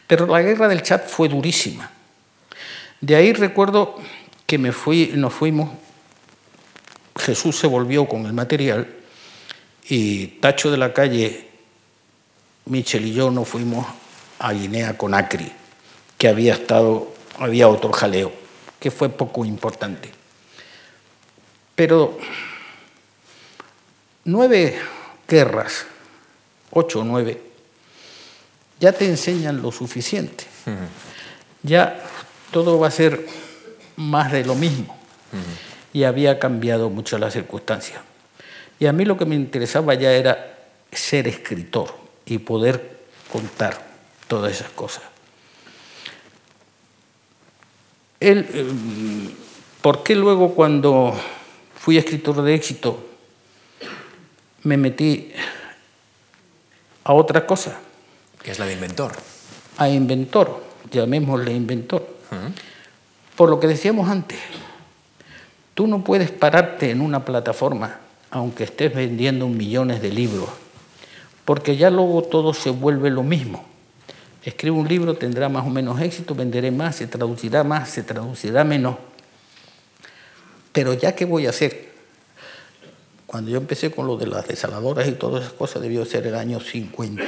[0.07, 1.91] Pero la guerra del Chat fue durísima.
[3.01, 3.97] De ahí recuerdo
[4.47, 5.71] que me fui, nos fuimos,
[7.19, 8.89] Jesús se volvió con el material
[9.89, 11.47] y Tacho de la calle,
[12.65, 13.87] Michel y yo nos fuimos
[14.39, 15.53] a Guinea con Acri
[16.19, 18.33] que había estado, había otro jaleo,
[18.81, 20.11] que fue poco importante.
[21.75, 22.19] Pero
[24.25, 24.79] nueve
[25.29, 25.87] guerras,
[26.73, 27.41] ocho o nueve,
[28.81, 30.45] ya te enseñan lo suficiente.
[31.63, 32.01] Ya
[32.51, 33.27] todo va a ser
[33.97, 34.99] más de lo mismo.
[35.93, 38.03] Y había cambiado mucho la circunstancia.
[38.81, 40.59] Y a mí lo que me interesaba ya era
[40.93, 41.95] ser escritor
[42.27, 42.99] y poder
[43.33, 43.87] contar
[44.27, 45.03] todas esas cosas.
[48.21, 49.35] Él, eh,
[49.81, 51.15] ¿Por qué luego cuando
[51.77, 52.99] fui escritor de éxito
[54.65, 55.33] me metí
[57.05, 57.79] a otra cosa?
[58.43, 59.13] Que es la de inventor.
[59.77, 62.07] A inventor, llamémosle inventor.
[63.37, 64.39] Por lo que decíamos antes,
[65.75, 68.01] tú no puedes pararte en una plataforma
[68.31, 70.51] aunque estés vendiendo millones de libros,
[71.47, 73.65] porque ya luego todo se vuelve lo mismo
[74.49, 78.65] escribo un libro, tendrá más o menos éxito, venderé más, se traducirá más, se traducirá
[78.65, 78.97] menos.
[80.73, 81.89] Pero ya qué voy a hacer?
[83.29, 86.35] cuando yo empecé con lo de las desaladoras y todas esas cosas, debió ser el
[86.35, 87.23] año 50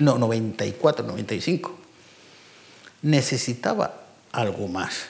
[0.00, 1.78] no, 94, 95.
[3.02, 4.02] Necesitaba
[4.32, 5.04] algo más.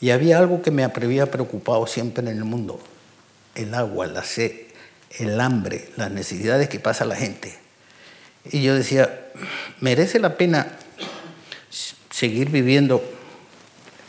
[0.00, 2.78] Y había algo que me había preocupado siempre en el mundo.
[3.56, 4.52] El agua, la sed,
[5.18, 7.58] el hambre, las necesidades que pasa la gente.
[8.44, 9.30] Y yo decía,
[9.80, 10.76] merece la pena
[12.10, 13.02] seguir viviendo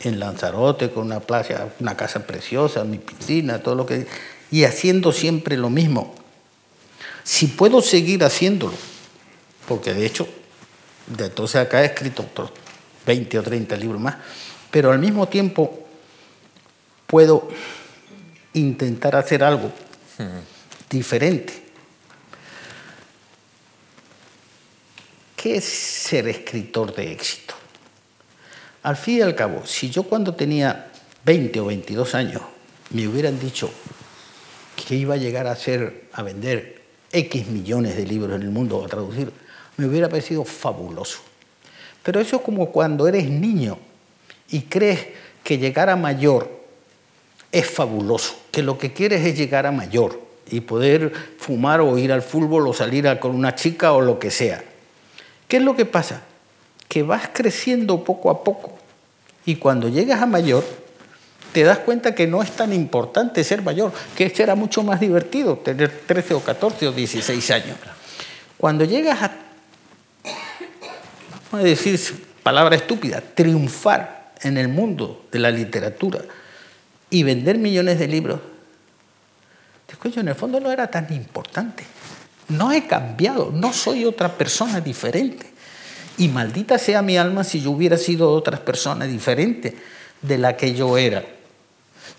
[0.00, 4.06] en Lanzarote con una playa, una casa preciosa, mi piscina, todo lo que
[4.50, 6.14] y haciendo siempre lo mismo.
[7.24, 8.74] Si puedo seguir haciéndolo,
[9.66, 10.28] porque de hecho,
[11.06, 12.52] de entonces acá he escrito otros
[13.06, 14.16] 20 o 30 libros más,
[14.70, 15.86] pero al mismo tiempo
[17.06, 17.48] puedo
[18.54, 19.70] intentar hacer algo
[20.90, 21.61] diferente.
[25.42, 27.54] ¿Qué es ser escritor de éxito?
[28.84, 30.92] Al fin y al cabo, si yo cuando tenía
[31.24, 32.42] 20 o 22 años
[32.90, 33.68] me hubieran dicho
[34.76, 38.76] que iba a llegar a ser, a vender X millones de libros en el mundo
[38.76, 39.32] o a traducir,
[39.78, 41.18] me hubiera parecido fabuloso.
[42.04, 43.78] Pero eso es como cuando eres niño
[44.48, 45.08] y crees
[45.42, 46.48] que llegar a mayor
[47.50, 52.12] es fabuloso, que lo que quieres es llegar a mayor y poder fumar o ir
[52.12, 54.66] al fútbol o salir con una chica o lo que sea.
[55.52, 56.22] ¿Qué es lo que pasa?
[56.88, 58.72] Que vas creciendo poco a poco
[59.44, 60.64] y cuando llegas a mayor
[61.52, 65.58] te das cuenta que no es tan importante ser mayor, que será mucho más divertido
[65.58, 67.76] tener 13 o 14 o 16 años.
[68.56, 69.32] Cuando llegas a,
[71.50, 72.00] vamos a decir
[72.42, 76.22] palabra estúpida, triunfar en el mundo de la literatura
[77.10, 78.40] y vender millones de libros,
[79.84, 81.84] te en el fondo no era tan importante.
[82.48, 85.46] No he cambiado, no soy otra persona diferente.
[86.18, 89.76] Y maldita sea mi alma si yo hubiera sido otra persona diferente
[90.20, 91.24] de la que yo era.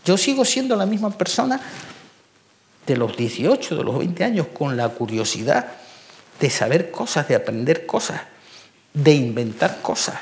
[0.05, 1.61] Yo sigo siendo la misma persona
[2.85, 5.67] de los 18, de los 20 años, con la curiosidad
[6.39, 8.21] de saber cosas, de aprender cosas,
[8.93, 10.15] de inventar cosas,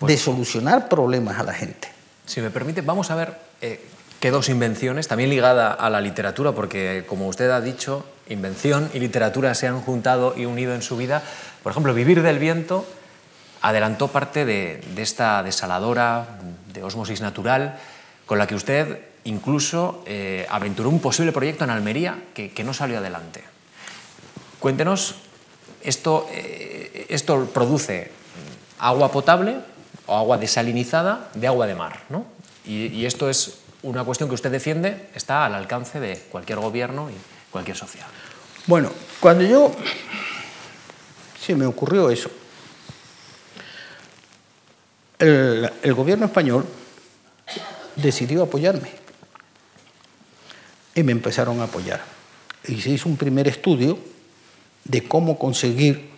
[0.00, 1.88] de solucionar problemas a la gente.
[2.26, 3.80] Si me permite, vamos a ver eh,
[4.20, 8.98] qué dos invenciones, también ligada a la literatura, porque como usted ha dicho, invención y
[8.98, 11.22] literatura se han juntado y unido en su vida.
[11.62, 12.86] Por ejemplo, Vivir del viento
[13.62, 16.38] adelantó parte de, de esta desaladora
[16.72, 17.78] de osmosis natural
[18.26, 22.98] con la que usted incluso eh, aventuró un posible proyecto en Almería que, no salió
[22.98, 23.42] adelante.
[24.60, 25.16] Cuéntenos,
[25.82, 28.10] esto, eh, esto produce
[28.78, 29.56] agua potable
[30.06, 32.26] o agua desalinizada de agua de mar, ¿no?
[32.64, 37.14] y, esto es una cuestión que usted defiende, está al alcance de cualquier gobierno y
[37.50, 38.06] cualquier sociedad.
[38.66, 38.90] Bueno,
[39.20, 39.72] cuando yo
[41.40, 42.30] se me ocurrió eso,
[45.18, 46.66] el gobierno español
[47.94, 48.90] decidió apoyarme.
[50.94, 52.02] Y me empezaron a apoyar.
[52.66, 53.98] Y se hizo un primer estudio
[54.84, 56.10] de cómo conseguir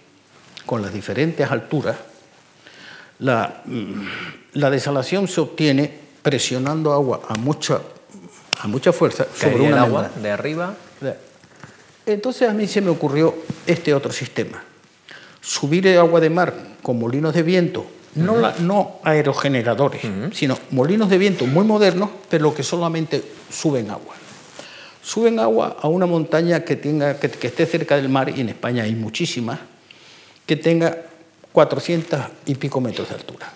[0.67, 1.97] con las diferentes alturas
[3.21, 4.07] la, mm,
[4.55, 7.81] la desalación se obtiene presionando agua a mucha,
[8.61, 10.75] a mucha fuerza sobre una agua de arriba.
[12.07, 13.35] Entonces a mí se me ocurrió
[13.67, 14.63] este otro sistema.
[15.41, 21.65] Subir agua de mar con molinos de viento no, aerogeneradores, sino molinos de viento muy
[21.65, 24.15] modernos, pero que solamente suben agua.
[25.03, 28.85] Suben agua a una montaña que, tenga, que, esté cerca del mar, y en España
[28.85, 29.59] hay muchísimas,
[30.47, 30.99] que tenga
[31.53, 33.53] 400 y pico metros de altura.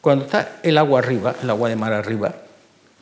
[0.00, 2.34] Cuando está el agua arriba, el agua de mar arriba,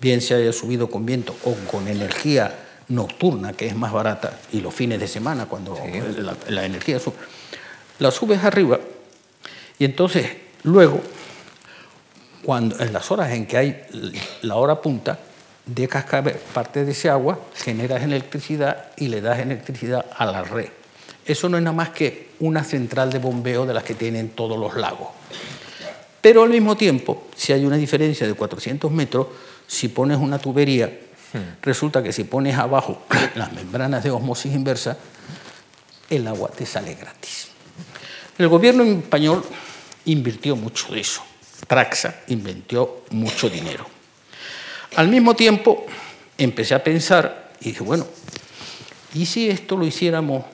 [0.01, 2.55] bien se haya subido con viento o con energía
[2.93, 5.79] nocturna, que es más barata, y los fines de semana, cuando
[6.19, 7.17] la, la, energía sube,
[7.99, 8.79] la subes arriba
[9.83, 10.29] y entonces,
[10.63, 11.01] luego,
[12.45, 13.83] cuando, en las horas en que hay
[14.43, 15.19] la hora punta,
[15.67, 16.05] dejas
[16.55, 20.69] parte de ese agua, generas electricidad y le das electricidad a la red.
[21.25, 24.57] Eso no es nada más que una central de bombeo de las que tienen todos
[24.57, 25.09] los lagos.
[26.21, 29.27] Pero al mismo tiempo, si hay una diferencia de 400 metros,
[29.67, 30.97] si pones una tubería.
[31.63, 33.03] Resulta que si pones abajo
[33.35, 34.97] las membranas de osmosis inversa,
[36.11, 37.49] el agua te sale gratis.
[38.39, 39.45] El gobierno español
[40.07, 41.23] invirtió mucho de eso.
[41.67, 43.87] Traxa inventó mucho dinero.
[44.97, 45.87] Al mismo tiempo,
[46.37, 48.07] empecé a pensar y dije, bueno,
[49.15, 50.45] ¿y si esto lo hiciéramos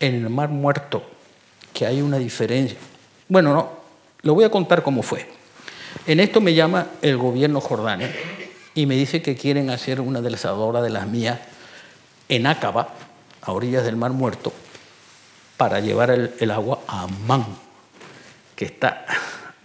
[0.00, 1.04] en el Mar Muerto,
[1.72, 2.78] que hay una diferencia?
[3.28, 3.70] Bueno, no,
[4.22, 5.28] lo voy a contar cómo fue.
[6.06, 8.06] En esto me llama el gobierno jordano
[8.76, 11.40] y me dice que quieren hacer una desaladora de las mías
[12.28, 12.92] en Acaba,
[13.40, 14.52] a orillas del Mar Muerto,
[15.56, 17.46] para llevar el, agua a Amman,
[18.54, 19.06] que está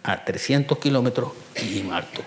[0.02, 2.22] a 300 kilómetros y en alto.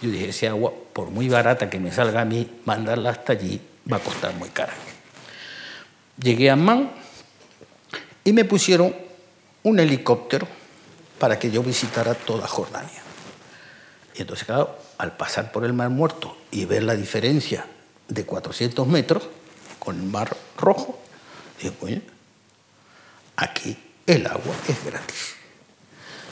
[0.00, 3.60] Yo dije, ese agua, por muy barata que me salga a mí, mandarla hasta allí,
[3.92, 4.72] va a costar muy cara.
[6.18, 6.90] Llegué a Amman
[8.24, 8.96] y me pusieron
[9.64, 10.48] un helicóptero
[11.18, 13.02] para que yo visitara toda Jordania.
[14.14, 17.64] Y entonces, claro, al pasar por el Mar Muerto y ver la diferencia
[18.08, 19.28] de 400 metros
[19.78, 20.98] con el Mar Rojo,
[21.60, 22.02] dije, bueno,
[23.36, 23.76] aquí
[24.06, 25.34] el agua es gratis.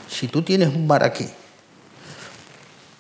[0.09, 1.29] Si tú tienes un mar aquí,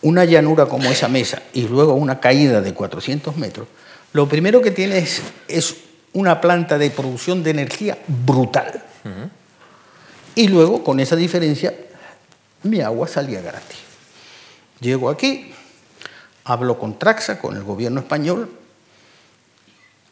[0.03, 3.67] una llanura como esa mesa y luego una caída de 400 metros,
[4.12, 5.77] lo primero que tienes es
[6.12, 8.83] una planta de producción de energía brutal.
[10.35, 11.75] Y luego, con esa diferencia,
[12.62, 13.86] mi agua salía gratis.
[14.81, 15.53] Llego aquí,
[16.45, 18.51] hablo con Traxa, con el gobierno español,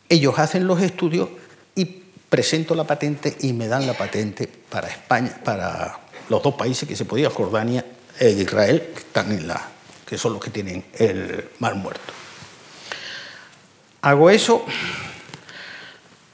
[0.09, 1.29] ellos hacen los estudios
[1.75, 6.89] y presento la patente y me dan la patente para España, para los dos países
[6.89, 7.85] que se podía, Jordania
[8.19, 9.69] e Israel, que están en la,
[10.07, 12.13] que son los que tienen el mar muerto.
[14.03, 14.65] Hago eso,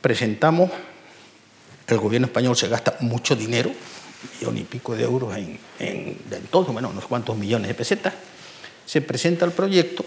[0.01, 0.71] presentamos,
[1.87, 3.71] el gobierno español se gasta mucho dinero,
[4.23, 6.17] millón y pico de euros en, en,
[6.51, 8.15] todo, bueno, unos cuantos millones de pesetas,
[8.87, 10.05] se presenta el proyecto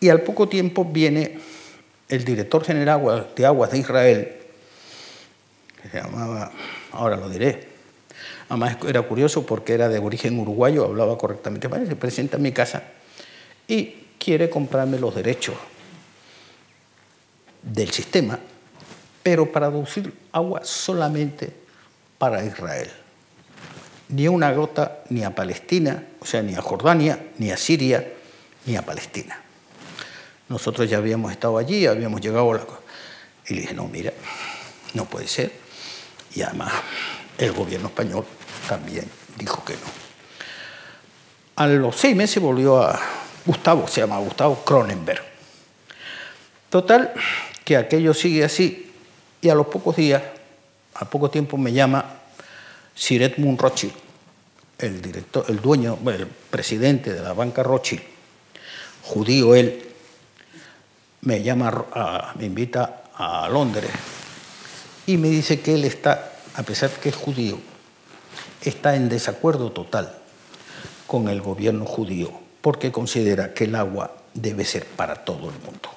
[0.00, 1.38] y al poco tiempo viene
[2.08, 4.36] el director general de aguas de Israel,
[5.80, 6.52] que se llamaba,
[6.92, 7.68] ahora lo diré,
[8.48, 12.52] además era curioso porque era de origen uruguayo, hablaba correctamente español, se presenta en mi
[12.52, 12.82] casa
[13.66, 15.54] y quiere comprarme los derechos
[17.62, 18.38] del sistema,
[19.22, 21.63] pero para producir agua solamente
[22.18, 22.90] para Israel.
[24.08, 28.06] Ni una gota ni a Palestina, o sea, ni a Jordania, ni a Siria,
[28.66, 29.40] ni a Palestina.
[30.48, 32.66] Nosotros ya habíamos estado allí, habíamos llegado a la...
[33.46, 34.12] Y le dije, no, mira,
[34.94, 35.52] no puede ser.
[36.34, 36.72] Y además
[37.38, 38.24] el gobierno español
[38.68, 40.04] también dijo que no.
[41.56, 43.00] A los seis meses volvió a
[43.46, 45.22] Gustavo, se llama Gustavo Cronenberg.
[46.70, 47.12] Total,
[47.64, 48.92] que aquello sigue así
[49.40, 50.22] y a los pocos días,
[50.94, 52.04] a poco tiempo me llama
[52.94, 53.94] Sir Edmund Rothschild,
[54.78, 58.02] el, director, el dueño, el presidente de la banca Rothschild,
[59.02, 59.82] judío él,
[61.22, 63.90] me llama, me invita a Londres
[65.06, 67.58] y me dice que él está, a pesar de que es judío,
[68.62, 70.18] está en desacuerdo total
[71.06, 75.90] con el gobierno judío porque considera que el agua debe ser para todo el mundo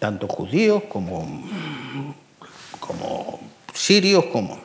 [0.00, 1.44] tanto judíos como,
[2.80, 3.38] como
[3.74, 4.60] sirios, como...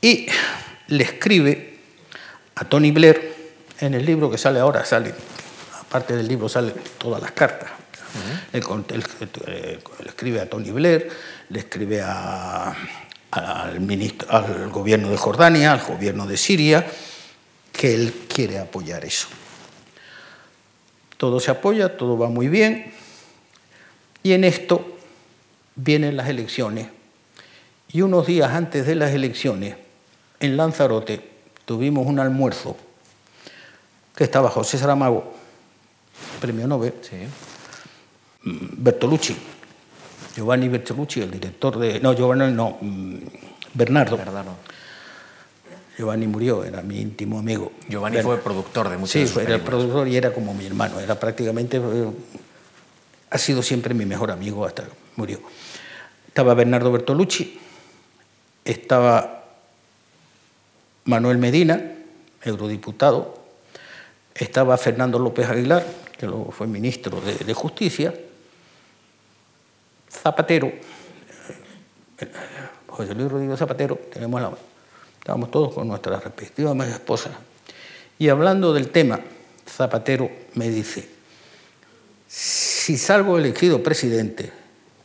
[0.00, 0.26] Y
[0.88, 1.78] le escribe
[2.54, 3.34] a Tony Blair,
[3.80, 5.12] en el libro que sale ahora, sale,
[5.80, 7.70] aparte del libro salen todas las cartas.
[8.52, 11.10] le escribe a Tony Blair,
[11.50, 16.86] le escribe al, ministro, al gobierno de Jordania, al gobierno de Siria,
[17.72, 19.28] que él quiere apoyar eso.
[21.16, 22.92] Todo se apoya, todo va muy bien,
[24.22, 24.98] y en esto
[25.74, 26.95] vienen las elecciones.
[27.96, 29.74] Y unos días antes de las elecciones,
[30.38, 31.18] en Lanzarote,
[31.64, 32.76] tuvimos un almuerzo
[34.14, 35.32] que estaba José Saramago,
[36.38, 36.92] premio Nobel,
[38.42, 39.34] mm, Bertolucci,
[40.34, 41.98] Giovanni Bertolucci, el director de...
[42.00, 43.16] No, Giovanni no, mm,
[43.72, 44.18] Bernardo.
[45.96, 47.72] Giovanni murió, era mi íntimo amigo.
[47.88, 51.18] Giovanni fue productor de muchas Sí, era el productor y era como mi hermano, era
[51.18, 52.10] prácticamente eh,
[53.30, 55.40] ha sido siempre mi mejor amigo hasta que murió.
[56.28, 57.60] Estaba Bernardo Bertolucci,
[58.66, 59.44] estaba
[61.04, 61.80] Manuel Medina,
[62.42, 63.38] eurodiputado,
[64.34, 65.86] estaba Fernando López Aguilar,
[66.18, 68.12] que luego fue ministro de, Justicia,
[70.10, 70.72] Zapatero,
[72.88, 74.50] José Luis Rodríguez Zapatero, tenemos la,
[75.18, 77.32] estábamos todos con nuestras respectivas esposas.
[78.18, 79.20] Y hablando del tema,
[79.68, 81.08] Zapatero me dice,
[82.26, 84.50] si salgo elegido presidente,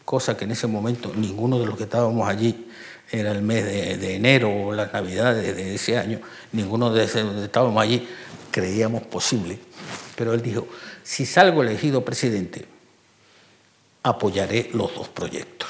[0.05, 2.70] cosa que en ese momento ninguno de los que estábamos allí
[3.11, 6.19] era el mes de, enero o las navidades de ese año,
[6.51, 8.07] ninguno de los estábamos allí
[8.51, 9.59] creíamos posible,
[10.15, 10.67] pero él dijo,
[11.03, 12.65] si salgo elegido presidente,
[14.03, 15.69] apoyaré los dos proyectos.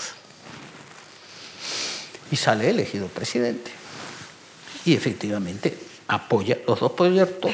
[2.32, 3.72] Y sale elegido presidente.
[4.86, 5.78] Y efectivamente
[6.08, 7.52] apoya los dos proyectos.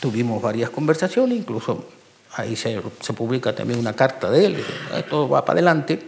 [0.00, 1.86] Tuvimos varias conversaciones, incluso
[2.34, 2.80] ahí se,
[3.14, 4.64] publica también una carta de él,
[5.08, 6.00] todo va para adelante,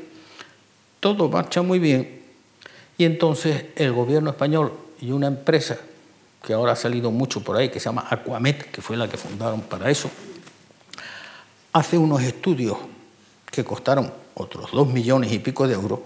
[1.00, 2.19] todo marcha muy bien,
[3.00, 5.78] y entonces el gobierno español y una empresa
[6.44, 9.16] que ahora ha salido mucho por ahí, que se llama Aquamet, que fue la que
[9.16, 10.10] fundaron para eso,
[11.72, 12.76] hace unos estudios
[13.50, 16.00] que costaron otros dos millones y pico de euros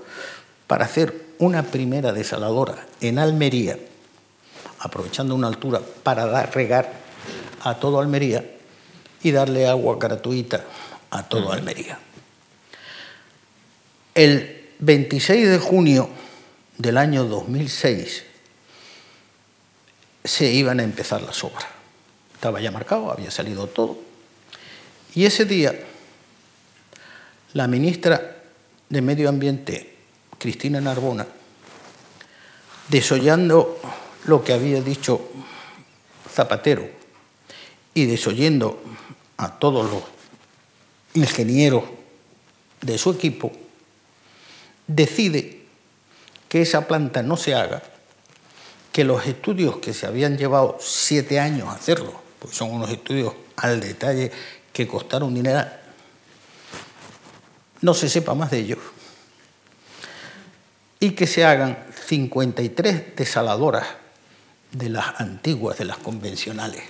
[0.69, 3.77] para hacer una primera desaladora en Almería,
[4.79, 6.93] aprovechando una altura para dar, regar
[7.65, 8.45] a todo Almería
[9.21, 10.63] y darle agua gratuita
[11.11, 11.99] a todo Almería.
[14.15, 16.09] El 26 de junio
[16.79, 18.25] del año 2006
[20.25, 21.67] se iban a empezar las obras.
[22.35, 23.99] Estaba ya marcado, había salido todo.
[25.15, 25.75] Y ese día,
[27.53, 28.43] la ministra
[28.89, 29.97] de Medio Ambiente,
[30.39, 31.27] Cristina Narbona,
[32.89, 33.81] desollando
[34.27, 35.31] lo que había dicho
[36.33, 36.89] Zapatero
[37.93, 38.83] y desoyendo
[39.37, 40.03] a todos los
[41.15, 41.85] ingenieros
[42.81, 43.53] de su equipo,
[44.87, 45.64] decide
[46.55, 47.83] que esa planta no se haga,
[48.93, 53.35] que los estudios que se habían llevado siete años a hacerlo, porque son unos estudios
[53.57, 54.31] al detalle
[54.73, 55.65] que costaron dinero,
[57.81, 58.79] no se sepa más de ellos,
[61.01, 61.77] y que se hagan
[62.07, 63.89] 53 desaladoras
[64.71, 66.85] de las antiguas, de las convencionales,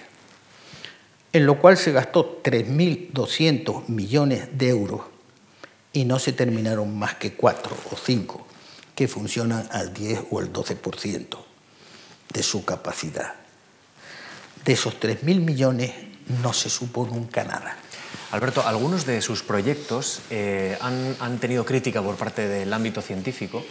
[1.32, 5.00] en lo cual se gastó 3.200 millones de euros
[5.94, 8.46] y no se terminaron más que cuatro o cinco
[8.94, 11.38] que funcionan al 10 o el 12%
[12.32, 13.34] de su capacidad.
[14.64, 15.92] De esos 3.000 millones
[16.42, 17.76] no se supo nunca nada.
[18.30, 23.62] Alberto, algunos de sus proyectos eh, han, tenido crítica por parte del ámbito científico.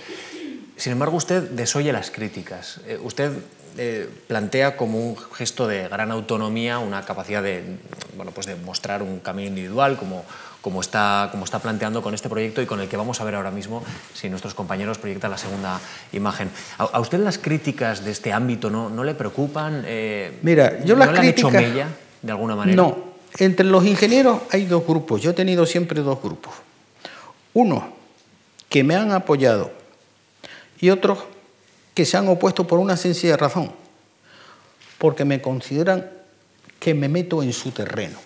[0.78, 2.80] Sin embargo, usted desoye las críticas.
[2.88, 3.32] Eh, usted
[3.78, 7.78] eh, plantea como un gesto de gran autonomía una capacidad de,
[8.16, 10.24] bueno, pues de mostrar un camino individual, como,
[10.64, 13.36] como, está, como está planteando con este proyecto y con el que vamos a ver
[13.36, 13.84] ahora mismo
[14.14, 15.82] si nuestros compañeros proyectan la segunda
[16.14, 16.50] imagen.
[16.78, 19.84] ¿A, usted las críticas de este ámbito no, no le preocupan?
[19.86, 21.54] Eh, Mira, yo las ¿no críticas...
[21.54, 21.88] han hecho mella,
[22.22, 22.78] de alguna manera?
[22.78, 22.98] No,
[23.40, 25.22] entre los ingenieros hay dos grupos.
[25.22, 26.54] Yo he tenido siempre dos grupos.
[27.54, 27.94] Uno,
[28.70, 29.70] que me han apoyado
[30.80, 31.20] y otros
[31.94, 33.70] que se han opuesto por una sencilla razón,
[34.98, 36.10] porque me consideran
[36.80, 38.18] que me meto en su terreno.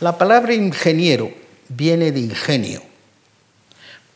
[0.00, 2.82] La palabra ingeniero viene de ingenio,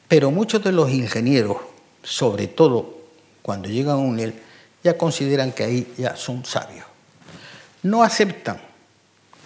[0.07, 1.57] pero muchos de los ingenieros,
[2.03, 2.99] sobre todo
[3.43, 4.35] cuando llegan a UNEL,
[4.83, 6.87] ya consideran que ahí ya son sabios.
[7.83, 8.61] No aceptan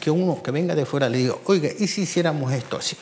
[0.01, 2.97] que uno que venga de fuera le diga, oiga, ¿y si hiciéramos esto así?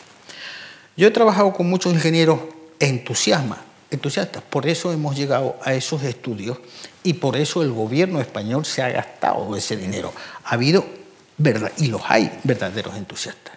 [0.97, 2.41] Yo he trabajado con muchos ingenieros
[2.79, 3.59] entusiasmas
[3.91, 4.43] entusiastas.
[4.43, 6.59] Por eso hemos llegado a esos estudios
[7.03, 10.13] y por eso el gobierno español se ha gastado ese dinero.
[10.45, 10.85] Ha habido,
[11.37, 13.55] verdad, y los hay, verdaderos entusiastas.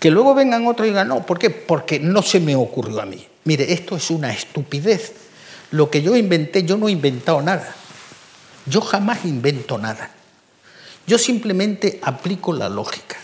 [0.00, 1.50] Que luego vengan otros y digan, no, ¿por qué?
[1.50, 3.24] Porque no se me ocurrió a mí.
[3.44, 5.12] Mire, esto es una estupidez.
[5.70, 7.76] Lo que yo inventé, yo no he inventado nada.
[8.66, 10.10] Yo jamás invento nada.
[11.06, 13.16] Yo simplemente aplico la lógica.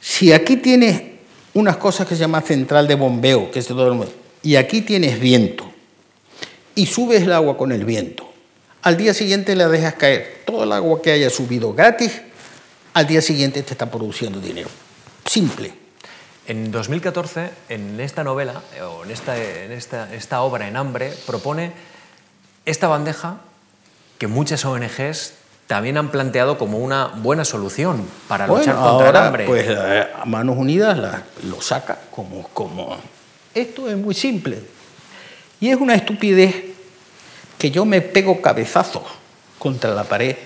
[0.00, 1.02] Si aquí tienes
[1.54, 4.82] unas cosas que se llama central de bombeo, que es todo el mundo, y aquí
[4.82, 5.72] tienes viento
[6.74, 8.30] y subes el agua con el viento.
[8.82, 10.42] Al día siguiente la dejas caer.
[10.44, 12.20] Todo el agua que haya subido gratis,
[12.92, 14.68] al día siguiente te está produciendo dinero.
[15.26, 15.72] Simple.
[16.46, 21.72] En 2014, en esta novela, o en esta, en esta, esta obra en hambre, propone
[22.64, 23.38] esta bandeja
[24.18, 25.34] que muchas ONGs
[25.66, 29.46] también han planteado como una buena solución para luchar contra el hambre.
[29.46, 30.96] Pues eh, Manos Unidas
[31.42, 32.96] lo saca como, como
[33.52, 34.62] esto es muy simple.
[35.60, 36.54] Y es una estupidez
[37.58, 39.02] que yo me pego cabezazos
[39.58, 40.36] contra la pared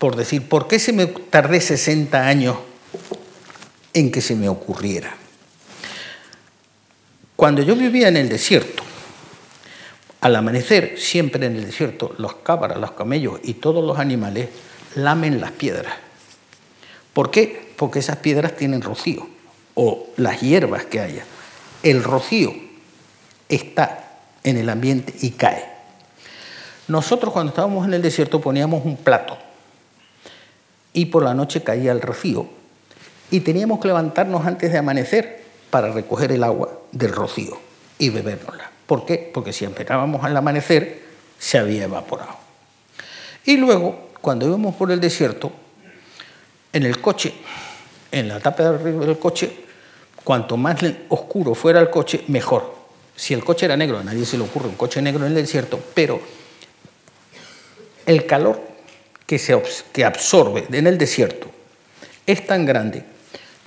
[0.00, 2.56] por decir, ¿por qué se me tardé 60 años
[3.92, 5.14] en que se me ocurriera?
[7.36, 8.82] Cuando yo vivía en el desierto,
[10.20, 14.50] al amanecer, siempre en el desierto, los cabras, los camellos y todos los animales
[14.94, 15.94] lamen las piedras.
[17.14, 17.72] ¿Por qué?
[17.76, 19.26] Porque esas piedras tienen rocío
[19.74, 21.24] o las hierbas que haya
[21.82, 22.52] el rocío
[23.48, 24.10] está
[24.44, 25.64] en el ambiente y cae.
[26.88, 29.38] Nosotros cuando estábamos en el desierto poníamos un plato
[30.92, 32.48] y por la noche caía el rocío
[33.30, 37.58] y teníamos que levantarnos antes de amanecer para recoger el agua del rocío
[37.98, 38.70] y bebérnosla.
[38.86, 39.30] ¿Por qué?
[39.32, 41.02] Porque si esperábamos al amanecer
[41.38, 42.36] se había evaporado.
[43.44, 45.52] Y luego, cuando íbamos por el desierto,
[46.72, 47.32] en el coche,
[48.12, 49.64] en la tapa de arriba del coche,
[50.24, 50.76] cuanto más
[51.08, 52.74] oscuro fuera el coche, mejor.
[53.16, 55.34] Si el coche era negro, a nadie se le ocurre un coche negro en el
[55.34, 56.20] desierto, pero
[58.06, 58.60] el calor
[59.26, 59.60] que, se,
[59.92, 61.48] que absorbe en el desierto
[62.26, 63.04] es tan grande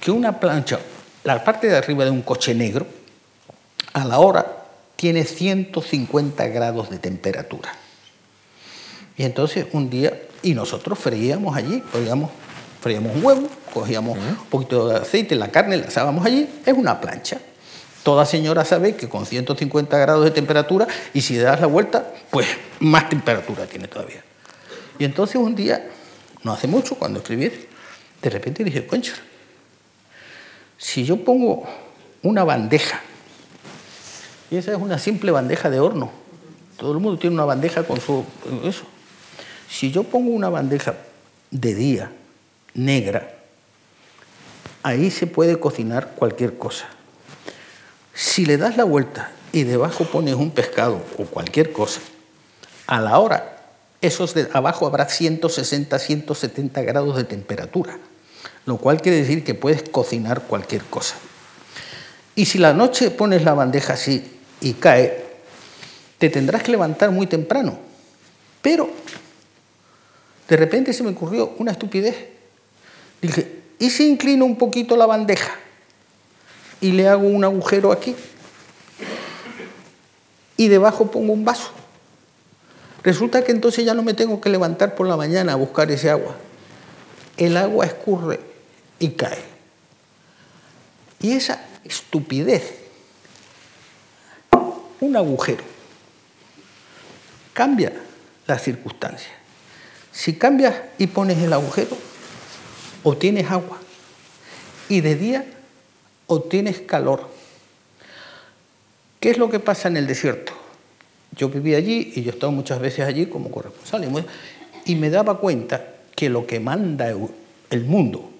[0.03, 0.81] que una plancha,
[1.23, 2.85] la parte de arriba de un coche negro,
[3.93, 4.65] a la hora
[4.97, 7.73] tiene 150 grados de temperatura.
[9.15, 12.31] Y entonces un día, y nosotros freíamos allí, podíamos
[12.81, 16.99] freíamos un huevo, cogíamos un poquito de aceite, la carne, la asábamos allí, es una
[16.99, 17.39] plancha.
[18.03, 22.11] Toda señora sabe que con 150 grados de temperatura, y si le das la vuelta,
[22.29, 22.45] pues
[22.81, 24.21] más temperatura tiene todavía.
[24.99, 25.87] Y entonces un día,
[26.43, 27.49] no hace mucho, cuando escribí,
[28.21, 29.13] de repente dije, concha,
[30.83, 31.63] Si yo pongo
[32.23, 32.99] una bandeja,
[34.51, 36.11] y esa es una simple bandeja de horno,
[36.75, 38.25] todo el mundo tiene una bandeja con su...
[38.65, 38.83] eso.
[39.69, 40.95] Si yo pongo una bandeja
[41.51, 42.11] de día,
[42.73, 43.33] negra,
[44.83, 46.85] ahí se puede cocinar cualquier cosa.
[48.13, 52.01] Si le das la vuelta y debajo pones un pescado o cualquier cosa,
[52.87, 53.57] a la hora,
[54.01, 57.97] esos de abajo habrá 160, 170 grados de temperatura,
[58.65, 61.15] lo cual quiere decir que puedes cocinar cualquier cosa.
[62.35, 64.23] Y si la noche pones la bandeja así
[64.61, 65.23] y cae,
[66.17, 67.77] te tendrás que levantar muy temprano.
[68.61, 68.89] Pero
[70.47, 72.15] de repente se me ocurrió una estupidez.
[73.21, 75.53] Dije, ¿y si inclino un poquito la bandeja
[76.81, 78.15] y le hago un agujero aquí?
[80.55, 81.71] Y debajo pongo un vaso.
[83.03, 86.09] Resulta que entonces ya no me tengo que levantar por la mañana a buscar ese
[86.09, 86.35] agua.
[87.35, 88.52] El agua escurre
[88.99, 89.43] y cae.
[91.19, 92.79] Y esa estupidez,
[94.99, 95.63] un agujero,
[97.53, 97.93] cambia
[98.45, 99.31] las circunstancias.
[100.11, 101.97] Si cambias y pones el agujero,
[103.03, 103.79] obtienes agua.
[104.89, 105.45] Y de día
[106.27, 107.29] obtienes calor.
[109.19, 110.51] ¿Qué es lo que pasa en el desierto?
[111.31, 114.25] Yo viví allí y yo he estado muchas veces allí como corresponsal
[114.85, 118.32] y me daba cuenta que lo que manda el mundo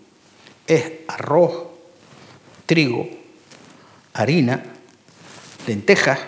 [0.67, 1.67] es arroz,
[2.65, 3.07] trigo,
[4.13, 4.63] harina,
[5.67, 6.19] lentejas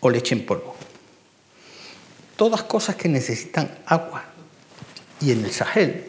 [0.00, 0.74] o leche en polvo.
[2.36, 4.24] Todas cosas que necesitan agua.
[5.20, 6.06] Y en el Sahel,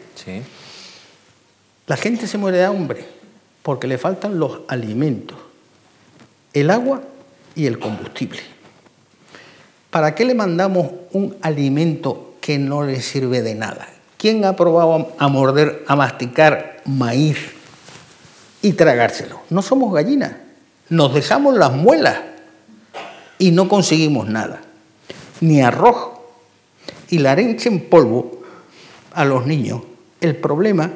[1.86, 3.04] la gente se muere de hambre
[3.62, 5.36] porque le faltan los alimentos,
[6.54, 7.02] el agua
[7.54, 8.40] y el combustible.
[9.90, 13.88] ¿Para qué le mandamos un alimento que no le sirve de nada?
[14.16, 17.36] ¿Quién ha probado a morder, a masticar maíz
[18.62, 19.40] y tragárselo?
[19.50, 20.32] No somos gallinas,
[20.88, 22.18] nos dejamos las muelas
[23.38, 24.62] y no conseguimos nada.
[25.40, 26.12] Ni arroz
[27.10, 28.42] y la arencha en polvo
[29.12, 29.82] a los niños.
[30.20, 30.92] El problema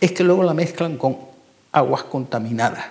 [0.00, 1.18] es que luego la mezclan con
[1.72, 2.84] aguas contaminadas.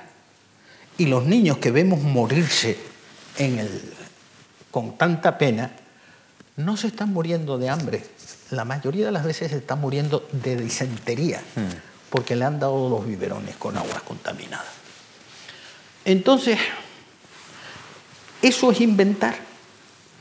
[0.97, 2.77] Y los niños que vemos morirse
[3.37, 3.97] en el
[4.77, 5.71] con tanta pena,
[6.55, 8.03] no se están muriendo de hambre.
[8.51, 11.96] La mayoría de las veces se están muriendo de disentería, hmm.
[12.09, 14.73] Porque le han dado los biberones con aguas contaminadas.
[16.05, 16.57] Entonces,
[18.41, 19.35] eso es inventar,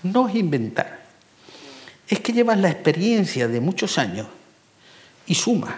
[0.03, 1.07] no es inventar.
[2.09, 4.26] Es que llevas la experiencia de muchos años
[5.26, 5.74] y sumas.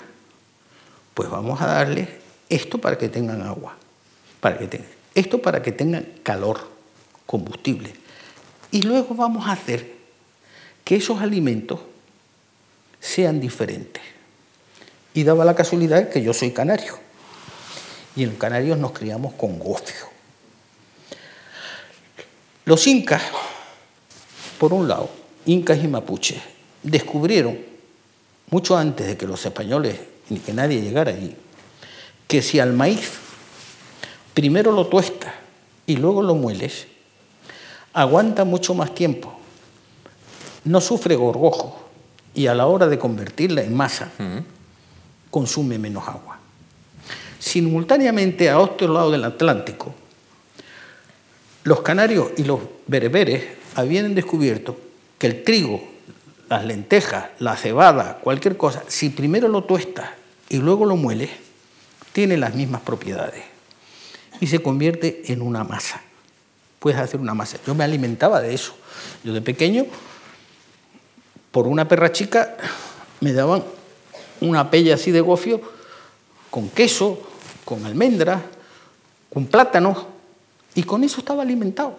[1.15, 2.09] Pues vamos a darle
[2.49, 3.77] esto para que tengan agua,
[4.41, 6.69] para que tengan, esto para que tengan calor,
[7.27, 7.93] combustible
[8.71, 9.97] y luego vamos a hacer
[10.85, 11.81] que esos alimentos
[13.01, 14.03] sean diferentes.
[15.15, 16.99] Y daba la casualidad que yo soy canario.
[18.15, 20.07] Y en Canarios nos criamos con gofio.
[22.65, 23.23] Los incas,
[24.59, 25.09] por un lado,
[25.47, 26.39] incas y mapuches,
[26.83, 27.59] descubrieron,
[28.51, 29.99] mucho antes de que los españoles
[30.29, 31.35] ni que nadie llegara allí,
[32.27, 33.13] que si al maíz
[34.35, 35.33] primero lo tuestas
[35.87, 36.87] y luego lo mueles,
[37.93, 39.39] aguanta mucho más tiempo,
[40.65, 41.89] no sufre gorgojo
[42.35, 44.11] y a la hora de convertirla en masa
[45.31, 46.39] consume menos agua.
[47.39, 49.95] Simultáneamente a otro lado del Atlántico,
[51.65, 53.45] los canarios y los bereberes
[53.75, 54.79] habían descubierto
[55.19, 55.83] que el trigo,
[56.49, 60.11] las lentejas, la cebada, cualquier cosa, si primero lo tuestas
[60.49, 61.31] y luego lo mueles,
[62.13, 63.45] tiene las mismas propiedades
[64.41, 66.03] y se convierte en una masa
[66.79, 67.59] puedes hacer una masa.
[67.67, 68.75] Yo me alimentaba de eso.
[69.25, 69.87] Yo de pequeño,
[71.51, 72.57] por una perra chica,
[73.21, 73.65] me daban
[74.41, 75.61] una pella así de gofio
[76.51, 77.21] con queso,
[77.65, 78.43] con almendras,
[79.33, 80.07] con plátanos,
[80.75, 81.99] y con eso estaba alimentado.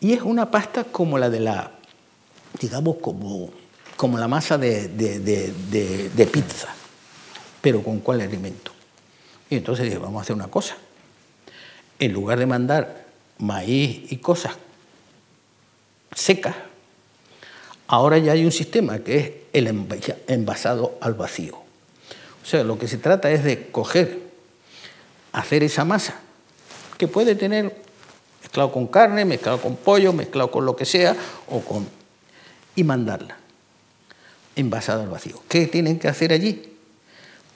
[0.00, 1.72] Y es una pasta como la de la,
[2.60, 3.50] digamos, como,
[3.96, 6.68] como la masa de, de pizza,
[7.60, 8.72] pero con cuál alimento.
[9.50, 10.76] Y entonces dije, vamos a hacer una cosa.
[11.98, 13.04] En lugar de mandar
[13.38, 14.54] maíz y cosas
[16.14, 16.56] secas,
[17.90, 19.66] ahora ya hay un sistema que es el
[20.28, 21.56] envasado al vacío.
[21.56, 24.20] O sea, lo que se trata es de coger,
[25.32, 26.14] hacer esa masa,
[26.98, 27.76] que puede tener
[28.42, 31.16] mezclado con carne, mezclado con pollo, mezclado con lo que sea,
[31.48, 31.88] o con,
[32.76, 33.36] y mandarla
[34.54, 35.42] envasada al vacío.
[35.48, 36.62] ¿Qué tienen que hacer allí?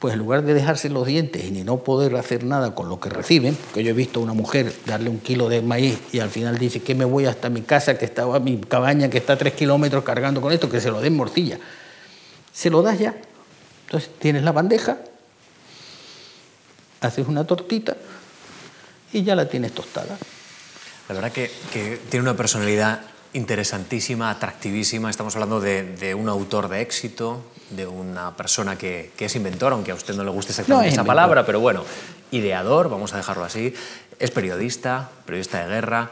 [0.04, 3.00] Pues en lugar de dejarse los dientes y ni no poder hacer nada con lo
[3.00, 6.18] que reciben, porque yo he visto a una mujer darle un kilo de maíz y
[6.18, 9.32] al final dice que me voy hasta mi casa, que estaba mi cabaña, que está
[9.32, 11.58] a tres kilómetros cargando con esto, que se lo den morcilla.
[12.52, 13.14] Se lo das ya.
[13.86, 14.98] Entonces tienes la bandeja,
[17.00, 17.96] haces una tortita
[19.10, 20.18] y ya la tienes tostada.
[21.08, 23.00] La verdad que, que tiene una personalidad
[23.34, 25.10] interesantísima, atractivísima.
[25.10, 29.72] Estamos hablando de, de, un autor de éxito, de una persona que, que, es inventor,
[29.72, 31.16] aunque a usted no le guste exactamente No es esa inventor.
[31.16, 31.84] palabra, pero bueno,
[32.30, 33.74] ideador, vamos a dejarlo así.
[34.18, 36.10] Es periodista, periodista de guerra.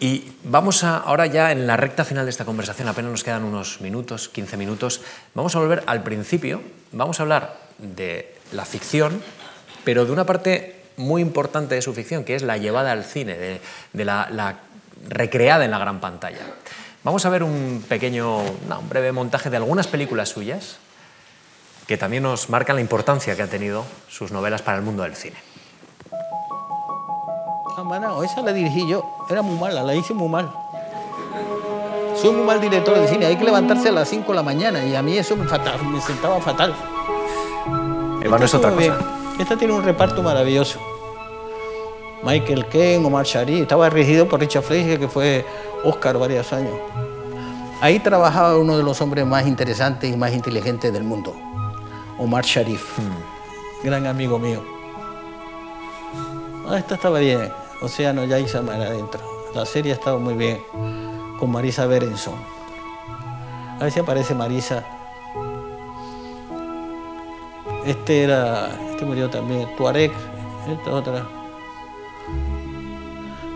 [0.00, 3.44] Y vamos a, ahora ya en la recta final de esta conversación, apenas nos quedan
[3.44, 5.00] unos minutos, 15 minutos,
[5.34, 6.62] vamos a volver al principio,
[6.92, 9.22] vamos a hablar de la ficción,
[9.84, 13.36] pero de una parte muy importante de su ficción, que es la llevada al cine,
[13.38, 13.60] de,
[13.92, 14.65] de la, la
[15.08, 16.40] recreada en la gran pantalla.
[17.04, 20.78] Vamos a ver un pequeño, no, un breve montaje de algunas películas suyas
[21.86, 25.14] que también nos marcan la importancia que han tenido sus novelas para el mundo del
[25.14, 25.36] cine.
[27.78, 29.04] Ah, mano, esa la dirigí yo.
[29.30, 30.50] Era muy mala, la hice muy mal.
[32.16, 33.26] Soy muy mal director de cine.
[33.26, 35.84] Hay que levantarse a las 5 de la mañana y a mí eso me, fatal,
[35.84, 36.74] me sentaba fatal.
[38.22, 38.80] Eva no es otra cosa.
[38.80, 38.94] bien.
[39.38, 40.95] Esta tiene un reparto maravilloso.
[42.26, 45.46] Michael Ken, Omar Sharif, estaba dirigido por Richard Fleischer, que fue
[45.84, 46.74] Oscar varios años.
[47.80, 51.36] Ahí trabajaba uno de los hombres más interesantes y más inteligentes del mundo,
[52.18, 52.98] Omar Sharif,
[53.84, 54.60] gran amigo mío.
[56.68, 57.48] Ah, esta estaba bien,
[57.80, 59.20] Océano ya hizo mar adentro.
[59.54, 60.60] La serie ha estado muy bien,
[61.38, 62.34] con Marisa Berenson.
[63.78, 64.82] A ver si aparece Marisa.
[67.84, 70.10] Este era, este murió también, Tuareg,
[70.68, 71.35] esta otra.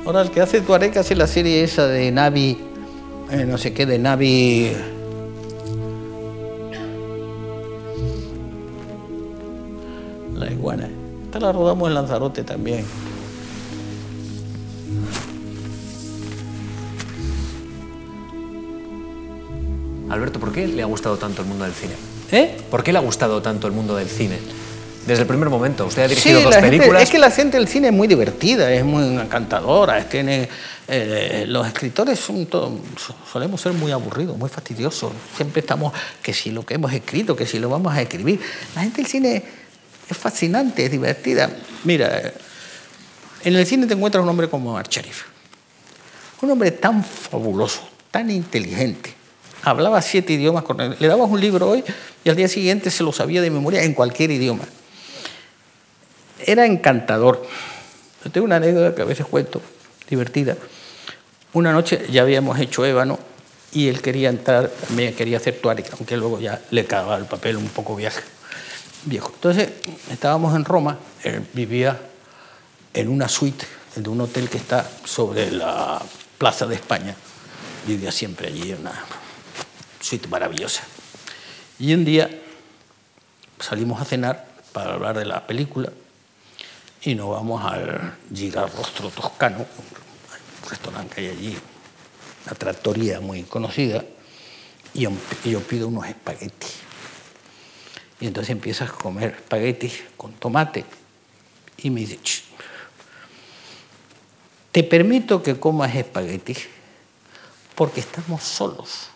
[0.05, 2.59] Ahora el que hace Tuareg hace la serie esa de Navi,
[3.31, 4.73] eh, no sé qué, de Navi.
[10.35, 10.89] La iguana.
[11.27, 12.85] Esta la rodamos en Lanzarote también.
[20.09, 21.95] Alberto, ¿por qué le ha gustado tanto el mundo del cine?
[22.33, 22.57] ¿Eh?
[22.69, 24.39] ¿Por qué le ha gustado tanto el mundo del cine?
[25.07, 25.87] Desde el primer momento.
[25.87, 27.03] Usted ha dirigido Sí, dos la gente- películas.
[27.03, 29.99] es que la gente del cine es muy divertida, es muy encantadora.
[29.99, 30.49] es- Tiene,
[30.87, 35.13] eh, los escritores son todo- so- solemos ser muy aburridos, muy fastidiosos.
[35.37, 38.41] Siempre estamos que si lo que hemos escrito, que si lo vamos a escribir.
[38.75, 39.43] La gente del cine
[40.09, 41.51] es fascinante, es divertida.
[41.85, 42.33] Mira,
[43.45, 45.23] en el cine te encuentras un hombre como Omar Sharif.
[46.43, 49.15] Un hombre tan fabuloso, tan inteligente.
[49.63, 50.97] Hablaba siete idiomas con él.
[50.99, 51.85] Le dabas un libro hoy
[52.25, 54.63] y al día siguiente se lo sabía de memoria en cualquier idioma
[56.47, 57.47] era encantador.
[58.33, 59.61] Tengo una anécdota que a veces cuento,
[60.09, 60.57] divertida.
[61.53, 63.19] Una noche ya habíamos hecho ébano
[63.73, 67.57] y él quería entrar, también quería hacer tuareg, aunque luego ya le cagaba el papel
[67.57, 68.23] un poco viaje,
[69.05, 69.33] viejo.
[69.35, 69.71] Entonces
[70.11, 71.99] estábamos en Roma, él vivía
[72.93, 76.01] en una suite de un hotel que está sobre la
[76.39, 77.15] Plaza de España.
[77.87, 78.93] Vivía siempre allí, una
[80.01, 80.83] suite maravillosa.
[81.79, 82.31] Y un día
[83.59, 85.91] salimos a cenar para hablar de la película
[87.03, 91.59] y nos vamos al Girarrostro Toscano, un restaurante que hay allí,
[92.47, 94.05] una trattoria muy conocida,
[94.93, 96.75] y yo, pido unos espaguetis.
[98.21, 100.85] Y entonces empiezas a comer espaguetis con tomate
[101.79, 102.43] y me dice, "Ch,
[104.73, 106.69] te permito que comas espaguetis
[107.75, 109.09] porque estamos solos.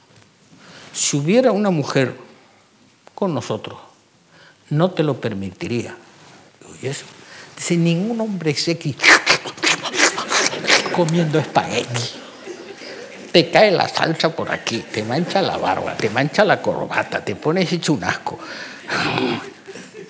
[0.93, 2.16] Si hubiera una mujer
[3.15, 3.78] con nosotros,
[4.70, 5.97] no te lo permitiría.
[6.81, 7.05] ¿Y eso?
[7.56, 8.97] Dice, ningún hombre sexy
[10.94, 12.02] comiendo espagueti.
[13.32, 17.35] Te cae la salsa por aquí, te mancha la barba, te mancha la corbata, te
[17.35, 18.39] pones hecho un asco.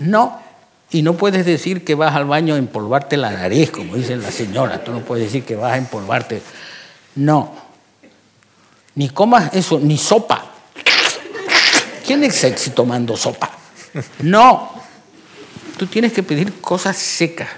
[0.01, 0.43] No,
[0.91, 4.35] y no puedes decir que vas al baño a empolvarte la nariz, como dicen las
[4.35, 4.85] señoras.
[4.85, 6.43] Tú no puedes decir que vas a empolvarte.
[7.17, 7.53] No.
[8.95, 10.53] Ni comas eso, ni sopa.
[12.07, 13.51] ¿Quién es sexy tomando sopa?
[14.21, 14.74] No.
[15.77, 17.49] Tú tienes que pedir cosas secas,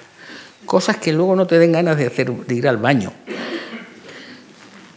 [0.64, 3.12] cosas que luego no te den ganas de, hacer, de ir al baño.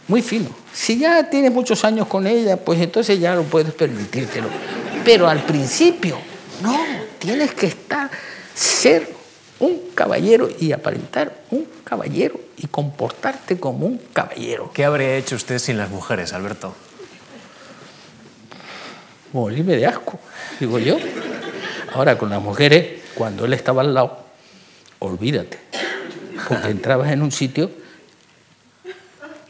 [0.08, 0.48] Muy fino.
[0.72, 4.48] Si ya tienes muchos años con ella, pues entonces ya lo puedes permitírtelo.
[5.04, 6.18] Pero al principio,
[6.62, 6.78] no,
[7.18, 8.10] tienes que estar,
[8.54, 9.08] ser
[9.58, 14.70] un caballero y aparentar un caballero y comportarte como un caballero.
[14.72, 16.74] ¿Qué habría hecho usted sin las mujeres, Alberto?
[19.32, 20.18] morirme de asco,
[20.58, 20.96] digo yo.
[21.92, 24.24] Ahora con las mujeres, cuando él estaba al lado,
[25.00, 25.58] olvídate,
[26.48, 27.70] porque entrabas en un sitio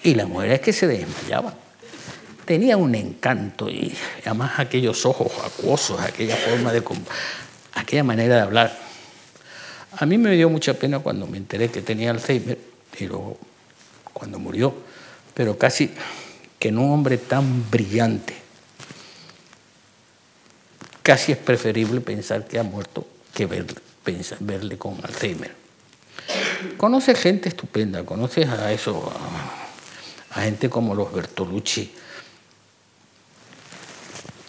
[0.03, 1.55] y las mujeres que se desmayaban.
[2.45, 3.95] Tenía un encanto y
[4.25, 6.83] además aquellos ojos acuosos, aquella forma de...
[7.75, 8.77] aquella manera de hablar.
[9.99, 12.59] A mí me dio mucha pena cuando me enteré que tenía Alzheimer
[12.99, 13.39] y luego
[14.13, 14.75] cuando murió,
[15.35, 15.91] pero casi
[16.59, 18.35] que en un hombre tan brillante,
[21.11, 23.05] casi es preferible pensar que ha muerto
[23.35, 23.75] que verle.
[24.39, 25.53] verle con Alzheimer.
[26.77, 29.13] Conoces gente estupenda, conoces a eso,
[30.31, 31.93] a, gente como los Bertolucci.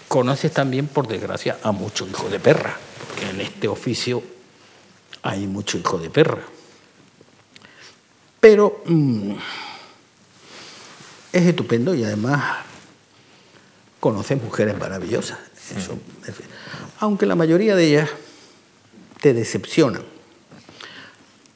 [0.08, 2.78] Conoces también, por desgracia, a muchos hijos de perra,
[3.08, 4.22] porque en este oficio
[5.24, 6.44] hay mucho hijo de perra.
[8.40, 9.34] Pero mm,
[11.34, 12.58] es estupendo y además
[14.00, 15.51] conoces mujeres maravillosas.
[17.00, 18.10] Aunque la mayoría de ellas
[19.22, 20.04] te decepcionan.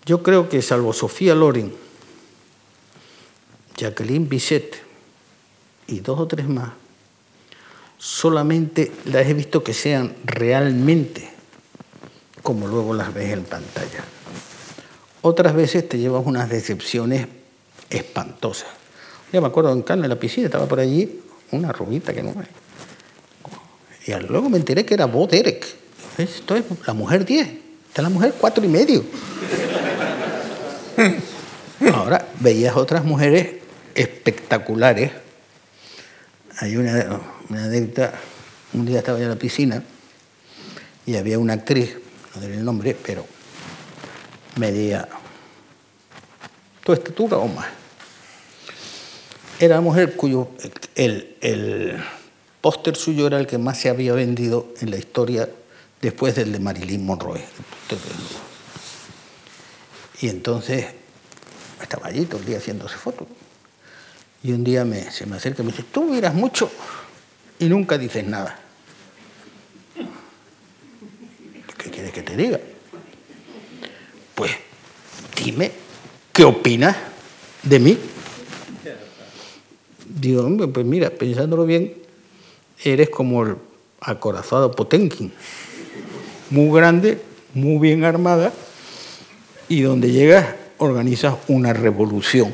[0.06, 1.74] Yo creo que salvo Sofía Loren,
[3.76, 4.78] Jacqueline Bisset
[5.88, 6.72] y dos o tres más,
[7.98, 11.32] solamente las he visto que sean realmente
[12.44, 14.04] como luego las ves en pantalla.
[15.24, 17.28] Otras veces te llevas unas decepciones
[17.90, 18.70] espantosas.
[19.34, 21.22] Ya me acuerdo en Cannes, en la piscina, estaba por allí
[21.52, 22.46] una rubita que no me...
[24.06, 25.66] Y luego me enteré que era Bo Derek.
[26.18, 27.48] Esto es la mujer 10.
[27.88, 29.04] Está la mujer 4 y medio.
[31.94, 33.56] Ahora, veías otras mujeres
[33.96, 35.12] espectaculares.
[36.60, 37.68] Hay una, una
[38.74, 39.84] un día estaba yo en la piscina
[41.06, 41.98] y había una actriz,
[42.34, 43.26] no diré el nombre, pero
[44.58, 45.08] medía
[46.84, 47.68] tu estatura o más.
[49.60, 50.50] Era la mujer cuyo
[50.96, 51.98] el, el
[52.66, 55.48] póster suyo era el que más se había vendido en la historia
[56.02, 57.40] después del de Marilyn Monroe.
[60.20, 60.88] Y entonces
[61.80, 63.28] estaba allí todo el día haciéndose fotos.
[64.42, 66.72] Y un día se me acerca y me dice, tú miras mucho
[67.60, 68.58] y nunca dices nada.
[71.78, 72.60] ¿Qué quieres que te diga?
[74.34, 74.54] Pues
[75.36, 75.72] dime,
[76.34, 76.98] ¿qué opinas
[77.62, 77.96] de mí?
[80.08, 82.05] Digo, hombre, pues mira, pensándolo bien,
[82.84, 83.56] eres como el
[84.00, 85.32] acorazado Potenkin,
[86.50, 87.22] muy grande,
[87.54, 88.54] muy bien armada,
[89.68, 90.48] y donde llegas
[90.78, 92.54] organizas una revolución.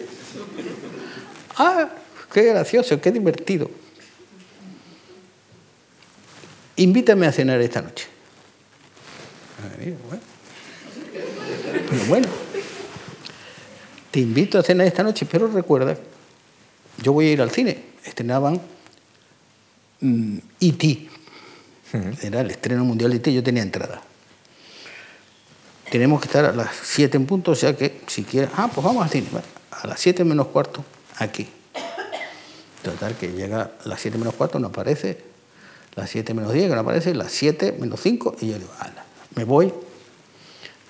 [1.58, 1.90] Ah,
[2.34, 3.70] qué gracioso, qué divertido.
[6.78, 8.08] Invítame a cenar esta noche.
[12.08, 12.28] Bueno,
[14.10, 15.98] te invito a cenar esta noche, pero recuerda,
[17.02, 17.84] yo voy a ir al cine.
[18.06, 18.62] Estrenaban
[20.02, 21.10] E.T.
[21.94, 23.34] Mm, Era el estreno mundial de E.T.
[23.34, 24.02] Yo tenía entrada
[25.92, 28.84] tenemos que estar a las 7 en punto, o sea que si quieres, ah, pues
[28.84, 29.28] vamos al cine,
[29.72, 30.86] a las 7 menos cuarto,
[31.18, 31.50] aquí.
[32.82, 35.22] Total, que llega a las 7 menos cuarto, no aparece,
[35.96, 39.04] las 7 menos 10, que no aparece, las 7 menos 5, y yo digo, ala,
[39.36, 39.74] me voy,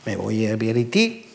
[0.05, 1.25] me voy a Vieriti,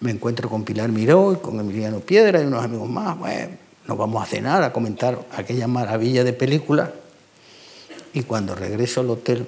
[0.00, 3.56] me encuentro con Pilar Miró y con Emiliano Piedra y unos amigos más, bueno,
[3.86, 6.92] nos vamos a cenar, a comentar aquella maravilla de película,
[8.12, 9.46] y cuando regreso al hotel,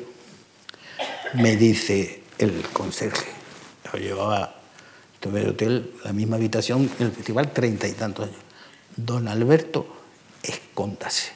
[1.35, 3.27] me dice, el conserje.
[3.93, 4.57] Yo llevaba,
[5.21, 8.41] tuve el hotel, la misma habitación en el festival, treinta y tantos años.
[8.97, 9.87] Don Alberto,
[10.43, 11.33] escóndase.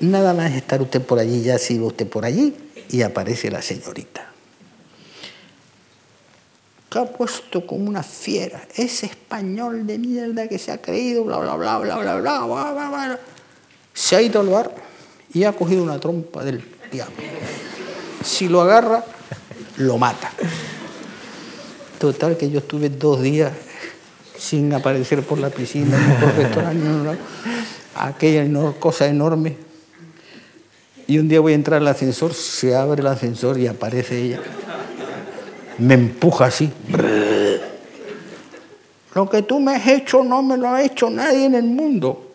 [0.00, 2.56] Nada más estar usted por allí, ya sigue usted por allí
[2.90, 4.31] y aparece la señorita.
[6.92, 11.38] Que ha puesto como una fiera, ese español de mierda que se ha creído, bla,
[11.38, 13.20] bla, bla, bla, bla, bla, bla, bla, bla.
[13.94, 14.74] Se ha ido al bar
[15.32, 17.14] y ha cogido una trompa del diablo.
[18.22, 19.02] Si lo agarra,
[19.78, 20.30] lo mata.
[21.98, 23.52] Total, que yo estuve dos días
[24.36, 27.18] sin aparecer por la piscina, ni por restaurante,
[27.94, 29.56] aquella cosa enorme.
[31.06, 34.40] Y un día voy a entrar al ascensor, se abre el ascensor y aparece ella.
[35.82, 36.70] Me empuja así.
[39.14, 42.32] Lo que tú me has hecho no me lo ha hecho nadie en el mundo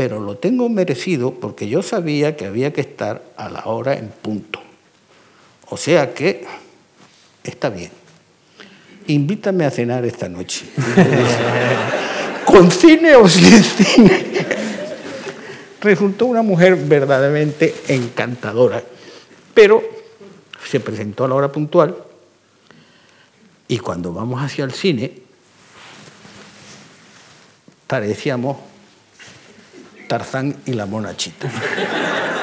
[0.00, 4.08] pero lo tengo merecido porque yo sabía que había que estar a la hora en
[4.08, 4.58] punto.
[5.68, 6.46] O sea que
[7.44, 7.90] está bien.
[9.08, 10.64] Invítame a cenar esta noche.
[12.46, 14.24] ¿Con cine o sin cine?
[15.82, 18.82] Resultó una mujer verdaderamente encantadora,
[19.52, 19.82] pero
[20.70, 21.96] se presentó a la hora puntual
[23.66, 25.12] y cuando vamos hacia el cine
[27.88, 28.56] parecíamos
[30.06, 31.50] Tarzán y la monachita.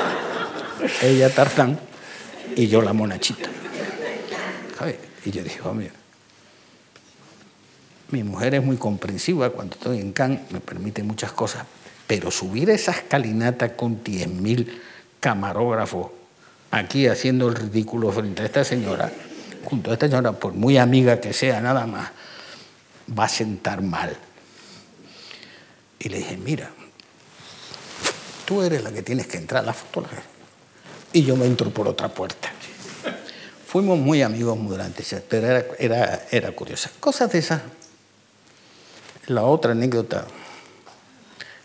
[1.02, 1.80] Ella Tarzán
[2.56, 3.50] y yo la monachita.
[5.26, 5.74] Y yo dije, oh,
[8.12, 11.66] mi mujer es muy comprensiva cuando estoy en Cannes, me permite muchas cosas,
[12.08, 14.70] pero subir esa escalinata con 10.000
[15.20, 16.17] camarógrafos
[16.72, 19.12] aquí haciendo el ridículo frente a esta señora,
[19.66, 22.12] junto a esta señora, por muy amiga que sea, nada más,
[23.18, 24.16] va a sentar mal.
[26.00, 26.70] Y le dije, mira,
[28.46, 30.06] tú eres la que tienes que entrar a la foto
[31.14, 32.52] y yo me entro por otra puerta.
[33.66, 36.90] Fuimos muy amigos durante ese, pero era, era, era curiosa.
[37.00, 37.62] Cosas de esas.
[39.28, 40.26] La otra anécdota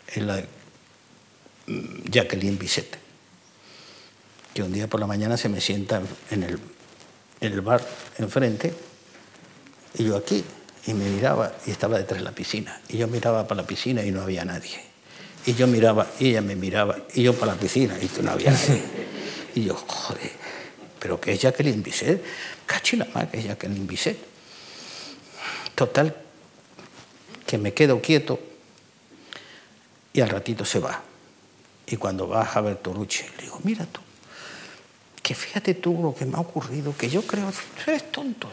[0.09, 0.49] es la de
[1.67, 2.99] mm, Jacqueline Bisset,
[4.55, 6.61] que un día por la mañana se me sienta en
[7.41, 7.83] el, bar
[8.19, 8.73] enfrente
[9.99, 10.45] y yo aquí,
[10.87, 12.81] y me miraba y estaba detrás de la piscina.
[12.89, 14.81] Y yo miraba para la piscina y no había nadie.
[15.47, 18.51] Y yo miraba y ella me miraba y yo para la piscina y no había
[18.51, 18.83] nadie.
[19.55, 20.31] Y yo, joder,
[20.99, 22.23] pero que es Jacqueline Bisset,
[22.65, 24.19] cachila más que es Jacqueline Bisset.
[25.75, 26.15] Total,
[27.47, 28.39] que me quedo quieto
[30.13, 31.03] y al ratito se va.
[31.87, 34.01] Y cuando va a ver Toruche, le digo, mira tú,
[35.23, 38.49] que fíjate tú lo que me ha ocurrido, que yo creo, tú eres tonto.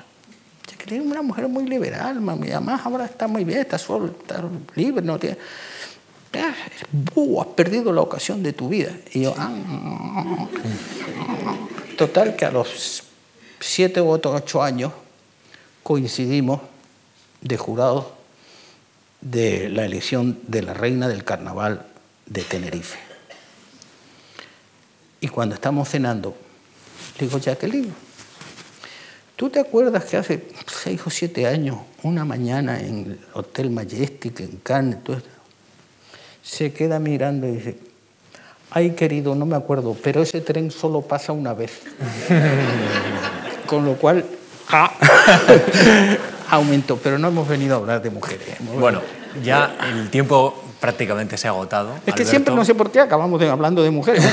[0.69, 4.43] Jacqueline es una mujer muy liberal, además ahora está muy bien, está solo, está
[4.75, 5.37] libre, no tiene...
[6.33, 8.95] has perdido la ocasión de tu vida.
[9.13, 9.51] Y yo, ah,
[11.97, 13.03] Total que a los
[13.59, 14.93] siete u ocho años
[15.83, 16.61] coincidimos
[17.41, 18.05] de jurados
[19.21, 21.85] de la elección de la reina del carnaval
[22.25, 22.99] de Tenerife.
[25.19, 26.37] Y cuando estamos cenando,
[27.19, 27.93] le digo, Jacqueline,
[29.35, 34.39] ¿tú te acuerdas que hace seis o siete años, una mañana en el Hotel Majestic,
[34.39, 34.99] en Cannes,
[36.41, 37.77] se queda mirando y dice,
[38.71, 41.81] Ay, querido, no me acuerdo, pero ese tren solo pasa una vez.
[43.65, 44.25] Con lo cual,
[44.69, 44.91] ah,
[46.51, 46.97] aumentó.
[46.97, 48.47] Pero no hemos venido a hablar de mujeres.
[48.79, 49.01] Bueno,
[49.43, 51.95] ya el tiempo prácticamente se ha agotado.
[52.05, 54.23] Es que siempre, no sé por qué, acabamos hablando de mujeres.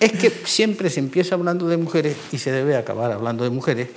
[0.00, 3.88] Es que siempre se empieza hablando de mujeres y se debe acabar hablando de mujeres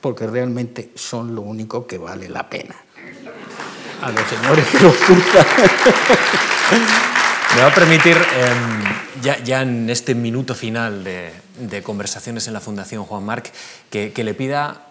[0.00, 2.76] porque realmente son lo único que vale la pena.
[4.02, 5.46] A los señores que los gustan.
[7.54, 8.84] Me va a permitir, em,
[9.44, 13.52] ya, en este minuto final de, conversaciones en la Fundación Juan Marc,
[13.90, 14.86] que, le pida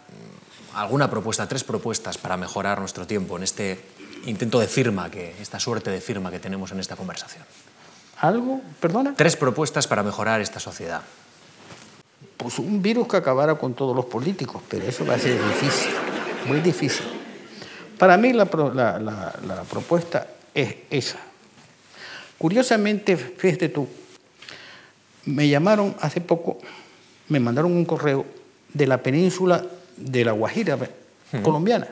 [0.76, 3.80] alguna propuesta, tres propuestas para mejorar nuestro tiempo en este
[4.26, 7.46] intento de firma, que, esta suerte de firma que tenemos en esta conversación.
[8.20, 8.62] ¿Algo?
[8.80, 9.14] ¿Perdona?
[9.16, 11.02] Tres propuestas para mejorar esta sociedad.
[12.38, 15.92] Pues un virus que acabara con todos los políticos, pero eso va a ser difícil,
[16.46, 17.06] muy difícil.
[17.98, 21.20] Para mí la propuesta es esa
[22.40, 23.86] Curiosamente, fíjate tú,
[25.26, 26.58] me llamaron hace poco,
[27.28, 28.26] me mandaron un correo
[28.74, 29.66] de la península
[29.98, 30.80] de la Guajira
[31.44, 31.90] colombiana,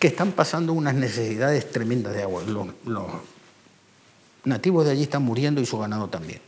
[0.00, 2.42] que están pasando unas necesidades tremendas de agua.
[2.48, 3.06] Los,
[4.44, 6.40] nativos de allí están muriendo y su ganado también.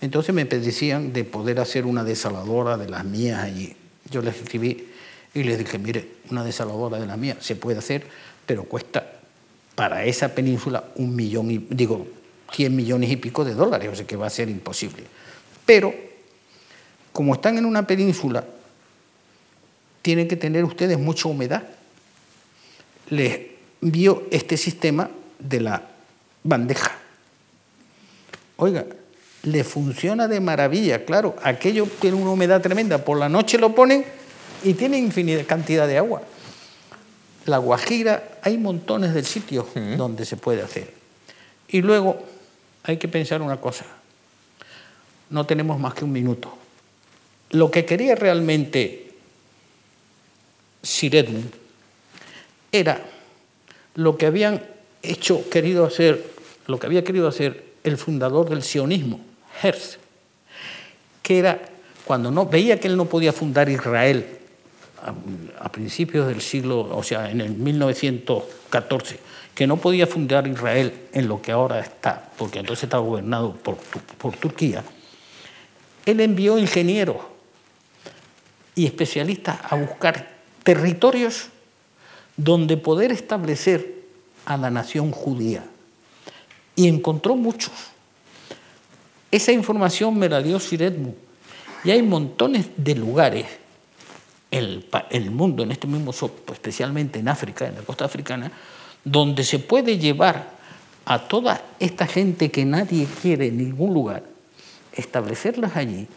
[0.00, 3.76] Entonces me pedían de poder hacer una desaladora de las mías allí.
[4.10, 4.88] Yo les escribí
[5.34, 8.06] y les dije, mire, una desaladora de las mías se puede hacer,
[8.46, 9.12] pero cuesta
[9.74, 12.06] para esa península un millón y digo
[12.52, 15.04] 100 millones y pico de dólares, o sea que va a ser imposible.
[15.64, 15.94] Pero,
[17.12, 18.44] como están en una península,
[20.02, 21.62] tienen que tener ustedes mucha humedad.
[23.10, 23.40] Les
[23.82, 25.88] envío este sistema de la
[26.42, 26.99] bandeja.
[28.62, 28.84] Oiga,
[29.44, 34.04] le funciona de maravilla, claro, aquello tiene una humedad tremenda, por la noche lo ponen
[34.62, 36.20] y tiene infinita cantidad de agua.
[37.46, 39.64] La Guajira, hay montones de sitios
[39.96, 40.92] donde se puede hacer.
[41.68, 42.22] Y luego,
[42.82, 43.86] hay que pensar una cosa.
[45.30, 46.54] No tenemos más que un minuto.
[47.52, 49.12] Lo que quería realmente
[50.82, 51.50] Sir Edmund
[52.72, 53.00] era
[53.94, 54.62] lo que habían
[55.02, 56.22] hecho, querido hacer,
[56.66, 59.20] lo que había querido hacer el fundador del sionismo,
[59.62, 59.98] Herzl,
[61.22, 61.60] que era
[62.04, 64.26] cuando no veía que él no podía fundar Israel
[65.02, 69.30] a, a principios del siglo, o sea, en el 1914
[69.60, 73.76] que no podía fundar Israel en lo que ahora está, porque entonces estaba gobernado por,
[73.76, 74.82] por Turquía,
[76.06, 77.18] él envió ingenieros
[78.74, 80.30] y especialistas a buscar
[80.62, 81.48] territorios
[82.38, 84.00] donde poder establecer
[84.46, 85.62] a la nación judía.
[86.80, 87.72] Y encontró muchos.
[89.30, 90.98] Esa información me la dio Sir
[91.84, 93.44] Y hay montones de lugares
[94.50, 96.10] en el, mundo, en este mismo,
[96.50, 98.50] especialmente en África, en la costa africana,
[99.04, 100.52] donde se puede llevar
[101.04, 104.22] a toda esta gente que nadie quiere en ningún lugar,
[104.94, 106.08] establecerlas allí,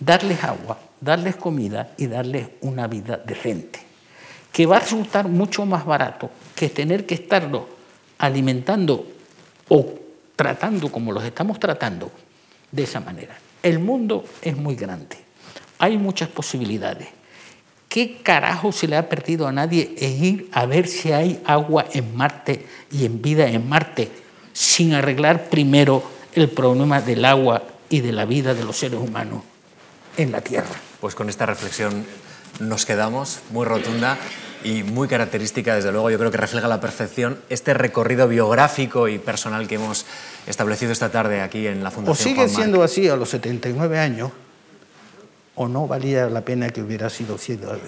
[0.00, 3.78] darles agua, darles comida y darles una vida decente,
[4.52, 7.68] que va a resultar mucho más barato que tener que estarlo
[8.18, 9.15] alimentando
[9.68, 9.94] o
[10.36, 12.10] tratando como los estamos tratando
[12.70, 13.36] de esa manera.
[13.62, 15.16] El mundo es muy grande,
[15.78, 17.08] hay muchas posibilidades
[17.96, 21.86] ¿Qué carajo se le ha perdido a nadie en ir a ver si hay agua
[21.94, 24.10] en Marte y en vida en Marte
[24.52, 26.02] sin arreglar primero
[26.34, 29.42] el problema del agua y de la vida de los seres humanos
[30.18, 30.76] en la Tierra?
[31.00, 32.04] pues con esta reflexión
[32.60, 34.18] nos quedamos, muy rotunda
[34.64, 39.08] y muy característica, desde luego, yo creo que refleja a la perfección este recorrido biográfico
[39.08, 40.06] y personal que hemos
[40.46, 42.12] establecido esta tarde aquí en la Fundación.
[42.12, 42.56] O sigue Juan Marc.
[42.56, 44.32] siendo así a los 79 años,
[45.54, 47.78] o no valía la pena que hubiera sido, sido,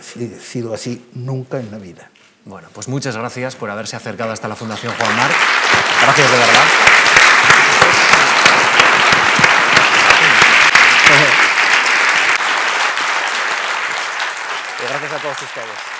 [0.40, 2.10] sido así nunca en la vida.
[2.44, 5.34] Bueno, pues muchas gracias por haberse acercado hasta la Fundación Juan Marc.
[6.02, 6.64] Gracias de verdad.
[14.80, 15.97] Y gracias a todos ustedes.